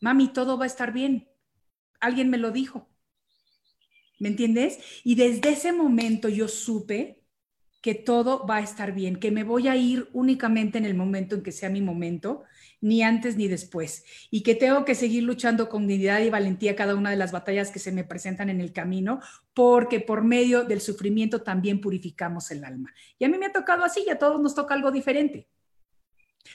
mami, 0.00 0.32
todo 0.32 0.58
va 0.58 0.64
a 0.64 0.66
estar 0.66 0.92
bien, 0.92 1.28
alguien 2.02 2.28
me 2.28 2.36
lo 2.36 2.50
dijo. 2.50 2.88
¿Me 4.18 4.28
entiendes? 4.28 4.78
Y 5.02 5.14
desde 5.14 5.50
ese 5.50 5.72
momento 5.72 6.28
yo 6.28 6.46
supe 6.48 7.22
que 7.80 7.94
todo 7.94 8.46
va 8.46 8.58
a 8.58 8.60
estar 8.60 8.92
bien, 8.92 9.16
que 9.16 9.32
me 9.32 9.42
voy 9.42 9.66
a 9.66 9.74
ir 9.74 10.08
únicamente 10.12 10.78
en 10.78 10.84
el 10.84 10.94
momento 10.94 11.34
en 11.34 11.42
que 11.42 11.50
sea 11.50 11.68
mi 11.68 11.80
momento, 11.80 12.44
ni 12.80 13.02
antes 13.02 13.36
ni 13.36 13.48
después, 13.48 14.04
y 14.30 14.44
que 14.44 14.54
tengo 14.54 14.84
que 14.84 14.94
seguir 14.94 15.24
luchando 15.24 15.68
con 15.68 15.88
dignidad 15.88 16.20
y 16.20 16.30
valentía 16.30 16.76
cada 16.76 16.94
una 16.94 17.10
de 17.10 17.16
las 17.16 17.32
batallas 17.32 17.72
que 17.72 17.80
se 17.80 17.90
me 17.90 18.04
presentan 18.04 18.50
en 18.50 18.60
el 18.60 18.72
camino, 18.72 19.20
porque 19.52 19.98
por 19.98 20.22
medio 20.22 20.62
del 20.62 20.80
sufrimiento 20.80 21.42
también 21.42 21.80
purificamos 21.80 22.52
el 22.52 22.64
alma. 22.64 22.94
Y 23.18 23.24
a 23.24 23.28
mí 23.28 23.36
me 23.36 23.46
ha 23.46 23.52
tocado 23.52 23.82
así, 23.82 24.04
y 24.06 24.10
a 24.10 24.18
todos 24.18 24.40
nos 24.40 24.54
toca 24.54 24.74
algo 24.74 24.92
diferente. 24.92 25.48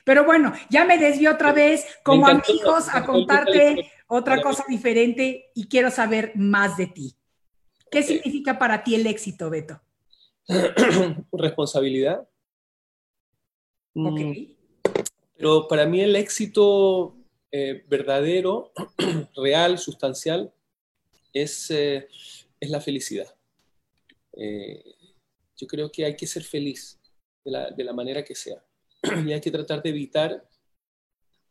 Pero 0.05 0.23
bueno, 0.23 0.53
ya 0.69 0.85
me 0.85 0.97
desvió 0.97 1.31
otra 1.31 1.51
vez 1.51 1.85
como 2.03 2.27
amigos 2.27 2.87
a 2.93 3.05
contarte 3.05 3.91
otra 4.07 4.41
cosa 4.41 4.63
diferente 4.67 5.51
y 5.53 5.67
quiero 5.67 5.91
saber 5.91 6.31
más 6.35 6.77
de 6.77 6.87
ti. 6.87 7.15
¿Qué 7.91 8.03
significa 8.03 8.57
para 8.59 8.83
ti 8.83 8.95
el 8.95 9.07
éxito, 9.07 9.49
Beto? 9.49 9.79
Responsabilidad. 11.31 12.27
Ok. 13.95 14.19
Mm, 14.19 14.45
pero 15.35 15.67
para 15.67 15.85
mí 15.85 16.01
el 16.01 16.15
éxito 16.15 17.15
eh, 17.51 17.83
verdadero, 17.87 18.71
real, 19.35 19.77
sustancial, 19.77 20.53
es, 21.33 21.69
eh, 21.71 22.07
es 22.59 22.69
la 22.69 22.81
felicidad. 22.81 23.33
Eh, 24.33 24.83
yo 25.55 25.67
creo 25.67 25.91
que 25.91 26.05
hay 26.05 26.15
que 26.15 26.27
ser 26.27 26.43
feliz 26.43 26.99
de 27.43 27.51
la, 27.51 27.71
de 27.71 27.83
la 27.83 27.93
manera 27.93 28.23
que 28.23 28.35
sea. 28.35 28.63
y 29.25 29.33
hay 29.33 29.41
que 29.41 29.51
tratar 29.51 29.81
de 29.81 29.89
evitar 29.89 30.46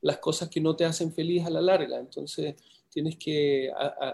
las 0.00 0.18
cosas 0.18 0.48
que 0.48 0.60
no 0.60 0.76
te 0.76 0.84
hacen 0.84 1.12
feliz 1.12 1.44
a 1.44 1.50
la 1.50 1.60
larga. 1.60 1.98
Entonces, 1.98 2.54
tienes 2.90 3.16
que 3.16 3.70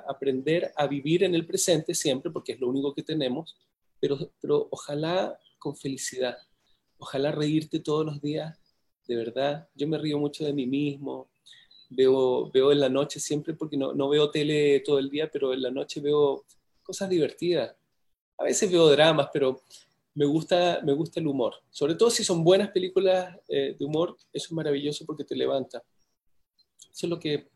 aprender 0.08 0.72
a 0.76 0.86
vivir 0.86 1.24
en 1.24 1.34
el 1.34 1.46
presente 1.46 1.94
siempre, 1.94 2.30
porque 2.30 2.52
es 2.52 2.60
lo 2.60 2.68
único 2.68 2.94
que 2.94 3.02
tenemos, 3.02 3.56
pero, 4.00 4.18
pero 4.40 4.68
ojalá 4.70 5.38
con 5.58 5.76
felicidad. 5.76 6.36
Ojalá 6.98 7.30
reírte 7.32 7.78
todos 7.78 8.04
los 8.04 8.20
días, 8.20 8.58
de 9.06 9.16
verdad. 9.16 9.68
Yo 9.74 9.86
me 9.86 9.98
río 9.98 10.18
mucho 10.18 10.44
de 10.44 10.52
mí 10.52 10.66
mismo. 10.66 11.28
Veo, 11.90 12.50
veo 12.50 12.72
en 12.72 12.80
la 12.80 12.88
noche 12.88 13.20
siempre, 13.20 13.54
porque 13.54 13.76
no, 13.76 13.92
no 13.92 14.08
veo 14.08 14.30
tele 14.30 14.80
todo 14.80 14.98
el 14.98 15.10
día, 15.10 15.30
pero 15.30 15.52
en 15.52 15.62
la 15.62 15.70
noche 15.70 16.00
veo 16.00 16.44
cosas 16.82 17.08
divertidas. 17.08 17.76
A 18.38 18.44
veces 18.44 18.70
veo 18.70 18.88
dramas, 18.88 19.28
pero 19.32 19.62
me 20.14 20.26
gusta, 20.26 20.80
me 20.84 20.92
gusta 20.92 21.20
el 21.20 21.26
humor. 21.26 21.54
Sobre 21.70 21.94
todo 21.94 22.10
si 22.10 22.24
son 22.24 22.44
buenas 22.44 22.70
películas 22.70 23.34
eh, 23.48 23.76
de 23.78 23.84
humor, 23.84 24.16
eso 24.32 24.46
es 24.46 24.52
maravilloso 24.52 25.06
porque 25.06 25.24
te 25.24 25.36
levanta. 25.36 25.82
Eso 26.92 27.06
es 27.06 27.10
lo 27.10 27.18
que, 27.18 27.48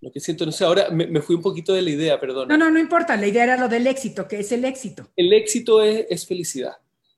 lo 0.00 0.10
que 0.10 0.20
siento. 0.20 0.44
No 0.44 0.52
sé, 0.52 0.64
ahora 0.64 0.90
me, 0.90 1.20
fui 1.22 1.36
un 1.36 1.42
poquito 1.42 1.72
de 1.72 1.82
la 1.82 1.90
idea, 1.90 2.20
perdón. 2.20 2.48
No, 2.48 2.58
no, 2.58 2.70
no 2.70 2.78
importa. 2.78 3.16
La 3.16 3.26
idea 3.26 3.44
era 3.44 3.56
lo 3.56 3.68
del 3.68 3.86
éxito, 3.86 4.28
que 4.28 4.40
es 4.40 4.52
el 4.52 4.64
éxito. 4.64 5.10
El 5.16 5.32
éxito 5.32 5.82
es, 5.82 6.26
felicidad. 6.26 6.76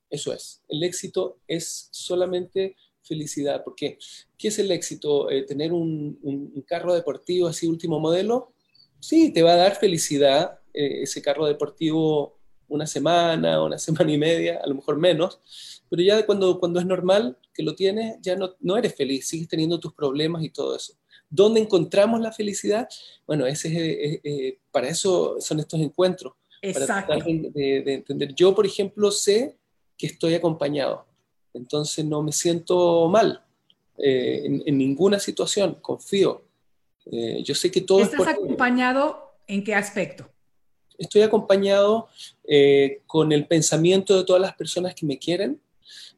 Eso 0.09 0.32
es. 0.32 0.62
El 0.68 0.84
éxito 0.84 1.40
es 1.49 1.88
solamente 1.90 2.76
felicidad. 3.03 3.64
Porque, 3.64 3.99
¿qué 4.38 4.49
es 4.49 4.59
el 4.61 4.70
éxito? 4.70 5.30
Eh, 5.30 5.42
¿Tener 5.42 5.72
un, 5.72 6.18
un, 6.22 6.62
carro 6.62 6.94
deportivo 6.94 7.49
así 7.49 7.66
último 7.66 7.99
modelo? 7.99 8.53
Sí, 9.01 9.32
te 9.32 9.42
va 9.42 9.55
a 9.55 9.57
dar 9.57 9.76
felicidad 9.76 10.61
eh, 10.72 11.03
ese 11.03 11.22
carro 11.22 11.47
deportivo 11.47 12.36
una 12.69 12.87
semana, 12.87 13.62
una 13.62 13.79
semana 13.79 14.12
y 14.12 14.19
media, 14.19 14.61
a 14.62 14.67
lo 14.67 14.75
mejor 14.77 14.99
menos, 14.99 15.41
pero 15.89 16.03
ya 16.03 16.25
cuando, 16.27 16.59
cuando 16.59 16.81
es 16.81 16.87
normal 16.87 17.39
que 17.53 17.62
lo 17.62 17.75
tienes, 17.75 18.17
ya 18.21 18.37
no, 18.37 18.55
no 18.61 18.77
eres 18.77 18.95
feliz, 18.95 19.27
sigues 19.29 19.49
teniendo 19.49 19.81
tus 19.81 19.93
problemas 19.93 20.43
y 20.43 20.51
todo 20.51 20.77
eso. 20.77 20.95
¿Dónde 21.29 21.61
encontramos 21.61 22.21
la 22.21 22.33
felicidad? 22.33 22.89
Bueno, 23.27 23.47
ese 23.47 23.69
es, 23.69 24.21
eh, 24.23 24.59
para 24.71 24.89
eso 24.89 25.37
son 25.41 25.61
estos 25.61 25.81
encuentros. 25.81 26.35
Exacto. 26.62 27.12
Para 27.12 27.25
de, 27.25 27.83
de, 27.85 27.95
entender. 27.95 28.35
Yo, 28.35 28.55
por 28.55 28.67
ejemplo, 28.67 29.11
sé 29.11 29.57
que 29.97 30.07
estoy 30.07 30.35
acompañado, 30.35 31.07
entonces 31.53 32.05
no 32.05 32.23
me 32.23 32.33
siento 32.33 33.09
mal 33.09 33.43
eh, 33.99 34.43
en, 34.45 34.79
ninguna 34.79 35.19
situación, 35.19 35.79
confío. 35.81 36.45
Eh, 37.07 37.43
yo 37.43 37.55
sé 37.55 37.71
que 37.71 37.81
todo... 37.81 38.01
¿Estás 38.01 38.29
acompañado 38.29 39.37
en 39.47 39.64
qué 39.64 39.75
aspecto? 39.75 40.29
Estoy 40.99 41.22
acompañado 41.22 42.09
eh, 42.44 43.03
con 43.07 43.32
el 43.32 43.47
pensamiento 43.47 44.16
de 44.16 44.24
todas 44.24 44.42
las 44.42 44.55
personas 44.55 44.94
que 44.94 45.07
me 45.07 45.18
quieren. 45.18 45.61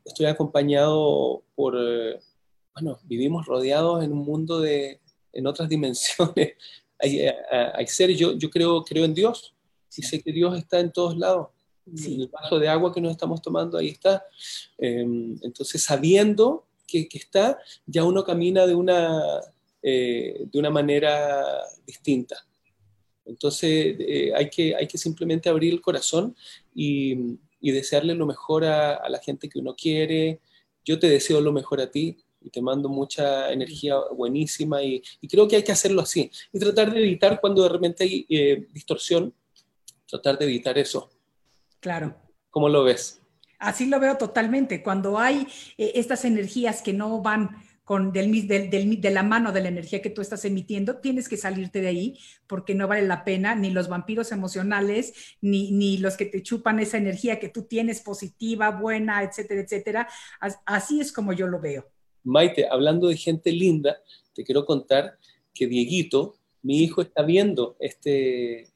Estoy 0.04 0.26
acompañado 0.26 1.42
por, 1.54 1.76
eh, 1.78 2.20
bueno, 2.74 2.98
vivimos 3.04 3.46
rodeados 3.46 4.04
en 4.04 4.12
un 4.12 4.20
mundo 4.20 4.60
de, 4.60 5.00
en 5.32 5.46
otras 5.46 5.68
dimensiones. 5.68 6.54
hay, 6.98 7.20
eh, 7.20 7.34
hay, 7.74 7.86
seres, 7.86 8.18
yo, 8.18 8.32
yo 8.32 8.50
creo, 8.50 8.82
creo 8.84 9.04
en 9.04 9.14
Dios 9.14 9.54
y 9.96 10.02
sé 10.02 10.22
que 10.22 10.32
Dios 10.32 10.56
está 10.56 10.80
en 10.80 10.92
todos 10.92 11.16
lados. 11.16 11.48
El 11.86 12.28
vaso 12.28 12.58
de 12.58 12.68
agua 12.68 12.92
que 12.92 13.00
nos 13.00 13.12
estamos 13.12 13.40
tomando, 13.40 13.78
ahí 13.78 13.88
está. 13.88 14.22
Em, 14.76 15.38
entonces, 15.42 15.82
sabiendo 15.82 16.66
que, 16.86 17.08
que, 17.08 17.16
está, 17.16 17.58
ya 17.86 18.04
uno 18.04 18.22
camina 18.24 18.66
de 18.66 18.74
una, 18.74 19.40
de 19.82 20.50
una 20.52 20.68
manera 20.68 21.42
distinta. 21.86 22.47
Entonces 23.28 23.96
eh, 23.98 24.32
hay, 24.34 24.48
que, 24.50 24.74
hay 24.74 24.86
que 24.86 24.98
simplemente 24.98 25.48
abrir 25.48 25.72
el 25.72 25.80
corazón 25.80 26.34
y, 26.74 27.38
desearle 27.60 28.14
lo 28.14 28.24
mejor 28.24 28.64
a, 28.64 29.08
la 29.08 29.18
gente 29.18 29.48
que 29.48 29.58
uno 29.58 29.74
quiere. 29.74 30.40
Yo 30.84 30.98
te 30.98 31.08
deseo 31.08 31.40
lo 31.40 31.52
mejor 31.52 31.80
a 31.80 31.90
ti 31.90 32.16
y 32.40 32.50
te 32.50 32.62
mando 32.62 32.88
mucha 32.88 33.52
energía 33.52 33.96
buenísima 34.16 34.82
y, 34.82 35.02
creo 35.28 35.46
que 35.46 35.56
hay 35.56 35.62
que 35.62 35.72
hacerlo 35.72 36.02
así 36.02 36.30
y 36.52 36.58
tratar 36.58 36.92
de 36.92 37.00
evitar 37.00 37.40
cuando 37.40 37.62
de 37.62 37.68
repente 37.68 38.04
hay 38.04 38.26
eh, 38.28 38.66
distorsión, 38.72 39.34
tratar 40.08 40.38
de 40.38 40.46
evitar 40.46 40.78
eso. 40.78 41.10
Claro. 41.80 42.16
¿Cómo 42.50 42.68
lo 42.68 42.84
ves? 42.84 43.20
Así 43.58 43.86
lo 43.86 44.00
veo 44.00 44.16
totalmente. 44.16 44.82
Cuando 44.82 45.18
hay 45.18 45.46
eh, 45.76 45.92
estas 45.96 46.24
energías 46.24 46.80
que 46.80 46.92
no 46.92 47.20
van 47.20 47.50
del, 48.12 49.01
de 49.01 49.11
la 49.11 49.22
mano 49.22 49.53
de 49.53 49.62
la 49.62 49.68
energía 49.68 50.03
que 50.03 50.11
tú 50.11 50.20
estás 50.20 50.45
emitiendo, 50.45 50.99
tienes 50.99 51.28
que 51.28 51.36
salirte 51.36 51.80
de 51.80 51.89
ahí 51.89 52.18
porque 52.47 52.74
no 52.74 52.86
vale 52.86 53.07
la 53.07 53.24
pena 53.24 53.55
ni 53.55 53.70
los 53.70 53.89
vampiros 53.89 54.30
emocionales, 54.32 55.36
ni, 55.41 55.72
ni 55.72 55.99
los 55.99 56.16
que 56.16 56.26
te 56.26 56.43
chupan 56.43 56.80
esa 56.80 56.99
energía 56.99 57.41
que 57.41 57.49
tú 57.49 57.62
tienes 57.62 58.01
positiva, 58.01 58.70
buena, 58.70 59.22
etcétera, 59.22 59.62
etcétera. 59.62 60.09
Así 60.66 61.01
es 61.01 61.12
como 61.12 61.32
yo 61.32 61.47
lo 61.47 61.61
veo. 61.61 61.91
Maite, 62.24 62.68
hablando 62.68 63.09
de 63.09 63.16
gente 63.16 63.53
linda, 63.53 63.97
te 64.34 64.45
quiero 64.45 64.66
contar 64.66 65.18
que 65.55 65.66
Dieguito, 65.66 66.36
mi 66.62 66.82
hijo, 66.82 67.01
está 67.03 67.22
viendo 67.22 67.76
este, 67.80 68.68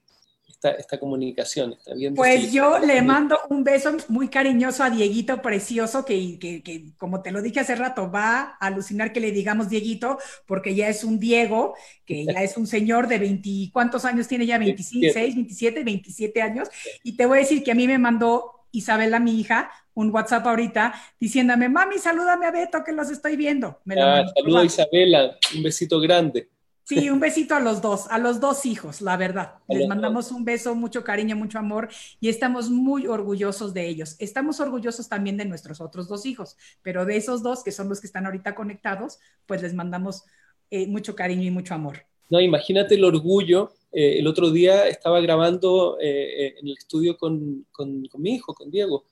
esta, 0.70 0.98
comunicación. 0.98 1.72
Está 1.72 1.94
bien 1.94 2.14
pues 2.14 2.52
yo 2.52 2.78
le 2.78 3.02
mando 3.02 3.38
un 3.50 3.64
beso 3.64 3.96
muy 4.08 4.28
cariñoso 4.28 4.84
a 4.84 4.90
Dieguito 4.90 5.42
precioso, 5.42 6.04
que, 6.04 6.38
que, 6.38 6.92
como 6.96 7.22
te 7.22 7.30
lo 7.30 7.42
dije 7.42 7.60
hace 7.60 7.74
rato, 7.74 8.10
va 8.10 8.56
a 8.60 8.66
alucinar 8.66 9.12
que 9.12 9.20
le 9.20 9.32
digamos 9.32 9.68
Dieguito, 9.68 10.18
porque 10.46 10.74
ya 10.74 10.88
es 10.88 11.04
un 11.04 11.18
Diego, 11.18 11.74
que 12.04 12.24
ya 12.24 12.42
es 12.42 12.56
un 12.56 12.66
señor 12.66 13.08
de 13.08 13.18
20, 13.18 13.70
¿cuántos 13.72 14.04
años 14.04 14.28
tiene 14.28 14.46
ya? 14.46 14.58
26, 14.58 15.14
27, 15.14 15.84
27 15.84 16.42
años. 16.42 16.68
Y 17.02 17.16
te 17.16 17.26
voy 17.26 17.38
a 17.38 17.40
decir 17.42 17.62
que 17.62 17.72
a 17.72 17.74
mí 17.74 17.86
me 17.86 17.98
mandó 17.98 18.66
Isabela, 18.72 19.20
mi 19.20 19.38
hija, 19.38 19.70
un 19.94 20.10
WhatsApp 20.10 20.46
ahorita 20.46 20.94
diciéndome, 21.20 21.68
mami, 21.68 21.98
salúdame 21.98 22.46
a 22.46 22.50
Beto 22.50 22.82
que 22.84 22.92
los 22.92 23.10
estoy 23.10 23.36
viendo. 23.36 23.80
Me 23.84 24.00
ah, 24.00 24.24
saludo 24.34 24.58
a 24.58 24.64
Isabela, 24.64 25.36
un 25.54 25.62
besito 25.62 26.00
grande. 26.00 26.48
Sí, 26.84 27.08
un 27.10 27.20
besito 27.20 27.54
a 27.54 27.60
los 27.60 27.80
dos, 27.80 28.06
a 28.08 28.18
los 28.18 28.40
dos 28.40 28.66
hijos, 28.66 29.00
la 29.00 29.16
verdad. 29.16 29.54
Les 29.68 29.86
mandamos 29.86 30.32
un 30.32 30.44
beso, 30.44 30.74
mucho 30.74 31.04
cariño, 31.04 31.36
mucho 31.36 31.58
amor 31.58 31.88
y 32.20 32.28
estamos 32.28 32.70
muy 32.70 33.06
orgullosos 33.06 33.72
de 33.72 33.86
ellos. 33.88 34.16
Estamos 34.18 34.58
orgullosos 34.58 35.08
también 35.08 35.36
de 35.36 35.44
nuestros 35.44 35.80
otros 35.80 36.08
dos 36.08 36.26
hijos, 36.26 36.56
pero 36.82 37.04
de 37.06 37.16
esos 37.16 37.42
dos, 37.42 37.62
que 37.62 37.70
son 37.70 37.88
los 37.88 38.00
que 38.00 38.08
están 38.08 38.26
ahorita 38.26 38.54
conectados, 38.54 39.20
pues 39.46 39.62
les 39.62 39.74
mandamos 39.74 40.24
eh, 40.70 40.88
mucho 40.88 41.14
cariño 41.14 41.44
y 41.44 41.50
mucho 41.50 41.74
amor. 41.74 41.98
No, 42.30 42.40
imagínate 42.40 42.96
el 42.96 43.04
orgullo. 43.04 43.72
Eh, 43.92 44.18
el 44.18 44.26
otro 44.26 44.50
día 44.50 44.88
estaba 44.88 45.20
grabando 45.20 45.98
eh, 46.00 46.54
en 46.58 46.66
el 46.66 46.72
estudio 46.76 47.16
con, 47.16 47.66
con, 47.70 48.08
mi 48.18 48.34
hijo, 48.34 48.54
con 48.54 48.70
Diego, 48.70 49.04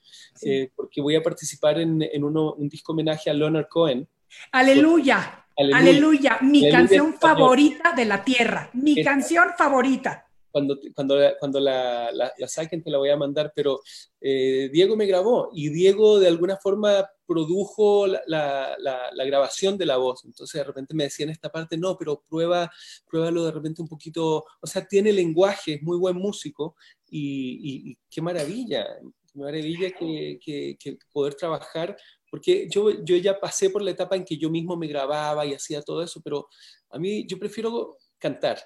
porque 0.75 1.01
voy 1.01 1.15
a 1.15 1.23
participar 1.23 1.79
en, 1.79 2.03
en 2.03 2.25
uno, 2.25 2.55
un 2.55 2.69
disco 2.69 2.93
homenaje 2.93 3.31
a 3.31 3.35
Leonard 3.35 3.69
Cohen. 3.69 4.09
Aleluya. 4.53 5.45
Aleluya. 5.57 6.39
Mi 6.43 6.71
canción 6.71 7.15
favorita 7.15 7.93
de 7.93 8.05
la 8.05 8.25
tierra. 8.25 8.71
Mi 8.73 9.03
canción 9.03 9.49
favorita. 9.57 10.27
Cuando, 10.51 10.77
cuando, 10.97 11.17
cuando 11.39 11.61
la, 11.61 12.11
la, 12.13 12.49
saquen 12.49 12.83
te 12.83 12.91
la 12.91 12.99
voy 12.99 13.11
a 13.11 13.17
mandar, 13.17 13.53
pero 13.55 13.81
eh, 14.21 14.69
Diego 14.73 14.97
me 14.97 15.07
grabó 15.07 15.51
y 15.55 15.69
Diego 15.69 16.19
de 16.19 16.27
alguna 16.27 16.57
forma 16.57 17.09
produjo 17.25 18.09
la, 18.09 18.77
la, 18.77 19.25
grabación 19.25 19.79
de 19.79 19.87
la 19.87 19.97
voz. 19.97 20.25
Entonces 20.25 20.61
de 20.61 20.65
repente 20.65 20.93
me 20.95 21.05
decía 21.05 21.25
en 21.25 21.31
esta 21.31 21.51
parte, 21.51 21.77
no, 21.77 21.97
pero 21.97 22.25
prueba, 22.29 22.69
pruébalo 23.09 23.45
de 23.45 23.53
repente 23.53 23.81
un 23.81 23.87
poquito, 23.87 24.45
o 24.61 24.67
sea, 24.67 24.85
tiene 24.85 25.13
lenguaje, 25.13 25.75
es 25.75 25.83
muy 25.83 25.97
buen 25.97 26.17
músico 26.17 26.75
y, 27.09 27.97
qué 28.11 28.21
maravilla, 28.21 28.85
qué 29.33 29.39
maravilla 29.39 29.93
que, 29.93 30.41
que, 30.45 30.77
que 30.81 30.99
poder 31.13 31.37
trabajar 31.37 31.97
porque 32.31 32.69
yo, 32.71 33.05
yo 33.05 33.17
ya 33.17 33.39
pasé 33.39 33.71
por 33.71 33.83
la 33.83 33.91
etapa 33.91 34.17
en 34.17 34.25
que 34.25 34.39
yo 34.39 34.49
mismo 34.49 34.77
me 34.77 34.87
grababa 34.87 35.45
y 35.45 35.53
hacía 35.53 35.83
todo 35.83 36.03
eso, 36.03 36.21
pero 36.23 36.49
a 36.91 36.99
mí 36.99 37.27
yo 37.27 37.39
prefiero 37.39 37.99
cantar, 38.19 38.63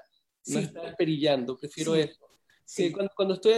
no 0.47 0.61
estar 0.61 0.95
perillando, 0.97 1.57
prefiero 1.57 1.95
eso. 1.95 2.21
Sí. 2.67 2.93
Cuando, 2.93 3.13
cuando, 3.17 3.35
estoy 3.35 3.55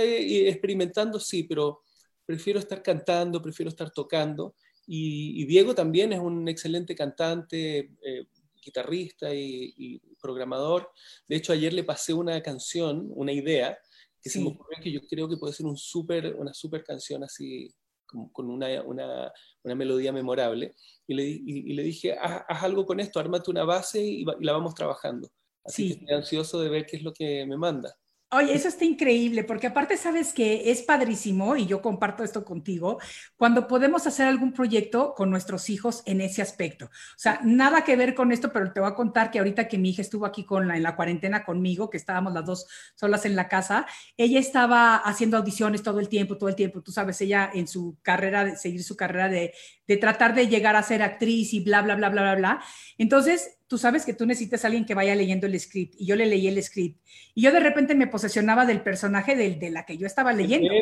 experimentando, 0.48 1.18
sí, 1.18 1.44
pero 1.44 1.82
prefiero 2.24 2.58
estar 2.58 2.82
cantando, 2.82 3.42
prefiero 3.42 3.68
estar 3.68 3.90
tocando. 3.90 4.54
Y, 4.86 5.44
Diego 5.46 5.74
también 5.74 6.12
es 6.12 6.20
un 6.20 6.46
excelente 6.48 6.94
cantante, 6.94 7.90
eh, 8.02 8.26
guitarrista 8.62 9.34
y, 9.34 10.00
programador. 10.20 10.90
De 11.28 11.36
hecho, 11.36 11.52
ayer 11.52 11.72
le 11.72 11.84
pasé 11.84 12.12
una 12.12 12.40
canción, 12.42 13.08
una 13.14 13.32
idea, 13.32 13.78
que 14.20 14.28
se 14.28 14.40
me 14.40 14.48
ocurrió 14.48 14.82
que 14.82 14.90
yo 14.90 15.00
creo 15.08 15.28
que 15.28 15.36
puede 15.36 15.52
ser 15.52 15.66
un 15.66 15.76
super, 15.76 16.34
una 16.34 16.52
super 16.52 16.82
canción 16.82 17.22
así 17.22 17.72
con 18.06 18.50
una, 18.50 18.82
una, 18.82 19.32
una, 19.62 19.74
melodía 19.74 20.12
memorable, 20.12 20.74
y 21.06 21.14
le, 21.14 21.22
y, 21.24 21.74
le 21.74 21.82
dije, 21.82 22.16
haz, 22.18 22.62
algo 22.62 22.86
con 22.86 23.00
esto, 23.00 23.20
ármate 23.20 23.50
una 23.50 23.64
base 23.64 24.02
y, 24.02 24.24
la 24.40 24.52
vamos 24.52 24.74
trabajando. 24.74 25.28
Así 25.64 25.88
que 25.88 25.94
estoy 25.94 26.14
ansioso 26.14 26.60
de 26.60 26.68
ver 26.68 26.86
qué 26.86 26.96
es 26.96 27.02
lo 27.02 27.12
que 27.12 27.44
me 27.46 27.56
manda. 27.56 27.96
Oye, 28.32 28.54
eso 28.54 28.66
está 28.66 28.84
increíble, 28.84 29.44
porque 29.44 29.68
aparte 29.68 29.96
sabes 29.96 30.32
que 30.32 30.72
es 30.72 30.82
padrísimo, 30.82 31.56
y 31.56 31.66
yo 31.66 31.80
comparto 31.80 32.24
esto 32.24 32.44
contigo, 32.44 32.98
cuando 33.36 33.68
podemos 33.68 34.04
hacer 34.08 34.26
algún 34.26 34.52
proyecto 34.52 35.14
con 35.14 35.30
nuestros 35.30 35.70
hijos 35.70 36.02
en 36.06 36.20
ese 36.20 36.42
aspecto. 36.42 36.86
O 36.86 37.18
sea, 37.18 37.40
nada 37.44 37.84
que 37.84 37.94
ver 37.94 38.16
con 38.16 38.32
esto, 38.32 38.52
pero 38.52 38.72
te 38.72 38.80
voy 38.80 38.88
a 38.90 38.96
contar 38.96 39.30
que 39.30 39.38
ahorita 39.38 39.68
que 39.68 39.78
mi 39.78 39.90
hija 39.90 40.02
estuvo 40.02 40.26
aquí 40.26 40.44
con 40.44 40.66
la, 40.66 40.76
en 40.76 40.82
la 40.82 40.96
cuarentena 40.96 41.44
conmigo, 41.44 41.88
que 41.88 41.98
estábamos 41.98 42.32
las 42.32 42.44
dos 42.44 42.66
solas 42.96 43.24
en 43.26 43.36
la 43.36 43.46
casa, 43.48 43.86
ella 44.16 44.40
estaba 44.40 44.96
haciendo 44.96 45.36
audiciones 45.36 45.84
todo 45.84 46.00
el 46.00 46.08
tiempo, 46.08 46.36
todo 46.36 46.48
el 46.48 46.56
tiempo. 46.56 46.82
Tú 46.82 46.90
sabes, 46.90 47.20
ella 47.20 47.48
en 47.54 47.68
su 47.68 47.96
carrera, 48.02 48.44
de 48.44 48.56
seguir 48.56 48.82
su 48.82 48.96
carrera 48.96 49.28
de, 49.28 49.54
de 49.86 49.96
tratar 49.96 50.34
de 50.34 50.48
llegar 50.48 50.76
a 50.76 50.82
ser 50.82 51.02
actriz 51.02 51.52
y 51.54 51.60
bla, 51.60 51.82
bla, 51.82 51.94
bla, 51.94 52.08
bla, 52.08 52.22
bla, 52.22 52.34
bla. 52.34 52.64
Entonces, 52.98 53.58
tú 53.66 53.78
sabes 53.78 54.04
que 54.04 54.14
tú 54.14 54.26
necesitas 54.26 54.64
a 54.64 54.68
alguien 54.68 54.84
que 54.84 54.94
vaya 54.94 55.14
leyendo 55.14 55.46
el 55.46 55.58
script 55.58 55.94
y 55.98 56.06
yo 56.06 56.16
le 56.16 56.26
leí 56.26 56.46
el 56.46 56.62
script 56.62 57.00
y 57.34 57.42
yo 57.42 57.52
de 57.52 57.60
repente 57.60 57.94
me 57.94 58.06
posesionaba 58.06 58.64
del 58.64 58.80
personaje 58.80 59.36
del, 59.36 59.58
de 59.58 59.70
la 59.70 59.84
que 59.84 59.96
yo 59.96 60.06
estaba 60.06 60.32
leyendo. 60.32 60.72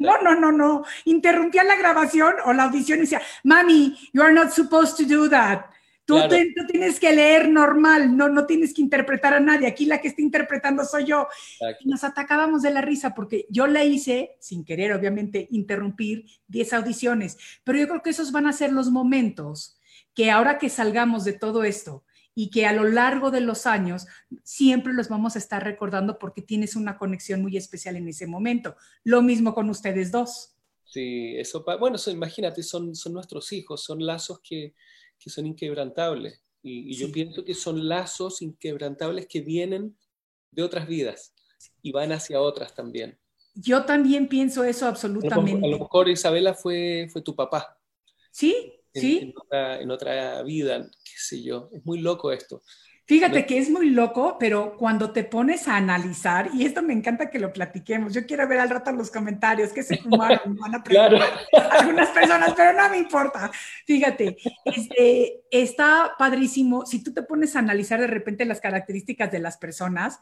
no, 0.00 0.22
no, 0.22 0.34
no, 0.34 0.52
no. 0.52 0.84
Interrumpía 1.04 1.64
la 1.64 1.76
grabación 1.76 2.34
o 2.44 2.52
la 2.52 2.64
audición 2.64 2.98
y 2.98 3.02
decía, 3.02 3.22
mami, 3.44 3.96
you 4.12 4.22
are 4.22 4.32
not 4.32 4.50
supposed 4.50 4.96
to 4.96 5.04
do 5.04 5.28
that. 5.28 5.66
Tú, 6.06 6.16
tienes 6.68 7.00
que 7.00 7.12
leer 7.12 7.48
normal, 7.48 8.16
no, 8.16 8.28
no 8.28 8.46
tienes 8.46 8.72
que 8.72 8.80
interpretar 8.80 9.34
a 9.34 9.40
nadie. 9.40 9.66
Aquí 9.66 9.86
la 9.86 10.00
que 10.00 10.06
está 10.06 10.22
interpretando 10.22 10.84
soy 10.84 11.04
yo. 11.04 11.26
nos 11.84 12.04
atacábamos 12.04 12.62
de 12.62 12.70
la 12.70 12.80
risa 12.80 13.12
porque 13.12 13.46
yo 13.50 13.66
la 13.66 13.82
hice, 13.82 14.36
sin 14.38 14.64
querer 14.64 14.92
obviamente 14.92 15.48
interrumpir, 15.50 16.26
10 16.46 16.74
audiciones. 16.74 17.38
Pero 17.64 17.78
yo 17.78 17.88
creo 17.88 18.02
que 18.02 18.10
esos 18.10 18.30
van 18.30 18.46
a 18.46 18.52
ser 18.52 18.72
los 18.72 18.90
momentos 18.90 19.80
que 20.14 20.30
ahora 20.30 20.58
que 20.58 20.68
salgamos 20.68 21.24
de 21.24 21.32
todo 21.32 21.64
esto 21.64 22.04
y 22.36 22.50
que 22.50 22.66
a 22.66 22.72
lo 22.72 22.84
largo 22.84 23.32
de 23.32 23.40
los 23.40 23.66
años 23.66 24.06
siempre 24.44 24.92
los 24.92 25.08
vamos 25.08 25.34
a 25.34 25.40
estar 25.40 25.64
recordando 25.64 26.20
porque 26.20 26.40
tienes 26.40 26.76
una 26.76 26.98
conexión 26.98 27.42
muy 27.42 27.56
especial 27.56 27.96
en 27.96 28.06
ese 28.06 28.28
momento. 28.28 28.76
Lo 29.02 29.22
mismo 29.22 29.54
con 29.54 29.68
ustedes 29.70 30.12
dos. 30.12 30.52
Sí, 30.84 31.34
eso, 31.36 31.64
bueno, 31.80 31.96
imagínate, 32.06 32.62
son, 32.62 32.94
son 32.94 33.12
nuestros 33.12 33.52
hijos, 33.52 33.82
son 33.82 34.06
lazos 34.06 34.38
que, 34.40 34.74
que 35.18 35.30
son 35.30 35.46
inquebrantables. 35.46 36.42
Y, 36.62 36.96
yo 36.96 37.12
pienso 37.12 37.44
que 37.44 37.54
son 37.54 37.88
lazos 37.88 38.42
inquebrantables 38.42 39.26
que 39.28 39.40
vienen 39.40 39.96
de 40.50 40.62
otras 40.62 40.88
vidas 40.88 41.32
y 41.80 41.92
van 41.92 42.10
hacia 42.10 42.40
otras 42.40 42.74
también. 42.74 43.18
Yo 43.54 43.84
también 43.84 44.28
pienso 44.28 44.64
eso 44.64 44.86
absolutamente. 44.86 45.64
A 45.64 45.70
lo 45.70 45.78
mejor 45.78 46.08
Isabela 46.08 46.54
fue, 46.54 47.08
fue 47.10 47.22
tu 47.22 47.36
papá. 47.36 47.78
Sí, 48.32 48.72
en, 48.92 49.32
en, 49.50 49.90
otra, 49.90 50.42
vida, 50.42 50.90
qué 51.04 51.12
sé 51.16 51.42
yo. 51.42 51.70
Es 51.72 51.84
muy 51.84 52.00
loco 52.00 52.32
esto. 52.32 52.62
Fíjate 53.06 53.46
que 53.46 53.58
es 53.58 53.70
muy 53.70 53.90
loco, 53.90 54.36
pero 54.38 54.76
cuando 54.76 55.12
te 55.12 55.22
pones 55.22 55.68
a 55.68 55.76
analizar, 55.76 56.50
y 56.52 56.64
esto 56.64 56.82
me 56.82 56.92
encanta 56.92 57.30
que 57.30 57.38
lo 57.38 57.52
platiquemos, 57.52 58.12
yo 58.12 58.26
quiero 58.26 58.48
ver 58.48 58.58
al 58.58 58.68
rato 58.68 58.90
los 58.90 59.12
comentarios 59.12 59.72
que 59.72 59.84
se 59.84 59.98
fumaron, 59.98 60.56
van 60.60 60.74
a 60.74 60.82
claro. 60.82 61.16
algunas 61.70 62.08
personas, 62.08 62.52
pero 62.56 62.72
no 62.72 62.90
me 62.90 62.98
importa. 62.98 63.52
Fíjate, 63.84 64.36
este, 64.64 65.44
está 65.52 66.14
padrísimo, 66.18 66.84
si 66.84 67.00
tú 67.04 67.14
te 67.14 67.22
pones 67.22 67.54
a 67.54 67.60
analizar 67.60 68.00
de 68.00 68.08
repente 68.08 68.44
las 68.44 68.60
características 68.60 69.30
de 69.30 69.38
las 69.38 69.56
personas, 69.56 70.18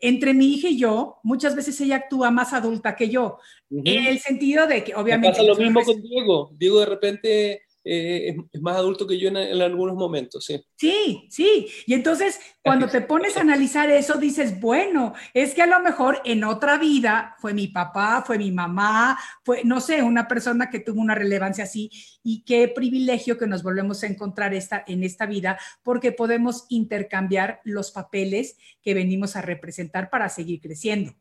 entre 0.00 0.34
mi 0.34 0.54
hija 0.54 0.66
y 0.68 0.76
yo, 0.76 1.20
muchas 1.22 1.54
veces 1.54 1.80
ella 1.80 1.96
actúa 1.96 2.32
más 2.32 2.52
adulta 2.52 2.96
que 2.96 3.10
yo, 3.10 3.38
en 3.70 4.06
el 4.06 4.18
sentido 4.18 4.66
de 4.66 4.82
que 4.82 4.96
obviamente... 4.96 5.38
pasa 5.38 5.44
lo 5.44 5.54
mismo 5.54 5.82
con 5.82 6.02
Diego, 6.02 6.50
Diego 6.56 6.80
de 6.80 6.86
repente 6.86 7.62
eh, 7.84 8.34
es, 8.50 8.62
más 8.62 8.76
adulto 8.76 9.06
que 9.06 9.18
yo 9.18 9.28
en, 9.28 9.36
algunos 9.36 9.94
momentos, 9.94 10.46
sí. 10.46 10.58
Sí, 10.76 11.26
sí. 11.30 11.68
Y 11.86 11.92
entonces, 11.92 12.40
cuando 12.62 12.88
te 12.88 13.02
pones 13.02 13.36
a 13.36 13.42
analizar 13.42 13.90
eso, 13.90 14.14
dices, 14.14 14.58
bueno, 14.58 15.12
es 15.34 15.52
que 15.52 15.62
a 15.62 15.66
lo 15.66 15.80
mejor 15.80 16.22
en 16.24 16.44
otra 16.44 16.78
vida 16.78 17.36
fue 17.38 17.52
mi 17.52 17.68
papá, 17.68 18.24
fue 18.26 18.38
mi 18.38 18.50
mamá, 18.50 19.18
fue, 19.44 19.64
no 19.64 19.80
sé, 19.80 20.02
una 20.02 20.26
persona 20.26 20.70
que 20.70 20.80
tuvo 20.80 21.00
una 21.00 21.14
relevancia 21.14 21.64
así. 21.64 21.90
Y 22.22 22.42
qué 22.44 22.68
privilegio 22.68 23.36
que 23.36 23.46
nos 23.46 23.62
volvemos 23.62 24.02
a 24.02 24.06
encontrar 24.06 24.54
esta, 24.54 24.82
en 24.86 25.04
esta 25.04 25.26
vida, 25.26 25.58
porque 25.82 26.10
podemos 26.10 26.64
intercambiar 26.70 27.60
los 27.64 27.90
papeles 27.90 28.56
que 28.82 28.94
venimos 28.94 29.36
a 29.36 29.42
representar 29.42 30.08
para 30.08 30.30
seguir 30.30 30.60
creciendo. 30.60 31.14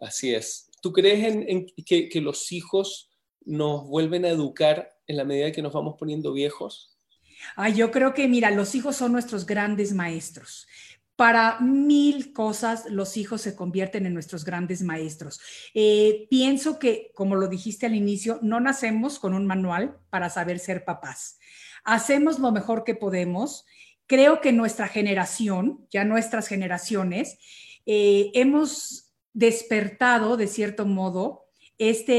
Así 0.00 0.34
es. 0.34 0.70
¿Tú 0.82 0.92
crees 0.92 1.24
en, 1.24 1.66
que, 1.86 2.08
que 2.08 2.20
los 2.20 2.50
hijos 2.50 3.10
nos 3.44 3.86
vuelven 3.86 4.24
a 4.24 4.28
educar 4.28 4.99
en 5.10 5.16
la 5.16 5.24
medida 5.24 5.52
que 5.52 5.62
nos 5.62 5.72
vamos 5.72 5.96
poniendo 5.98 6.32
viejos? 6.32 6.96
Yo 7.74 7.90
creo 7.90 8.14
que, 8.14 8.28
mira, 8.28 8.50
los 8.50 8.74
hijos 8.74 8.96
son 8.96 9.12
nuestros 9.12 9.44
grandes 9.44 9.92
maestros. 9.92 10.66
Para 11.16 11.60
mil 11.60 12.32
cosas, 12.32 12.86
los 12.88 13.16
hijos 13.16 13.42
se 13.42 13.54
convierten 13.54 14.06
en 14.06 14.14
nuestros 14.14 14.44
grandes 14.44 14.82
maestros. 14.82 15.40
Eh, 15.74 16.26
pienso 16.30 16.78
que, 16.78 17.10
como 17.14 17.36
lo 17.36 17.48
dijiste 17.48 17.86
al 17.86 17.94
inicio, 17.94 18.38
no 18.42 18.60
nacemos 18.60 19.18
con 19.18 19.34
un 19.34 19.46
manual 19.46 19.98
para 20.08 20.30
saber 20.30 20.58
ser 20.58 20.84
papás. 20.84 21.38
Hacemos 21.84 22.38
lo 22.38 22.52
mejor 22.52 22.84
que 22.84 22.94
podemos. 22.94 23.66
Creo 24.06 24.40
que 24.40 24.52
nuestra 24.52 24.88
generación, 24.88 25.86
ya 25.90 26.04
nuestras 26.04 26.46
generaciones, 26.46 27.38
eh, 27.84 28.30
hemos 28.34 29.12
despertado, 29.32 30.36
de 30.36 30.46
cierto 30.46 30.86
modo, 30.86 31.46
esta 31.76 32.12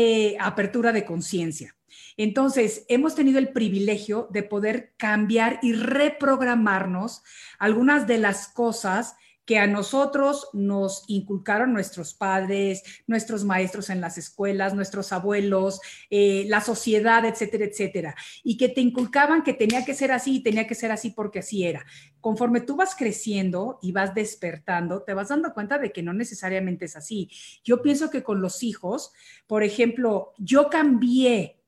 apertura 0.45 0.91
de 0.91 1.05
conciencia. 1.05 1.75
Entonces, 2.23 2.85
hemos 2.87 3.15
tenido 3.15 3.39
el 3.39 3.49
privilegio 3.49 4.27
de 4.29 4.43
poder 4.43 4.93
cambiar 4.95 5.57
y 5.63 5.73
reprogramarnos 5.73 7.23
algunas 7.57 8.05
de 8.05 8.19
las 8.19 8.47
cosas 8.47 9.15
que 9.43 9.57
a 9.57 9.65
nosotros 9.65 10.47
nos 10.53 11.03
inculcaron 11.07 11.73
nuestros 11.73 12.13
padres, 12.13 12.83
nuestros 13.07 13.43
maestros 13.43 13.89
en 13.89 14.01
las 14.01 14.19
escuelas, 14.19 14.75
nuestros 14.75 15.11
abuelos, 15.11 15.81
eh, 16.11 16.45
la 16.47 16.61
sociedad, 16.61 17.25
etcétera, 17.25 17.65
etcétera, 17.65 18.15
y 18.43 18.55
que 18.55 18.69
te 18.69 18.81
inculcaban 18.81 19.41
que 19.41 19.55
tenía 19.55 19.83
que 19.83 19.95
ser 19.95 20.11
así 20.11 20.35
y 20.35 20.43
tenía 20.43 20.67
que 20.67 20.75
ser 20.75 20.91
así 20.91 21.09
porque 21.09 21.39
así 21.39 21.63
era. 21.63 21.83
Conforme 22.19 22.61
tú 22.61 22.75
vas 22.75 22.93
creciendo 22.95 23.79
y 23.81 23.93
vas 23.93 24.13
despertando, 24.13 25.01
te 25.01 25.15
vas 25.15 25.29
dando 25.29 25.55
cuenta 25.55 25.79
de 25.79 25.91
que 25.91 26.03
no 26.03 26.13
necesariamente 26.13 26.85
es 26.85 26.95
así. 26.95 27.31
Yo 27.63 27.81
pienso 27.81 28.11
que 28.11 28.21
con 28.21 28.41
los 28.41 28.61
hijos, 28.61 29.11
por 29.47 29.63
ejemplo, 29.63 30.33
yo 30.37 30.69
cambié 30.69 31.60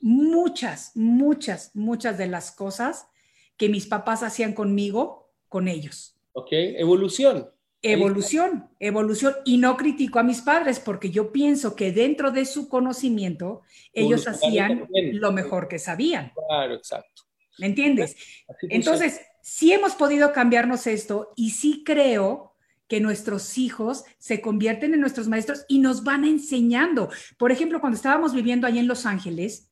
muchas, 0.00 0.92
muchas, 0.94 1.74
muchas 1.74 2.18
de 2.18 2.26
las 2.26 2.52
cosas 2.52 3.08
que 3.56 3.68
mis 3.68 3.86
papás 3.86 4.22
hacían 4.22 4.52
conmigo, 4.52 5.32
con 5.48 5.68
ellos. 5.68 6.16
Ok, 6.32 6.48
evolución. 6.50 7.50
Evolución, 7.80 8.68
evolución. 8.80 9.34
Y 9.44 9.58
no 9.58 9.76
critico 9.76 10.18
a 10.18 10.24
mis 10.24 10.42
padres 10.42 10.80
porque 10.80 11.10
yo 11.10 11.32
pienso 11.32 11.76
que 11.76 11.92
dentro 11.92 12.32
de 12.32 12.44
su 12.44 12.68
conocimiento 12.68 13.62
ellos 13.92 14.26
hacían 14.26 14.88
lo 15.12 15.32
mejor 15.32 15.68
que 15.68 15.78
sabían. 15.78 16.32
Claro, 16.48 16.74
exacto. 16.74 17.22
¿Me 17.58 17.66
entiendes? 17.66 18.16
Entonces, 18.62 19.20
sí 19.42 19.72
hemos 19.72 19.94
podido 19.94 20.32
cambiarnos 20.32 20.86
esto 20.86 21.32
y 21.36 21.50
sí 21.50 21.82
creo 21.84 22.54
que 22.88 23.00
nuestros 23.00 23.58
hijos 23.58 24.04
se 24.18 24.40
convierten 24.40 24.94
en 24.94 25.00
nuestros 25.00 25.28
maestros 25.28 25.64
y 25.68 25.78
nos 25.78 26.04
van 26.04 26.24
enseñando. 26.24 27.10
Por 27.36 27.52
ejemplo, 27.52 27.80
cuando 27.80 27.96
estábamos 27.96 28.34
viviendo 28.34 28.66
ahí 28.66 28.78
en 28.78 28.88
Los 28.88 29.06
Ángeles, 29.06 29.67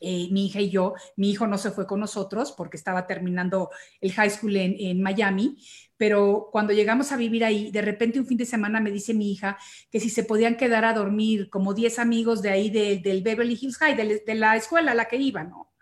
eh, 0.00 0.28
mi 0.30 0.46
hija 0.46 0.60
y 0.60 0.70
yo, 0.70 0.94
mi 1.16 1.30
hijo 1.30 1.46
no 1.46 1.58
se 1.58 1.70
fue 1.70 1.86
con 1.86 2.00
nosotros 2.00 2.52
porque 2.52 2.76
estaba 2.76 3.06
terminando 3.06 3.70
el 4.00 4.12
high 4.12 4.30
school 4.30 4.56
en, 4.56 5.02
Miami, 5.02 5.56
pero 5.96 6.48
cuando 6.52 6.72
llegamos 6.72 7.10
a 7.10 7.16
vivir 7.16 7.44
ahí, 7.44 7.70
de 7.70 7.82
repente 7.82 8.20
un 8.20 8.26
fin 8.26 8.38
de 8.38 8.46
semana 8.46 8.80
me 8.80 8.90
dice 8.90 9.14
mi 9.14 9.32
hija 9.32 9.58
que 9.90 10.00
si 10.00 10.10
se 10.10 10.22
podían 10.22 10.56
quedar 10.56 10.84
a 10.84 10.94
dormir 10.94 11.50
como 11.50 11.74
10 11.74 11.98
amigos 11.98 12.42
de 12.42 12.50
ahí 12.50 12.70
del 12.70 13.22
Beverly 13.22 13.58
Hills 13.60 13.76
High, 13.78 13.96
de, 13.96 14.22
de, 14.24 14.34
la 14.34 14.56
escuela 14.56 14.92
a 14.92 14.94
la 14.94 15.06
que 15.06 15.16
iba, 15.16 15.42
¿no? 15.42 15.72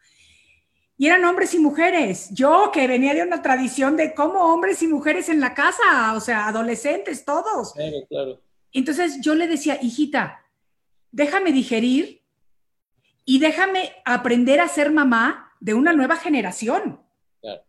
Y 0.99 1.09
eran 1.09 1.25
hombres 1.27 1.53
y 1.53 1.59
mujeres. 1.59 2.31
Yo 2.33 2.71
que 2.73 2.89
venía 2.89 3.13
de 3.13 3.23
una 3.23 3.43
tradición 3.43 3.99
de 3.99 4.15
cómo 4.15 4.53
hombres 4.53 4.81
y 4.83 4.89
mujeres 4.89 5.29
en 5.29 5.41
la 5.41 5.53
casa, 5.53 6.15
o 6.15 6.21
sea, 6.21 6.49
adolescentes 6.49 7.27
todos. 7.27 7.75
Claro, 7.75 7.97
claro. 8.09 8.41
Entonces 8.73 9.21
yo 9.21 9.35
le 9.35 9.47
decía, 9.47 9.79
hijita, 9.83 10.43
déjame 11.11 11.53
digerir 11.53 12.23
y 13.27 13.41
déjame 13.41 13.93
aprender 14.05 14.61
a 14.61 14.69
ser 14.69 14.91
mamá 14.91 15.53
de 15.61 15.75
una 15.75 15.93
nueva 15.93 16.17
generación. 16.17 17.03
Claro. 17.41 17.63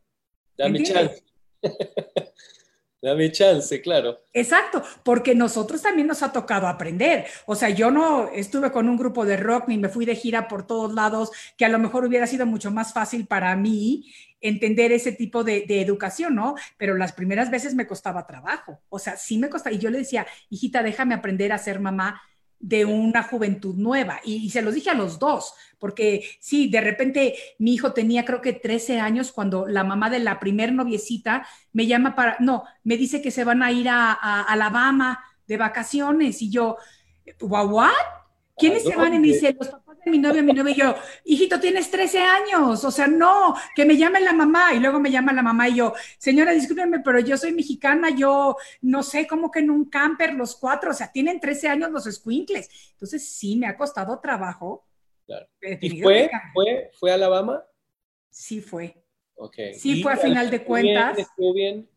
Dame 0.55 0.83
chance. 0.83 1.23
Dame 3.01 3.31
chance, 3.31 3.81
claro. 3.81 4.19
Exacto, 4.33 4.83
porque 5.03 5.35
nosotros 5.35 5.81
también 5.81 6.07
nos 6.07 6.23
ha 6.23 6.31
tocado 6.31 6.67
aprender. 6.67 7.25
O 7.45 7.55
sea, 7.55 7.69
yo 7.69 7.91
no 7.91 8.29
estuve 8.29 8.71
con 8.71 8.89
un 8.89 8.97
grupo 8.97 9.25
de 9.25 9.37
rock 9.37 9.67
ni 9.67 9.77
me 9.77 9.89
fui 9.89 10.05
de 10.05 10.15
gira 10.15 10.47
por 10.47 10.65
todos 10.65 10.93
lados, 10.93 11.31
que 11.57 11.65
a 11.65 11.69
lo 11.69 11.79
mejor 11.79 12.05
hubiera 12.05 12.27
sido 12.27 12.45
mucho 12.45 12.71
más 12.71 12.93
fácil 12.93 13.27
para 13.27 13.55
mí 13.55 14.11
entender 14.41 14.91
ese 14.91 15.11
tipo 15.11 15.43
de, 15.43 15.61
de, 15.67 15.81
educación, 15.81 16.35
¿no? 16.35 16.55
Pero 16.77 16.95
las 16.95 17.13
primeras 17.13 17.49
veces 17.49 17.75
me 17.75 17.87
costaba 17.87 18.27
trabajo. 18.27 18.81
O 18.89 18.99
sea, 18.99 19.15
sí 19.17 19.37
me 19.37 19.49
costaba. 19.49 19.75
Y 19.75 19.79
yo 19.79 19.89
le 19.89 19.99
decía, 19.99 20.27
hijita, 20.49 20.83
déjame 20.83 21.15
aprender 21.15 21.51
a 21.51 21.57
ser 21.57 21.79
mamá 21.79 22.21
de 22.59 22.85
una 22.85 23.23
juventud 23.23 23.75
nueva. 23.75 24.19
Y, 24.23 24.49
se 24.49 24.61
los 24.61 24.73
dije 24.73 24.89
a 24.89 24.95
los 24.95 25.19
dos, 25.19 25.53
porque 25.79 26.27
sí, 26.39 26.69
de 26.69 26.81
repente 26.81 27.35
mi 27.59 27.73
hijo 27.73 27.93
tenía 27.93 28.25
creo 28.25 28.41
que 28.41 28.53
13 28.53 28.99
años 28.99 29.31
cuando 29.31 29.67
la 29.67 29.83
mamá 29.83 30.09
de 30.09 30.19
la 30.19 30.39
primer 30.39 30.73
noviecita 30.73 31.47
me 31.73 31.87
llama 31.87 32.15
para, 32.15 32.37
no, 32.39 32.63
me 32.83 32.97
dice 32.97 33.21
que 33.21 33.31
se 33.31 33.43
van 33.43 33.63
a 33.63 33.71
ir 33.71 33.89
a, 33.89 34.11
a 34.13 34.41
Alabama 34.43 35.23
de 35.47 35.57
vacaciones 35.57 36.41
y 36.41 36.49
yo, 36.49 36.77
¿what? 37.41 37.91
¿Quiénes 38.57 38.83
se 38.83 38.95
van? 38.95 39.13
Y 39.13 39.19
me 39.19 39.27
dice, 39.27 39.55
los 39.57 39.67
papás 39.67 39.99
de 40.03 40.09
mi 40.09 40.17
novio, 40.17 40.41
mi 40.41 40.51
novio 40.51 40.73
y 40.73 40.77
yo, 40.77 40.95
hijito, 41.25 41.59
tienes 41.59 41.91
13 41.91 42.19
años, 42.19 42.83
o 42.83 42.89
sea, 42.91 43.07
no, 43.07 43.55
que 43.75 43.85
me 43.85 43.95
llame 43.97 44.19
la 44.19 44.33
mamá. 44.33 44.73
Y 44.73 44.79
luego 44.79 44.99
me 44.99 45.11
llama 45.11 45.31
la 45.31 45.43
mamá 45.43 45.69
y 45.69 45.75
yo, 45.75 45.93
señora, 46.17 46.53
discúlpeme, 46.53 46.99
pero 47.01 47.19
yo 47.19 47.37
soy 47.37 47.53
mexicana, 47.53 48.09
yo 48.09 48.55
no 48.81 49.03
sé, 49.03 49.27
cómo 49.27 49.51
que 49.51 49.59
en 49.59 49.69
un 49.69 49.85
camper 49.85 50.33
los 50.33 50.55
cuatro, 50.55 50.89
o 50.89 50.93
sea, 50.93 51.11
tienen 51.11 51.39
13 51.39 51.67
años 51.67 51.91
los 51.91 52.05
squinkles. 52.05 52.69
Entonces, 52.93 53.29
sí, 53.29 53.55
me 53.57 53.67
ha 53.67 53.77
costado 53.77 54.19
trabajo. 54.19 54.87
Claro. 55.27 55.47
¿Y 55.61 56.01
fue, 56.01 56.29
fue, 56.53 56.91
fue 56.93 57.11
a 57.11 57.13
Alabama? 57.13 57.63
Sí 58.29 58.61
fue. 58.61 59.03
Okay. 59.35 59.75
Sí 59.75 60.01
fue 60.01 60.13
a 60.13 60.17
final 60.17 60.49
de 60.49 60.63
cuentas. 60.63 61.15
Bien, 61.15 61.27
¿Estuvo 61.27 61.53
bien? 61.53 61.89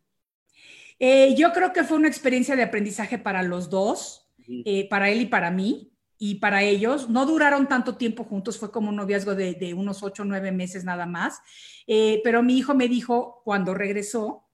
Eh, 0.99 1.35
yo 1.35 1.53
creo 1.53 1.73
que 1.73 1.85
fue 1.85 1.97
una 1.97 2.09
experiencia 2.09 2.55
de 2.55 2.63
aprendizaje 2.63 3.17
para 3.17 3.43
los 3.43 3.71
dos, 3.71 4.31
eh, 4.47 4.87
para 4.91 5.09
él 5.09 5.23
y 5.23 5.27
para 5.27 5.51
mí 5.51 5.91
y 6.23 6.35
para 6.35 6.63
ellos 6.63 7.09
no 7.09 7.25
duraron 7.25 7.67
tanto 7.67 7.97
tiempo 7.97 8.25
juntos, 8.25 8.59
fue 8.59 8.71
como 8.71 8.91
un 8.91 8.97
noviazgo 8.97 9.35
de, 9.35 9.73
unos 9.75 10.03
ocho 10.03 10.23
o 10.23 10.27
nueve 10.27 10.53
meses 10.53 10.85
nada 10.85 11.07
más, 11.07 11.41
eh, 11.87 12.21
pero 12.23 12.43
mi 12.43 12.59
hijo 12.59 12.75
me 12.75 12.89
dijo 12.89 13.41
cuando 13.43 13.73
regresó 13.73 14.45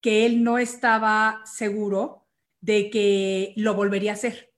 que 0.00 0.24
él 0.24 0.44
no 0.44 0.56
estaba 0.56 1.42
seguro 1.44 2.28
de 2.60 2.90
que 2.90 3.54
lo 3.56 3.74
volvería 3.74 4.12
a 4.12 4.14
hacer. 4.14 4.52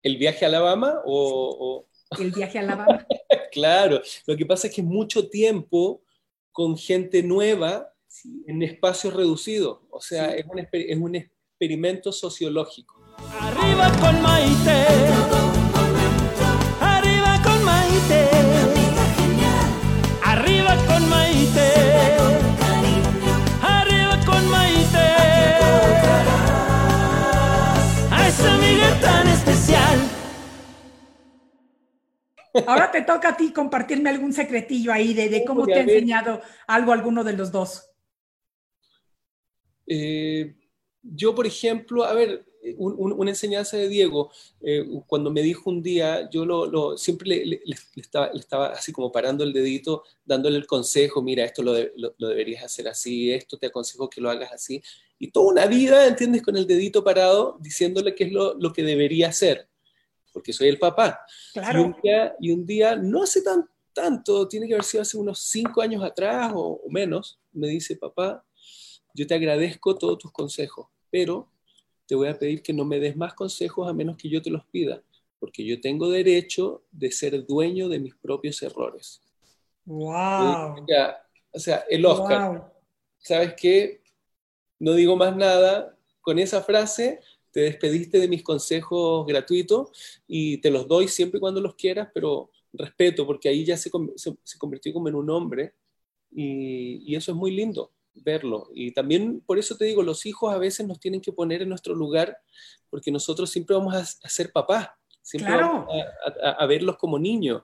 ¿El 0.00 0.16
viaje 0.16 0.44
a 0.44 0.48
Alabama 0.48 1.02
o...? 1.04 1.86
El 2.16 2.30
viaje 2.30 2.58
a 2.58 2.62
Alabama. 2.62 3.04
claro, 3.52 4.00
lo 4.26 4.36
que 4.36 4.46
pasa 4.46 4.68
es 4.68 4.74
que 4.74 4.80
es 4.80 4.86
mucho 4.86 5.28
tiempo 5.28 6.02
con 6.52 6.78
gente 6.78 7.20
nueva 7.24 7.92
en 8.46 8.62
espacios 8.62 9.12
reducidos, 9.12 9.80
o 9.90 10.00
sea, 10.00 10.36
es, 10.36 10.46
un, 10.46 10.60
es 10.70 10.98
un 10.98 11.16
experimento 11.16 12.12
sociológico. 12.12 13.02
Arriba 13.40 13.90
con 14.00 14.22
Maite. 14.22 15.47
Ahora 32.66 32.90
te 32.90 33.02
toca 33.02 33.30
a 33.30 33.36
ti 33.36 33.52
compartirme 33.52 34.10
algún 34.10 34.32
secretillo 34.32 34.92
ahí 34.92 35.14
de, 35.14 35.28
de 35.28 35.44
cómo 35.44 35.66
te 35.66 35.74
ha 35.74 35.80
enseñado 35.80 36.40
algo 36.66 36.92
alguno 36.92 37.24
de 37.24 37.32
los 37.34 37.52
dos. 37.52 37.90
Eh, 39.86 40.54
yo, 41.02 41.34
por 41.34 41.46
ejemplo, 41.46 42.04
a 42.04 42.12
ver, 42.12 42.44
una 42.76 43.30
enseñanza 43.30 43.76
de 43.76 43.88
Diego, 43.88 44.30
eh, 44.60 44.84
cuando 45.06 45.30
me 45.30 45.42
dijo 45.42 45.70
un 45.70 45.82
día, 45.82 46.28
yo 46.30 46.44
lo, 46.44 46.96
siempre 46.96 47.44
le, 47.46 47.62
estaba, 47.94 48.66
así 48.66 48.92
como 48.92 49.12
parando 49.12 49.44
el 49.44 49.52
dedito, 49.52 50.02
dándole 50.24 50.58
el 50.58 50.66
consejo, 50.66 51.22
mira, 51.22 51.44
esto 51.44 51.62
lo, 51.62 51.72
deberías 51.72 52.64
hacer 52.64 52.88
así, 52.88 53.32
esto 53.32 53.56
te 53.58 53.68
aconsejo 53.68 54.10
que 54.10 54.20
lo 54.20 54.30
hagas 54.30 54.52
así, 54.52 54.82
y 55.18 55.30
toda 55.30 55.52
una 55.52 55.66
vida, 55.66 56.06
¿entiendes? 56.06 56.42
Con 56.42 56.56
el 56.56 56.66
dedito 56.66 57.04
parado, 57.04 57.56
diciéndole 57.60 58.14
qué 58.14 58.24
es 58.24 58.32
lo, 58.32 58.72
que 58.72 58.82
debería 58.82 59.28
hacer, 59.28 59.68
porque 60.32 60.52
soy 60.52 60.68
el 60.68 60.78
papá. 60.78 61.20
Claro. 61.52 61.80
Y, 61.80 61.84
un 61.84 61.96
día, 62.02 62.36
y 62.40 62.50
un 62.50 62.66
día, 62.66 62.96
no 62.96 63.22
hace 63.22 63.42
tan, 63.42 63.68
tanto, 63.92 64.46
tiene 64.48 64.66
que 64.66 64.74
haber 64.74 64.84
sido 64.84 65.02
hace 65.02 65.16
unos 65.16 65.40
cinco 65.40 65.80
años 65.80 66.02
atrás 66.02 66.52
o 66.54 66.80
menos, 66.88 67.40
me 67.52 67.68
dice, 67.68 67.96
papá, 67.96 68.44
yo 69.14 69.26
te 69.26 69.34
agradezco 69.34 69.96
todos 69.96 70.18
tus 70.18 70.32
consejos, 70.32 70.86
pero 71.10 71.50
te 72.06 72.14
voy 72.14 72.28
a 72.28 72.38
pedir 72.38 72.62
que 72.62 72.72
no 72.72 72.84
me 72.84 73.00
des 73.00 73.16
más 73.16 73.34
consejos 73.34 73.88
a 73.88 73.92
menos 73.92 74.16
que 74.16 74.28
yo 74.28 74.40
te 74.40 74.50
los 74.50 74.64
pida, 74.66 75.02
porque 75.38 75.64
yo 75.64 75.80
tengo 75.80 76.08
derecho 76.08 76.84
de 76.90 77.10
ser 77.10 77.46
dueño 77.46 77.88
de 77.88 77.98
mis 77.98 78.14
propios 78.14 78.62
errores. 78.62 79.20
¡Wow! 79.84 80.86
O 81.50 81.58
sea, 81.58 81.84
el 81.88 82.04
Oscar, 82.06 82.72
¿sabes 83.18 83.54
qué? 83.54 84.02
No 84.78 84.92
digo 84.92 85.16
más 85.16 85.34
nada. 85.36 85.96
Con 86.20 86.38
esa 86.38 86.62
frase 86.62 87.20
te 87.50 87.60
despediste 87.60 88.18
de 88.18 88.28
mis 88.28 88.42
consejos 88.42 89.26
gratuitos 89.26 89.90
y 90.26 90.58
te 90.58 90.70
los 90.70 90.86
doy 90.86 91.08
siempre 91.08 91.40
cuando 91.40 91.60
los 91.60 91.74
quieras, 91.74 92.08
pero 92.12 92.50
respeto, 92.72 93.26
porque 93.26 93.48
ahí 93.48 93.64
ya 93.64 93.76
se, 93.76 93.90
se, 94.16 94.58
convirtió 94.58 94.92
como 94.92 95.08
en 95.08 95.14
un 95.14 95.30
hombre 95.30 95.74
y, 96.30 97.02
y 97.10 97.16
eso 97.16 97.32
es 97.32 97.36
muy 97.36 97.50
lindo 97.50 97.92
verlo. 98.22 98.68
Y 98.74 98.92
también 98.92 99.40
por 99.40 99.58
eso 99.58 99.76
te 99.76 99.84
digo, 99.84 100.02
los 100.02 100.26
hijos 100.26 100.52
a 100.52 100.58
veces 100.58 100.86
nos 100.86 101.00
tienen 101.00 101.20
que 101.20 101.32
poner 101.32 101.62
en 101.62 101.68
nuestro 101.68 101.94
lugar, 101.94 102.38
porque 102.90 103.10
nosotros 103.10 103.50
siempre 103.50 103.76
vamos 103.76 103.94
a, 103.94 104.04
ser 104.04 104.52
papás, 104.52 104.88
siempre 105.22 105.54
vamos 105.54 105.88
a, 106.42 106.66
verlos 106.66 106.96
como 106.96 107.18
niños. 107.18 107.62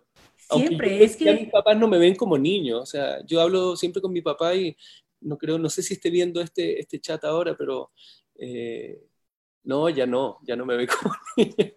Siempre, 0.50 1.02
es 1.02 1.16
que... 1.16 1.32
mis 1.32 1.50
papás 1.50 1.76
no 1.78 1.88
me 1.88 1.98
ven 1.98 2.14
como 2.14 2.36
niño, 2.36 2.80
o 2.80 2.86
sea, 2.86 3.24
yo 3.24 3.40
hablo 3.40 3.76
siempre 3.76 4.02
con 4.02 4.12
mi 4.12 4.20
papá 4.20 4.54
y 4.54 4.76
no 5.20 5.38
creo, 5.38 5.58
no 5.58 5.70
sé 5.70 5.82
si 5.82 5.94
esté 5.94 6.10
viendo 6.10 6.40
este, 6.40 6.78
este 6.78 7.00
chat 7.00 7.24
ahora, 7.24 7.56
pero 7.56 7.90
eh, 8.36 9.02
no, 9.64 9.88
ya 9.88 10.06
no, 10.06 10.38
ya 10.42 10.56
no 10.56 10.66
me 10.66 10.76
ve 10.76 10.86
como 11.02 11.14
niño. 11.36 11.74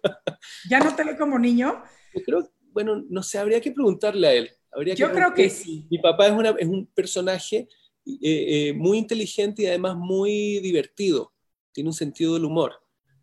¿Ya 0.68 0.80
no 0.80 0.94
te 0.94 1.04
ve 1.04 1.16
como 1.16 1.38
niño? 1.38 1.82
Yo 2.14 2.22
creo, 2.22 2.50
bueno, 2.72 3.04
no 3.08 3.22
sé, 3.22 3.38
habría 3.38 3.60
que 3.60 3.72
preguntarle 3.72 4.28
a 4.28 4.32
él. 4.34 4.50
Habría 4.70 4.94
yo 4.94 5.10
creo 5.10 5.32
que 5.34 5.48
sí. 5.50 5.86
Mi 5.90 5.98
papá 5.98 6.26
es, 6.26 6.32
una, 6.32 6.50
es 6.50 6.68
un 6.68 6.86
personaje 6.86 7.68
eh, 8.06 8.18
eh, 8.22 8.72
muy 8.74 8.98
inteligente 8.98 9.62
y 9.62 9.66
además 9.66 9.96
muy 9.96 10.60
divertido. 10.60 11.32
Tiene 11.72 11.88
un 11.88 11.94
sentido 11.94 12.34
del 12.34 12.44
humor. 12.44 12.74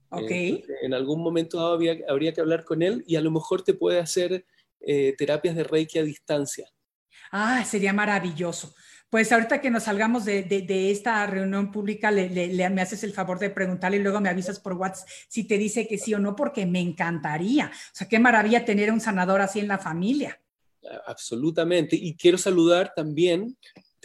Ok. 0.10 0.32
en 0.32 0.94
algún 0.94 1.22
momento 1.22 1.60
habría, 1.60 1.98
habría, 2.08 2.32
que 2.32 2.40
hablar 2.40 2.64
con 2.64 2.82
él 2.82 3.04
y 3.06 3.18
a 3.18 3.22
lo 3.22 3.32
mejor 3.32 3.64
te 3.64 3.74
puede 3.74 4.00
hacer 4.00 4.46
eh, 4.80 5.14
terapias 5.18 5.56
de 5.56 5.64
Reiki 5.64 6.00
a 6.00 6.04
distancia. 6.04 6.70
Ah, 7.32 7.66
sería 7.66 7.92
maravilloso. 7.92 8.74
Pues 9.10 9.32
ahorita 9.32 9.62
que 9.62 9.70
nos 9.70 9.84
salgamos 9.84 10.26
de, 10.26 10.44
de, 10.44 10.92
esta 10.92 11.26
reunión 11.26 11.72
pública, 11.72 12.12
le, 12.12 12.30
le, 12.30 12.70
me 12.70 12.82
haces 12.82 13.04
el 13.04 13.14
favor 13.14 13.40
de 13.40 13.50
preguntarle 13.50 13.98
y 13.98 14.02
luego 14.02 14.20
me 14.20 14.30
avisas 14.30 14.60
por 14.60 14.74
WhatsApp 14.74 15.08
si 15.30 15.46
te 15.46 15.58
dice 15.58 15.88
que 15.88 15.98
sí 15.98 16.14
o 16.14 16.20
no, 16.20 16.36
porque 16.36 16.66
me 16.66 16.82
encantaría. 16.82 17.72
O 17.74 17.96
sea, 17.96 18.08
qué 18.08 18.20
maravilla 18.20 18.66
tener 18.66 18.92
un 18.92 19.00
sanador 19.00 19.42
así 19.42 19.60
en 19.60 19.68
la 19.68 19.78
familia. 19.78 20.40
Absolutamente. 21.06 21.96
Y 21.96 22.16
quiero 22.16 22.38
saludar 22.38 22.94
también 22.96 23.56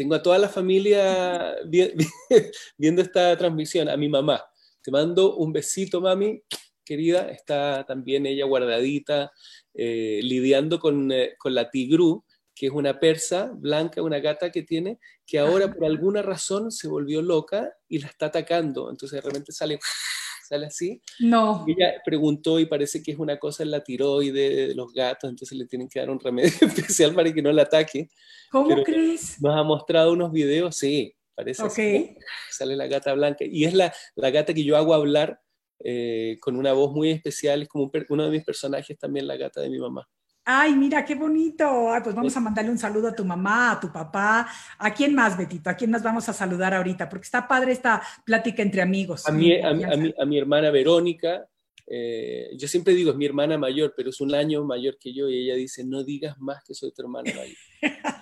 tengo 0.01 0.14
a 0.14 0.22
toda 0.22 0.38
la 0.38 0.48
familia 0.48 1.57
viendo 2.78 3.03
esta 3.03 3.36
transmisión, 3.36 3.86
a 3.86 3.98
mi 3.98 4.09
mamá. 4.09 4.42
Te 4.82 4.90
mando 4.90 5.36
un 5.36 5.53
besito, 5.53 6.01
mami, 6.01 6.42
querida. 6.82 7.30
Está 7.30 7.84
también 7.84 8.24
ella 8.24 8.46
guardadita, 8.46 9.30
eh, 9.74 10.20
lidiando 10.22 10.80
con, 10.80 11.12
eh, 11.12 11.34
con 11.36 11.55
la 11.55 11.70
tigrú, 11.70 12.24
que 12.61 12.66
es 12.66 12.72
una 12.72 13.00
persa 13.00 13.52
blanca, 13.56 14.02
una 14.02 14.18
gata 14.18 14.52
que 14.52 14.62
tiene, 14.62 14.98
que 15.24 15.38
ahora 15.38 15.72
por 15.72 15.86
alguna 15.86 16.20
razón 16.20 16.70
se 16.70 16.88
volvió 16.88 17.22
loca 17.22 17.72
y 17.88 18.00
la 18.00 18.08
está 18.08 18.26
atacando. 18.26 18.90
Entonces 18.90 19.12
de 19.12 19.26
repente 19.26 19.50
sale 19.50 19.78
sale 20.46 20.66
así. 20.66 21.00
No. 21.20 21.64
ella 21.66 21.94
preguntó 22.04 22.61
y 22.61 22.66
parece 22.66 23.02
que 23.02 23.12
es 23.12 23.18
una 23.18 23.38
cosa 23.38 23.62
en 23.62 23.70
la 23.70 23.82
tiroide 23.82 24.66
de 24.66 24.74
los 24.74 24.92
gatos, 24.92 25.30
entonces 25.30 25.56
le 25.56 25.64
tienen 25.64 25.88
que 25.88 26.00
dar 26.00 26.11
un 26.11 26.20
remedio 26.20 26.50
especial 26.61 27.14
para 27.14 27.32
que 27.32 27.40
no 27.40 27.50
la 27.50 27.62
ataque. 27.62 28.11
¿Cómo 28.50 28.82
crees? 28.82 29.40
Nos 29.40 29.56
ha 29.56 29.62
mostrado 29.62 30.12
unos 30.12 30.30
videos, 30.30 30.76
sí, 30.76 31.14
parece 31.34 31.62
okay. 31.62 32.14
Sale 32.50 32.76
la 32.76 32.88
gata 32.88 33.14
blanca 33.14 33.46
y 33.46 33.64
es 33.64 33.72
la, 33.72 33.90
la 34.16 34.30
gata 34.30 34.52
que 34.52 34.64
yo 34.64 34.76
hago 34.76 34.92
hablar 34.92 35.40
eh, 35.82 36.36
con 36.40 36.56
una 36.56 36.74
voz 36.74 36.92
muy 36.92 37.11
especial, 37.11 37.62
es 37.62 37.68
como 37.68 37.90
uno 38.11 38.24
de 38.24 38.30
mis 38.30 38.44
personajes 38.44 38.98
también, 38.98 39.26
la 39.26 39.38
gata 39.38 39.62
de 39.62 39.70
mi 39.70 39.78
mamá. 39.78 40.06
Ay, 40.45 40.74
mira, 40.74 41.05
qué 41.05 41.14
bonito. 41.14 41.93
Ay, 41.93 42.01
pues 42.03 42.14
vamos 42.14 42.36
a 42.36 42.41
mandarle 42.41 42.70
un 42.70 42.78
saludo 42.78 43.09
a 43.09 43.14
tu 43.14 43.24
mamá, 43.24 43.72
a 43.72 43.80
tu 43.80 43.93
papá. 43.93 44.49
¿A 44.78 44.95
quién 44.95 45.14
más, 45.14 45.36
Betito? 45.36 45.70
¿A 45.70 45.74
quién 45.74 45.91
más 45.91 46.03
vamos 46.03 46.28
a 46.28 46.32
saludar 46.32 46.74
ahorita? 46.74 47.09
Porque 47.09 47.24
está 47.24 47.47
padre 47.47 47.72
esta 47.72 48.03
plática 48.24 48.62
entre 48.62 48.82
amigos. 48.82 49.28
A 49.28 49.32
mi, 49.32 49.61
a, 49.61 49.72
mi, 49.72 49.84
a 49.84 50.24
mi, 50.24 50.38
hermana 50.38 50.70
Verónica. 50.70 51.47
Eh, 51.86 52.51
yo 52.57 52.68
siempre 52.68 52.95
digo, 52.95 53.11
es 53.11 53.16
mi 53.16 53.26
hermana 53.26 53.59
mayor, 53.59 53.95
pero 53.97 54.11
es 54.11 54.20
un 54.20 54.34
año 54.34 54.64
mayor 54.64 54.97
que 54.99 55.12
yo 55.12 55.28
y 55.28 55.45
ella 55.45 55.57
dice, 55.57 55.84
no 55.84 56.05
digas 56.05 56.38
más 56.38 56.62
que 56.64 56.72
soy 56.72 56.93
tu 56.93 57.03
hermana 57.03 57.32
mayor. 57.34 57.57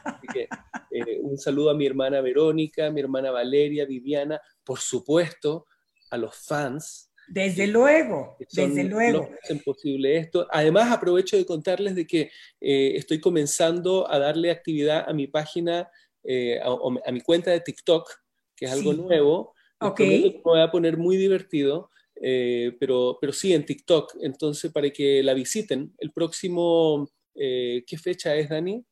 Así 0.05 0.27
que 0.33 0.49
eh, 0.91 1.21
un 1.23 1.39
saludo 1.39 1.71
a 1.71 1.75
mi 1.75 1.87
hermana 1.87 2.21
Verónica, 2.21 2.91
mi 2.91 3.01
hermana 3.01 3.31
Valeria, 3.31 3.85
Viviana, 3.85 4.41
por 4.65 4.81
supuesto, 4.81 5.67
a 6.11 6.17
los 6.17 6.35
fans 6.35 7.08
desde 7.29 7.67
luego, 7.67 8.37
desde 8.53 8.85
luego. 8.85 9.31
Es 9.49 9.63
posible 9.63 10.17
esto. 10.17 10.47
Además, 10.51 10.91
aprovecho 10.91 11.37
de 11.37 11.45
contarles 11.45 11.95
de 11.95 12.07
que 12.07 12.31
eh, 12.61 12.93
estoy 12.97 13.21
comenzando 13.21 14.11
a 14.11 14.19
darle 14.19 14.51
actividad 14.51 15.05
a 15.09 15.13
mi 15.13 15.27
página, 15.27 15.91
eh, 16.25 16.59
a, 16.63 17.13
mi 17.13 17.21
cuenta 17.21 17.51
de 17.51 17.61
TikTok, 17.61 18.11
que 18.57 18.67
es 18.67 18.73
algo 18.73 18.93
nuevo. 18.93 19.55
Ok. 19.81 20.01
Me 20.01 20.41
voy 20.43 20.61
a 20.61 20.71
poner 20.71 20.97
muy 20.97 21.17
divertido, 21.17 21.91
eh, 22.21 22.77
pero, 22.81 23.19
pero 23.21 23.33
sí 23.33 23.53
en 23.53 23.67
TikTok. 23.67 24.17
Entonces, 24.23 24.73
para 24.73 24.91
que 24.91 25.23
la 25.23 25.35
visiten, 25.35 25.95
el 25.99 26.13
próximo, 26.13 27.11
¿qué 27.35 27.99
fecha 28.03 28.35
es, 28.37 28.49
Dani? 28.49 28.85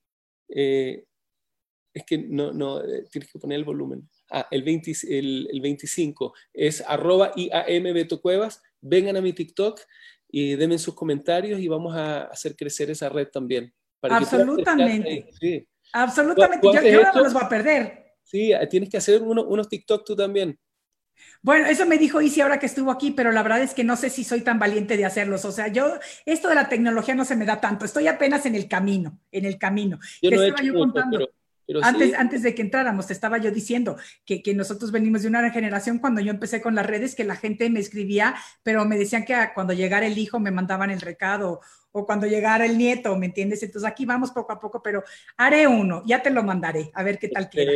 es 0.49 2.05
que 2.07 2.19
no, 2.19 2.53
no, 2.53 2.83
tienes 3.11 3.33
que 3.33 3.39
poner 3.39 3.59
el 3.59 3.65
volumen 3.65 4.09
ah, 4.31 4.47
el, 4.51 4.63
20, 4.63 4.93
el, 5.09 5.61
25, 5.61 6.35
es 6.53 6.83
arroba 6.87 7.33
IAM 7.37 7.85
Beto 7.95 8.21
Cuevas, 8.21 8.63
vengan 8.81 9.17
a 9.17 9.21
mi 9.21 9.33
TikTok 9.33 9.81
y 10.29 10.57
denme 10.57 10.79
sus 10.79 10.95
comentarios 10.95 11.61
y 11.61 11.69
vamos 11.69 11.95
a 11.97 12.23
hacer 12.25 12.57
crecer 12.57 12.91
esa 12.91 13.09
red 13.09 13.29
también. 13.29 13.73
Absolutamente. 14.03 15.29
Sí. 15.41 15.67
Absolutamente. 15.93 16.67
Yo, 16.67 16.83
yo 16.83 17.03
no 17.15 17.23
los 17.23 17.33
voy 17.33 17.43
a 17.45 17.49
perder. 17.49 18.15
Sí, 18.23 18.53
tienes 18.69 18.91
que 18.91 18.97
hacer 18.97 19.23
unos 19.23 19.69
TikTok 19.69 20.05
tú 20.05 20.17
también. 20.17 20.59
Bueno, 21.43 21.67
eso 21.67 21.87
me 21.87 21.99
dijo 21.99 22.21
Isi 22.21 22.41
ahora 22.41 22.59
que 22.59 22.67
estuvo 22.67 22.91
aquí, 22.91 23.13
pero 23.13 23.33
la 23.33 23.43
verdad 23.43 23.63
es 23.63 23.75
que 23.75 23.85
no 23.85 23.97
sé 23.97 24.11
si 24.11 24.25
soy 24.25 24.41
tan 24.41 24.59
valiente 24.59 24.97
de 24.97 25.05
hacerlos. 25.05 25.45
O 25.45 25.53
sea, 25.53 25.69
yo, 25.69 25.95
esto 26.25 26.49
de 26.49 26.55
la 26.55 26.69
tecnología 26.69 27.15
no 27.15 27.25
se 27.25 27.37
me 27.37 27.47
da 27.47 27.61
tanto. 27.61 27.85
Estoy 27.85 28.09
apenas 28.09 28.47
en 28.47 28.55
el 28.55 28.69
camino, 28.69 29.21
en 29.31 29.45
el 29.45 29.59
camino. 29.59 29.99
Yo 30.23 30.31
no 30.31 30.43
he 30.43 30.49
hecho 30.49 30.63
antes, 31.83 32.15
antes 32.15 32.43
de 32.43 32.55
que 32.55 32.63
entráramos, 32.63 33.07
te 33.07 33.13
estaba 33.13 33.39
yo 33.39 33.51
diciendo 33.51 33.97
que, 34.25 34.43
que, 34.43 34.55
nosotros 34.55 34.93
venimos 34.93 35.23
de 35.23 35.29
una 35.29 35.51
generación 35.51 35.99
cuando 35.99 36.21
yo 36.21 36.31
empecé 36.31 36.61
con 36.61 36.75
las 36.75 36.87
redes, 36.87 37.15
que 37.15 37.25
la 37.25 37.37
gente 37.37 37.69
me 37.71 37.81
escribía, 37.81 38.35
pero 38.63 38.85
me 38.85 38.97
decían 38.97 39.25
que 39.25 39.35
cuando 39.55 39.73
llegara 39.73 40.07
el 40.07 40.17
hijo 40.19 40.39
me 40.39 40.51
mandaban 40.51 40.91
el 40.91 41.01
recado 41.01 41.61
o 41.93 42.07
cuando 42.07 42.27
llegara 42.27 42.67
el 42.67 42.79
nieto, 42.79 43.17
¿me 43.17 43.27
entiendes? 43.27 43.63
Entonces 43.63 43.89
aquí 43.91 44.05
vamos 44.05 44.31
poco 44.31 44.53
a 44.53 44.61
poco, 44.61 44.83
pero 44.83 45.03
haré 45.37 45.67
uno, 45.67 46.03
ya 46.07 46.23
te 46.23 46.31
lo 46.31 46.43
mandaré, 46.43 46.91
a 46.95 47.03
ver 47.03 47.19
qué 47.19 47.29
tal 47.29 47.49
queda. 47.49 47.73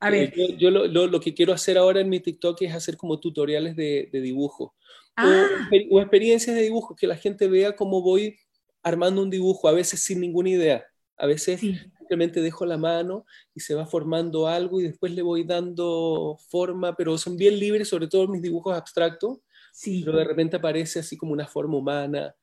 A 0.00 0.10
ver. 0.10 0.32
Eh, 0.36 0.56
yo, 0.58 0.70
lo, 0.70 0.86
lo, 0.86 1.20
que 1.20 1.34
quiero 1.34 1.52
hacer 1.52 1.78
ahora 1.78 2.00
en 2.00 2.08
mi 2.08 2.20
TikTok 2.20 2.62
es 2.62 2.74
hacer 2.74 2.96
como 2.96 3.20
tutoriales 3.20 3.76
de, 3.76 4.08
de 4.12 4.20
dibujo 4.20 4.74
ah. 5.16 5.46
o, 5.90 5.96
o 5.96 6.00
experiencias 6.00 6.56
de 6.56 6.62
dibujo, 6.62 6.96
que 6.96 7.06
la 7.06 7.16
gente 7.16 7.48
vea 7.48 7.76
cómo 7.76 8.02
voy 8.02 8.36
armando 8.82 9.22
un 9.22 9.30
dibujo, 9.30 9.68
a 9.68 9.72
veces 9.72 10.00
sin 10.00 10.20
ninguna 10.20 10.50
idea. 10.50 10.84
A 11.16 11.26
veces 11.26 11.60
simplemente 12.04 12.42
dejo 12.42 12.66
la 12.66 12.76
mano 12.76 13.24
y 13.54 13.60
se 13.60 13.74
va 13.74 13.86
formando 13.86 14.46
algo 14.46 14.78
y 14.78 14.84
después 14.84 15.12
le 15.12 15.22
voy 15.22 15.44
dando 15.44 16.36
forma, 16.50 16.94
pero 16.94 17.16
son 17.16 17.36
bien 17.38 17.58
libres, 17.58 17.88
sobre 17.88 18.08
todo 18.08 18.28
mis 18.28 18.42
dibujos 18.42 18.76
abstractos. 18.76 19.38
Sí. 19.72 20.02
Pero 20.04 20.18
de 20.18 20.24
repente 20.24 20.56
aparece 20.56 21.00
así 21.00 21.16
como 21.16 21.32
una 21.32 21.46
forma 21.46 21.78
humana, 21.78 22.34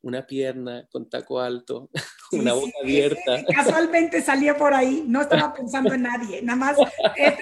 una 0.00 0.26
pierna 0.26 0.86
con 0.90 1.10
taco 1.10 1.38
alto, 1.38 1.90
una 2.32 2.54
boca 2.54 2.72
abierta. 2.82 3.44
Casualmente 3.54 4.22
salía 4.22 4.56
por 4.56 4.72
ahí, 4.72 5.04
no 5.06 5.20
estaba 5.20 5.52
pensando 5.52 5.92
en 5.92 6.02
nadie, 6.02 6.40
nada 6.42 6.56
más 6.56 6.76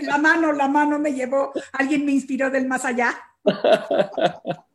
la 0.03 0.19
mano, 0.19 0.53
la 0.53 0.67
mano 0.67 0.99
me 0.99 1.13
llevó, 1.13 1.53
alguien 1.73 2.05
me 2.05 2.13
inspiró 2.13 2.51
del 2.51 2.67
más 2.67 2.85
allá. 2.85 3.17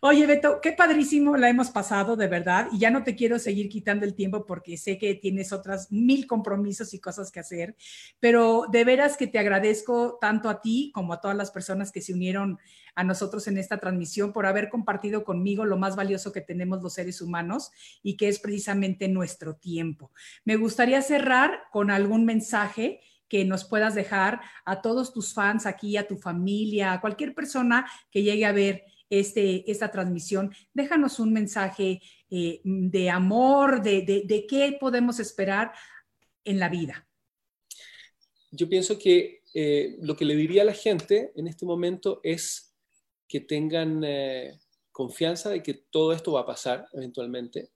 Oye, 0.00 0.26
Beto, 0.26 0.60
qué 0.60 0.72
padrísimo 0.72 1.36
la 1.36 1.48
hemos 1.48 1.70
pasado, 1.70 2.16
de 2.16 2.26
verdad, 2.28 2.68
y 2.72 2.78
ya 2.78 2.90
no 2.90 3.02
te 3.02 3.14
quiero 3.16 3.38
seguir 3.38 3.68
quitando 3.68 4.04
el 4.04 4.14
tiempo 4.14 4.44
porque 4.44 4.76
sé 4.76 4.98
que 4.98 5.14
tienes 5.14 5.52
otras 5.52 5.90
mil 5.90 6.26
compromisos 6.26 6.92
y 6.94 7.00
cosas 7.00 7.30
que 7.30 7.40
hacer, 7.40 7.76
pero 8.18 8.66
de 8.70 8.84
veras 8.84 9.16
que 9.16 9.26
te 9.26 9.38
agradezco 9.38 10.18
tanto 10.20 10.48
a 10.48 10.60
ti 10.60 10.90
como 10.94 11.12
a 11.12 11.20
todas 11.20 11.36
las 11.36 11.50
personas 11.50 11.92
que 11.92 12.02
se 12.02 12.12
unieron 12.12 12.58
a 12.94 13.04
nosotros 13.04 13.46
en 13.46 13.56
esta 13.56 13.78
transmisión 13.78 14.32
por 14.32 14.46
haber 14.46 14.68
compartido 14.68 15.24
conmigo 15.24 15.64
lo 15.64 15.78
más 15.78 15.96
valioso 15.96 16.32
que 16.32 16.40
tenemos 16.40 16.82
los 16.82 16.94
seres 16.94 17.20
humanos 17.22 17.70
y 18.02 18.16
que 18.16 18.28
es 18.28 18.40
precisamente 18.40 19.08
nuestro 19.08 19.54
tiempo. 19.54 20.10
Me 20.44 20.56
gustaría 20.56 21.00
cerrar 21.02 21.60
con 21.72 21.90
algún 21.90 22.24
mensaje 22.24 23.00
que 23.30 23.44
nos 23.44 23.64
puedas 23.64 23.94
dejar 23.94 24.40
a 24.66 24.82
todos 24.82 25.14
tus 25.14 25.32
fans 25.32 25.64
aquí, 25.64 25.96
a 25.96 26.06
tu 26.06 26.16
familia, 26.16 26.92
a 26.92 27.00
cualquier 27.00 27.34
persona 27.34 27.88
que 28.10 28.24
llegue 28.24 28.44
a 28.44 28.52
ver 28.52 28.84
este, 29.08 29.70
esta 29.70 29.90
transmisión. 29.90 30.52
Déjanos 30.74 31.20
un 31.20 31.32
mensaje 31.32 32.02
eh, 32.28 32.60
de 32.64 33.08
amor, 33.08 33.82
de, 33.82 34.46
qué 34.48 34.76
podemos 34.78 35.20
esperar 35.20 35.72
en 36.44 36.58
la 36.58 36.68
vida. 36.68 37.08
Yo 38.50 38.68
pienso 38.68 38.98
que 38.98 39.42
eh, 39.54 39.96
lo 40.00 40.16
que 40.16 40.24
le 40.24 40.34
diría 40.34 40.62
a 40.62 40.66
la 40.66 40.74
gente 40.74 41.32
en 41.36 41.46
este 41.46 41.64
momento 41.64 42.20
es 42.24 42.74
que 43.28 43.40
tengan 43.40 44.02
eh, 44.04 44.58
confianza 44.90 45.50
de 45.50 45.62
que 45.62 45.74
todo 45.74 46.12
esto 46.12 46.32
va 46.32 46.40
a 46.40 46.46
pasar 46.46 46.88
eventualmente, 46.92 47.70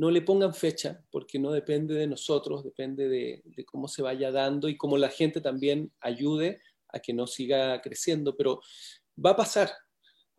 no 0.00 0.10
le 0.10 0.22
pongan 0.22 0.54
fecha, 0.54 1.04
porque 1.10 1.38
no 1.38 1.52
depende 1.52 1.94
de 1.94 2.06
nosotros, 2.06 2.64
depende 2.64 3.06
de, 3.06 3.42
cómo 3.66 3.86
se 3.86 4.00
vaya 4.00 4.32
dando 4.32 4.70
y 4.70 4.78
cómo 4.78 4.96
la 4.96 5.10
gente 5.10 5.42
también 5.42 5.92
ayude 6.00 6.62
a 6.88 7.00
que 7.00 7.12
no 7.12 7.26
siga 7.26 7.82
creciendo, 7.82 8.34
pero 8.34 8.62
va 9.22 9.32
a 9.32 9.36
pasar. 9.36 9.70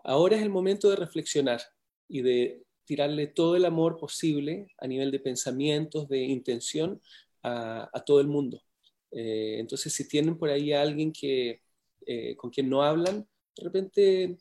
Ahora 0.04 0.36
es 0.36 0.42
el 0.42 0.50
momento 0.50 0.90
de 0.90 0.96
reflexionar 0.96 1.62
y 2.08 2.24
de 2.24 2.64
tirarle 2.86 3.28
todo 3.28 3.56
el 3.56 3.66
amor 3.66 3.98
posible 3.98 4.66
a 4.80 4.88
nivel 4.88 5.12
de 5.12 5.20
pensamientos, 5.20 6.10
de 6.10 6.24
intención 6.24 7.00
a, 7.44 8.02
todo 8.04 8.20
el 8.20 8.28
mundo. 8.28 8.64
Eh, 9.12 9.58
entonces, 9.60 9.94
si 9.94 10.08
tienen 10.08 10.40
por 10.40 10.50
ahí 10.50 10.74
a 10.74 10.82
alguien 10.82 11.14
que, 11.14 11.62
eh, 12.08 12.36
con 12.36 12.50
quien 12.50 12.68
no 12.68 12.82
hablan, 12.82 13.28
de 13.56 13.64
repente 13.64 14.38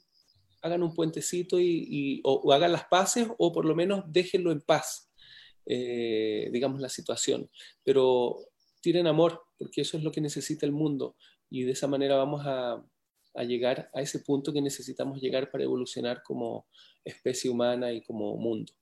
hagan 0.62 0.82
un 0.82 0.94
puentecito 0.94 1.60
y, 1.60 2.22
o, 2.24 2.50
hagan 2.54 2.72
las 2.72 2.86
paces 2.86 3.28
o 3.36 3.52
por 3.52 3.66
lo 3.66 3.74
menos 3.74 4.04
déjenlo 4.06 4.50
en 4.50 4.62
paz, 4.62 5.09
eh, 5.72 6.50
digamos, 6.52 6.80
la 6.80 6.88
situación. 6.88 7.48
Pero 7.84 8.36
tiren 8.80 9.06
amor, 9.06 9.40
porque 9.56 9.82
eso 9.82 9.96
es 9.96 10.02
lo 10.02 10.10
que 10.10 10.20
necesita 10.20 10.66
el 10.66 10.72
mundo 10.72 11.14
y 11.48 11.62
de 11.62 11.72
esa 11.72 11.86
manera 11.86 12.16
vamos 12.16 12.42
a, 12.44 12.84
a 13.34 13.44
llegar 13.44 13.88
a 13.94 14.02
ese 14.02 14.18
punto 14.18 14.52
que 14.52 14.60
necesitamos 14.60 15.20
llegar 15.20 15.48
para 15.48 15.62
evolucionar 15.62 16.24
como 16.24 16.66
especie 17.04 17.50
humana 17.50 17.92
y 17.92 18.02
como 18.02 18.36
mundo. 18.36 18.72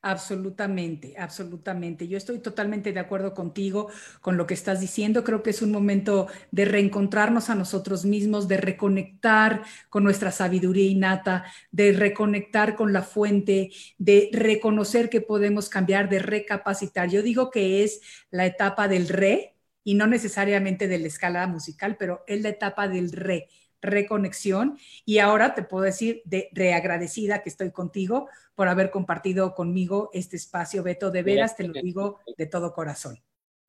Absolutamente, 0.00 1.16
absolutamente. 1.18 2.06
Yo 2.06 2.16
estoy 2.18 2.38
totalmente 2.38 2.92
de 2.92 3.00
acuerdo 3.00 3.34
contigo 3.34 3.88
con 4.20 4.36
lo 4.36 4.46
que 4.46 4.54
estás 4.54 4.80
diciendo. 4.80 5.24
Creo 5.24 5.42
que 5.42 5.50
es 5.50 5.60
un 5.60 5.72
momento 5.72 6.28
de 6.52 6.64
reencontrarnos 6.66 7.50
a 7.50 7.56
nosotros 7.56 8.04
mismos, 8.04 8.46
de 8.46 8.58
reconectar 8.58 9.62
con 9.90 10.04
nuestra 10.04 10.30
sabiduría 10.30 10.88
innata, 10.88 11.46
de 11.72 11.92
reconectar 11.92 12.76
con 12.76 12.92
la 12.92 13.02
fuente, 13.02 13.70
de 13.98 14.30
reconocer 14.32 15.10
que 15.10 15.20
podemos 15.20 15.68
cambiar, 15.68 16.08
de 16.08 16.20
recapacitar. 16.20 17.08
Yo 17.10 17.20
digo 17.22 17.50
que 17.50 17.82
es 17.82 18.00
la 18.30 18.46
etapa 18.46 18.86
del 18.86 19.08
re 19.08 19.56
y 19.82 19.94
no 19.94 20.06
necesariamente 20.06 20.86
de 20.86 20.98
la 21.00 21.08
escala 21.08 21.44
musical, 21.48 21.96
pero 21.98 22.22
es 22.28 22.40
la 22.42 22.50
etapa 22.50 22.86
del 22.86 23.10
re 23.10 23.48
reconexión 23.80 24.78
y 25.04 25.18
ahora 25.18 25.54
te 25.54 25.62
puedo 25.62 25.84
decir 25.84 26.22
de 26.24 26.48
reagradecida 26.52 27.42
que 27.42 27.48
estoy 27.48 27.70
contigo 27.70 28.28
por 28.54 28.68
haber 28.68 28.90
compartido 28.90 29.54
conmigo 29.54 30.10
este 30.12 30.36
espacio, 30.36 30.82
Beto, 30.82 31.10
de 31.10 31.22
veras 31.22 31.56
te 31.56 31.66
lo 31.66 31.72
digo 31.80 32.18
de 32.36 32.46
todo 32.46 32.72
corazón. 32.72 33.22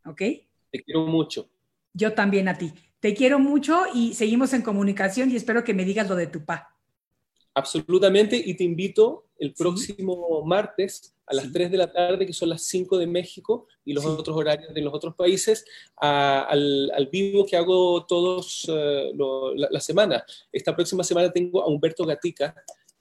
¿Ok? 0.06 0.22
Te 0.72 0.84
quiero 0.84 1.06
mucho. 1.06 1.50
Yo 1.94 2.14
también 2.14 2.48
a 2.48 2.58
ti. 2.58 2.74
Te 3.00 3.14
quiero 3.14 3.40
mucho 3.40 3.84
y 3.94 4.14
seguimos 4.14 4.54
en 4.54 4.62
comunicación 4.62 5.32
y 5.32 5.36
espero 5.36 5.64
que 5.64 5.74
me 5.74 5.86
digas 5.86 6.10
lo 6.10 6.16
de 6.16 6.28
tu 6.28 6.44
pa. 6.44 6.79
Absolutamente, 7.60 8.42
y 8.44 8.54
te 8.56 8.64
invito 8.64 9.26
el 9.38 9.54
próximo 9.54 10.42
martes 10.46 11.14
a 11.28 11.36
las 11.36 11.52
3 11.52 11.70
de 11.70 11.78
la 11.78 11.92
tarde, 11.92 12.26
que 12.26 12.34
son 12.34 12.50
las 12.50 12.64
5 12.64 12.98
de 12.98 13.06
México, 13.06 13.68
y 13.84 13.94
los 13.94 14.06
otros 14.06 14.36
horarios 14.36 14.74
de 14.74 14.82
los 14.82 14.94
otros 14.94 15.14
países, 15.16 15.66
al, 15.98 17.10
vivo 17.12 17.46
que 17.46 17.58
hago 17.58 18.06
todos 18.06 18.66
eh, 18.70 19.12
la, 19.56 19.80
semana. 19.80 20.24
Esta 20.52 20.76
próxima 20.76 21.04
semana 21.04 21.32
tengo 21.32 21.62
a 21.62 21.68
Humberto 21.68 22.06
Gatica. 22.06 22.56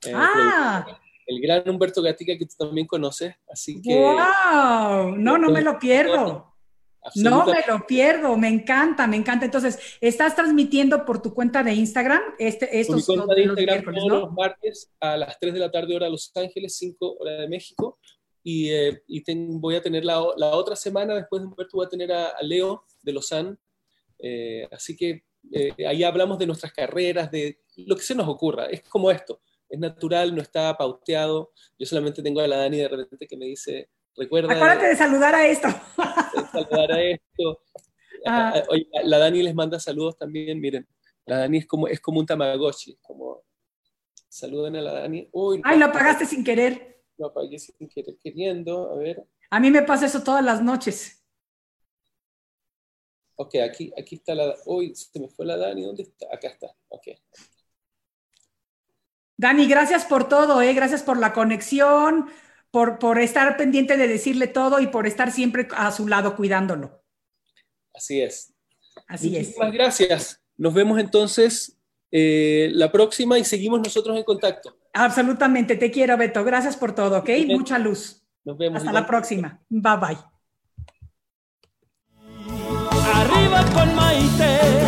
Eh, 0.04 0.12
ah. 0.14 1.00
El 1.26 1.40
gran 1.40 1.68
Humberto 1.68 2.02
Gatica 2.02 2.36
que 2.36 2.46
tú 2.46 2.54
también 2.58 2.86
conoces, 2.86 3.34
así 3.50 3.80
que... 3.80 3.94
¡Wow! 3.94 5.16
No, 5.16 5.38
no 5.38 5.50
me 5.50 5.62
lo 5.62 5.78
pierdo. 5.78 6.47
No 7.16 7.46
me 7.46 7.64
lo 7.66 7.86
pierdo, 7.86 8.36
me 8.36 8.48
encanta, 8.48 9.06
me 9.06 9.16
encanta. 9.16 9.44
Entonces, 9.44 9.78
¿estás 10.00 10.34
transmitiendo 10.34 11.04
por 11.04 11.22
tu 11.22 11.34
cuenta 11.34 11.62
de 11.62 11.74
Instagram? 11.74 12.20
Este, 12.38 12.80
estos 12.80 13.06
por 13.06 13.16
mi 13.16 13.24
cuenta 13.24 13.34
de 13.34 13.42
Instagram 13.42 13.94
todos 13.94 14.22
los 14.22 14.32
martes 14.32 14.90
a 15.00 15.16
las 15.16 15.38
3 15.38 15.54
de 15.54 15.60
la 15.60 15.70
tarde 15.70 15.96
hora 15.96 16.08
Los 16.08 16.30
Ángeles, 16.34 16.76
5 16.76 17.16
hora 17.18 17.32
de 17.32 17.48
México. 17.48 17.98
Y, 18.42 18.70
eh, 18.70 19.02
y 19.06 19.22
voy 19.58 19.74
a 19.74 19.82
tener 19.82 20.04
la, 20.04 20.24
la, 20.36 20.48
otra 20.56 20.76
semana, 20.76 21.14
después 21.14 21.42
de 21.42 21.48
Humberto, 21.48 21.76
voy 21.76 21.86
a 21.86 21.90
tener 21.90 22.12
a, 22.12 22.34
Leo 22.42 22.84
de 23.02 23.12
Lausanne. 23.12 23.56
Eh, 24.18 24.66
así 24.72 24.96
que 24.96 25.24
eh, 25.52 25.86
ahí 25.86 26.02
hablamos 26.02 26.38
de 26.38 26.46
nuestras 26.46 26.72
carreras, 26.72 27.30
de 27.30 27.60
lo 27.76 27.96
que 27.96 28.02
se 28.02 28.14
nos 28.14 28.28
ocurra. 28.28 28.66
Es 28.66 28.82
como 28.82 29.10
esto, 29.10 29.40
es 29.68 29.78
natural, 29.78 30.34
no 30.34 30.42
está 30.42 30.76
pauteado. 30.76 31.52
Yo 31.78 31.86
solamente 31.86 32.22
tengo 32.22 32.40
a 32.40 32.48
la 32.48 32.58
Dani 32.58 32.78
de 32.78 32.88
repente 32.88 33.26
que 33.26 33.36
me 33.36 33.46
dice, 33.46 33.90
recuerda... 34.18 34.52
Acuérdate 34.52 34.88
de 34.88 34.96
saludar 34.96 35.34
a 35.34 35.46
esto. 35.46 35.68
saludar 36.52 36.92
a 36.92 37.02
esto. 37.02 37.60
Ah. 38.26 38.62
Oye, 38.68 38.88
la 39.04 39.18
Dani 39.18 39.42
les 39.42 39.54
manda 39.54 39.78
saludos 39.78 40.18
también, 40.18 40.60
miren. 40.60 40.86
La 41.24 41.38
Dani 41.38 41.58
es 41.58 41.66
como, 41.66 41.88
es 41.88 42.00
como 42.00 42.20
un 42.20 42.26
tamagotchi, 42.26 42.96
como 43.00 43.44
saluden 44.28 44.76
a 44.76 44.82
la 44.82 44.92
Dani. 44.92 45.28
Uy, 45.32 45.60
Ay, 45.64 45.78
lo 45.78 45.86
apagaste 45.86 46.26
sin 46.26 46.44
querer. 46.44 47.02
Lo 47.16 47.26
apagué 47.26 47.58
sin 47.58 47.88
querer, 47.88 48.16
queriendo, 48.22 48.92
a 48.92 48.96
ver. 48.96 49.26
A 49.50 49.60
mí 49.60 49.70
me 49.70 49.82
pasa 49.82 50.06
eso 50.06 50.22
todas 50.22 50.44
las 50.44 50.62
noches. 50.62 51.24
Ok, 53.36 53.56
aquí, 53.56 53.92
aquí 53.96 54.16
está 54.16 54.34
la... 54.34 54.54
Uy, 54.66 54.94
se 54.94 55.18
me 55.20 55.28
fue 55.28 55.46
la 55.46 55.56
Dani, 55.56 55.84
¿dónde 55.84 56.02
está? 56.02 56.26
Acá 56.32 56.48
está, 56.48 56.68
ok. 56.88 57.08
Dani, 59.36 59.68
gracias 59.68 60.04
por 60.04 60.28
todo, 60.28 60.60
¿eh? 60.60 60.74
gracias 60.74 61.04
por 61.04 61.18
la 61.18 61.32
conexión, 61.32 62.28
por, 62.70 62.98
por 62.98 63.18
estar 63.18 63.56
pendiente 63.56 63.96
de 63.96 64.08
decirle 64.08 64.46
todo 64.46 64.80
y 64.80 64.86
por 64.88 65.06
estar 65.06 65.32
siempre 65.32 65.68
a 65.76 65.90
su 65.90 66.06
lado 66.06 66.36
cuidándolo. 66.36 67.02
Así 67.94 68.20
es. 68.20 68.54
Así 69.06 69.30
Muchísimas 69.30 69.72
gracias. 69.72 70.42
Nos 70.56 70.74
vemos 70.74 70.98
entonces 70.98 71.78
eh, 72.10 72.70
la 72.72 72.90
próxima 72.90 73.38
y 73.38 73.44
seguimos 73.44 73.80
nosotros 73.80 74.16
en 74.16 74.24
contacto. 74.24 74.76
Absolutamente, 74.92 75.76
te 75.76 75.90
quiero, 75.90 76.16
Beto. 76.16 76.44
Gracias 76.44 76.76
por 76.76 76.94
todo, 76.94 77.18
¿ok? 77.18 77.30
Mucha 77.48 77.78
luz. 77.78 78.22
Nos 78.44 78.58
vemos. 78.58 78.78
Hasta 78.78 78.92
la 78.92 79.06
próxima. 79.06 79.60
Bye 79.68 79.96
bye. 79.96 80.18
Arriba 83.14 83.64
con 83.74 83.94
Maite. 83.94 84.87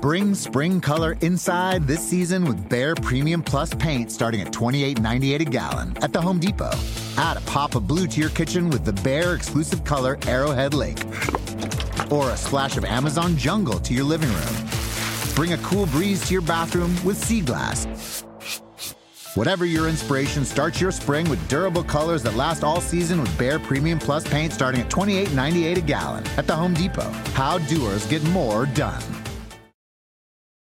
Bring 0.00 0.32
spring 0.36 0.80
color 0.80 1.16
inside 1.22 1.88
this 1.88 2.06
season 2.06 2.44
with 2.44 2.68
Bare 2.68 2.94
Premium 2.94 3.42
Plus 3.42 3.74
paint 3.74 4.12
starting 4.12 4.40
at 4.40 4.52
$28.98 4.52 5.40
a 5.40 5.44
gallon 5.44 5.96
at 6.02 6.12
the 6.12 6.20
Home 6.20 6.38
Depot. 6.38 6.70
Add 7.16 7.36
a 7.36 7.40
pop 7.40 7.74
of 7.74 7.88
blue 7.88 8.06
to 8.06 8.20
your 8.20 8.30
kitchen 8.30 8.70
with 8.70 8.84
the 8.84 8.92
Bare 8.92 9.34
exclusive 9.34 9.82
color 9.82 10.16
Arrowhead 10.28 10.72
Lake. 10.72 11.04
Or 12.12 12.30
a 12.30 12.36
splash 12.36 12.76
of 12.76 12.84
Amazon 12.84 13.36
Jungle 13.36 13.80
to 13.80 13.92
your 13.92 14.04
living 14.04 14.28
room. 14.28 14.68
Bring 15.34 15.54
a 15.54 15.58
cool 15.58 15.86
breeze 15.86 16.24
to 16.28 16.32
your 16.32 16.42
bathroom 16.42 16.94
with 17.04 17.16
Sea 17.16 17.40
Glass. 17.40 18.22
Whatever 19.34 19.64
your 19.64 19.88
inspiration, 19.88 20.44
start 20.44 20.80
your 20.80 20.92
spring 20.92 21.28
with 21.28 21.48
durable 21.48 21.82
colors 21.82 22.22
that 22.22 22.34
last 22.34 22.62
all 22.62 22.80
season 22.80 23.20
with 23.20 23.36
Bare 23.36 23.58
Premium 23.58 23.98
Plus 23.98 24.26
paint 24.28 24.52
starting 24.52 24.80
at 24.80 24.90
$28.98 24.90 25.76
a 25.76 25.80
gallon 25.80 26.24
at 26.36 26.46
the 26.46 26.54
Home 26.54 26.74
Depot. 26.74 27.10
How 27.34 27.58
doers 27.58 28.06
get 28.06 28.22
more 28.30 28.66
done. 28.66 29.02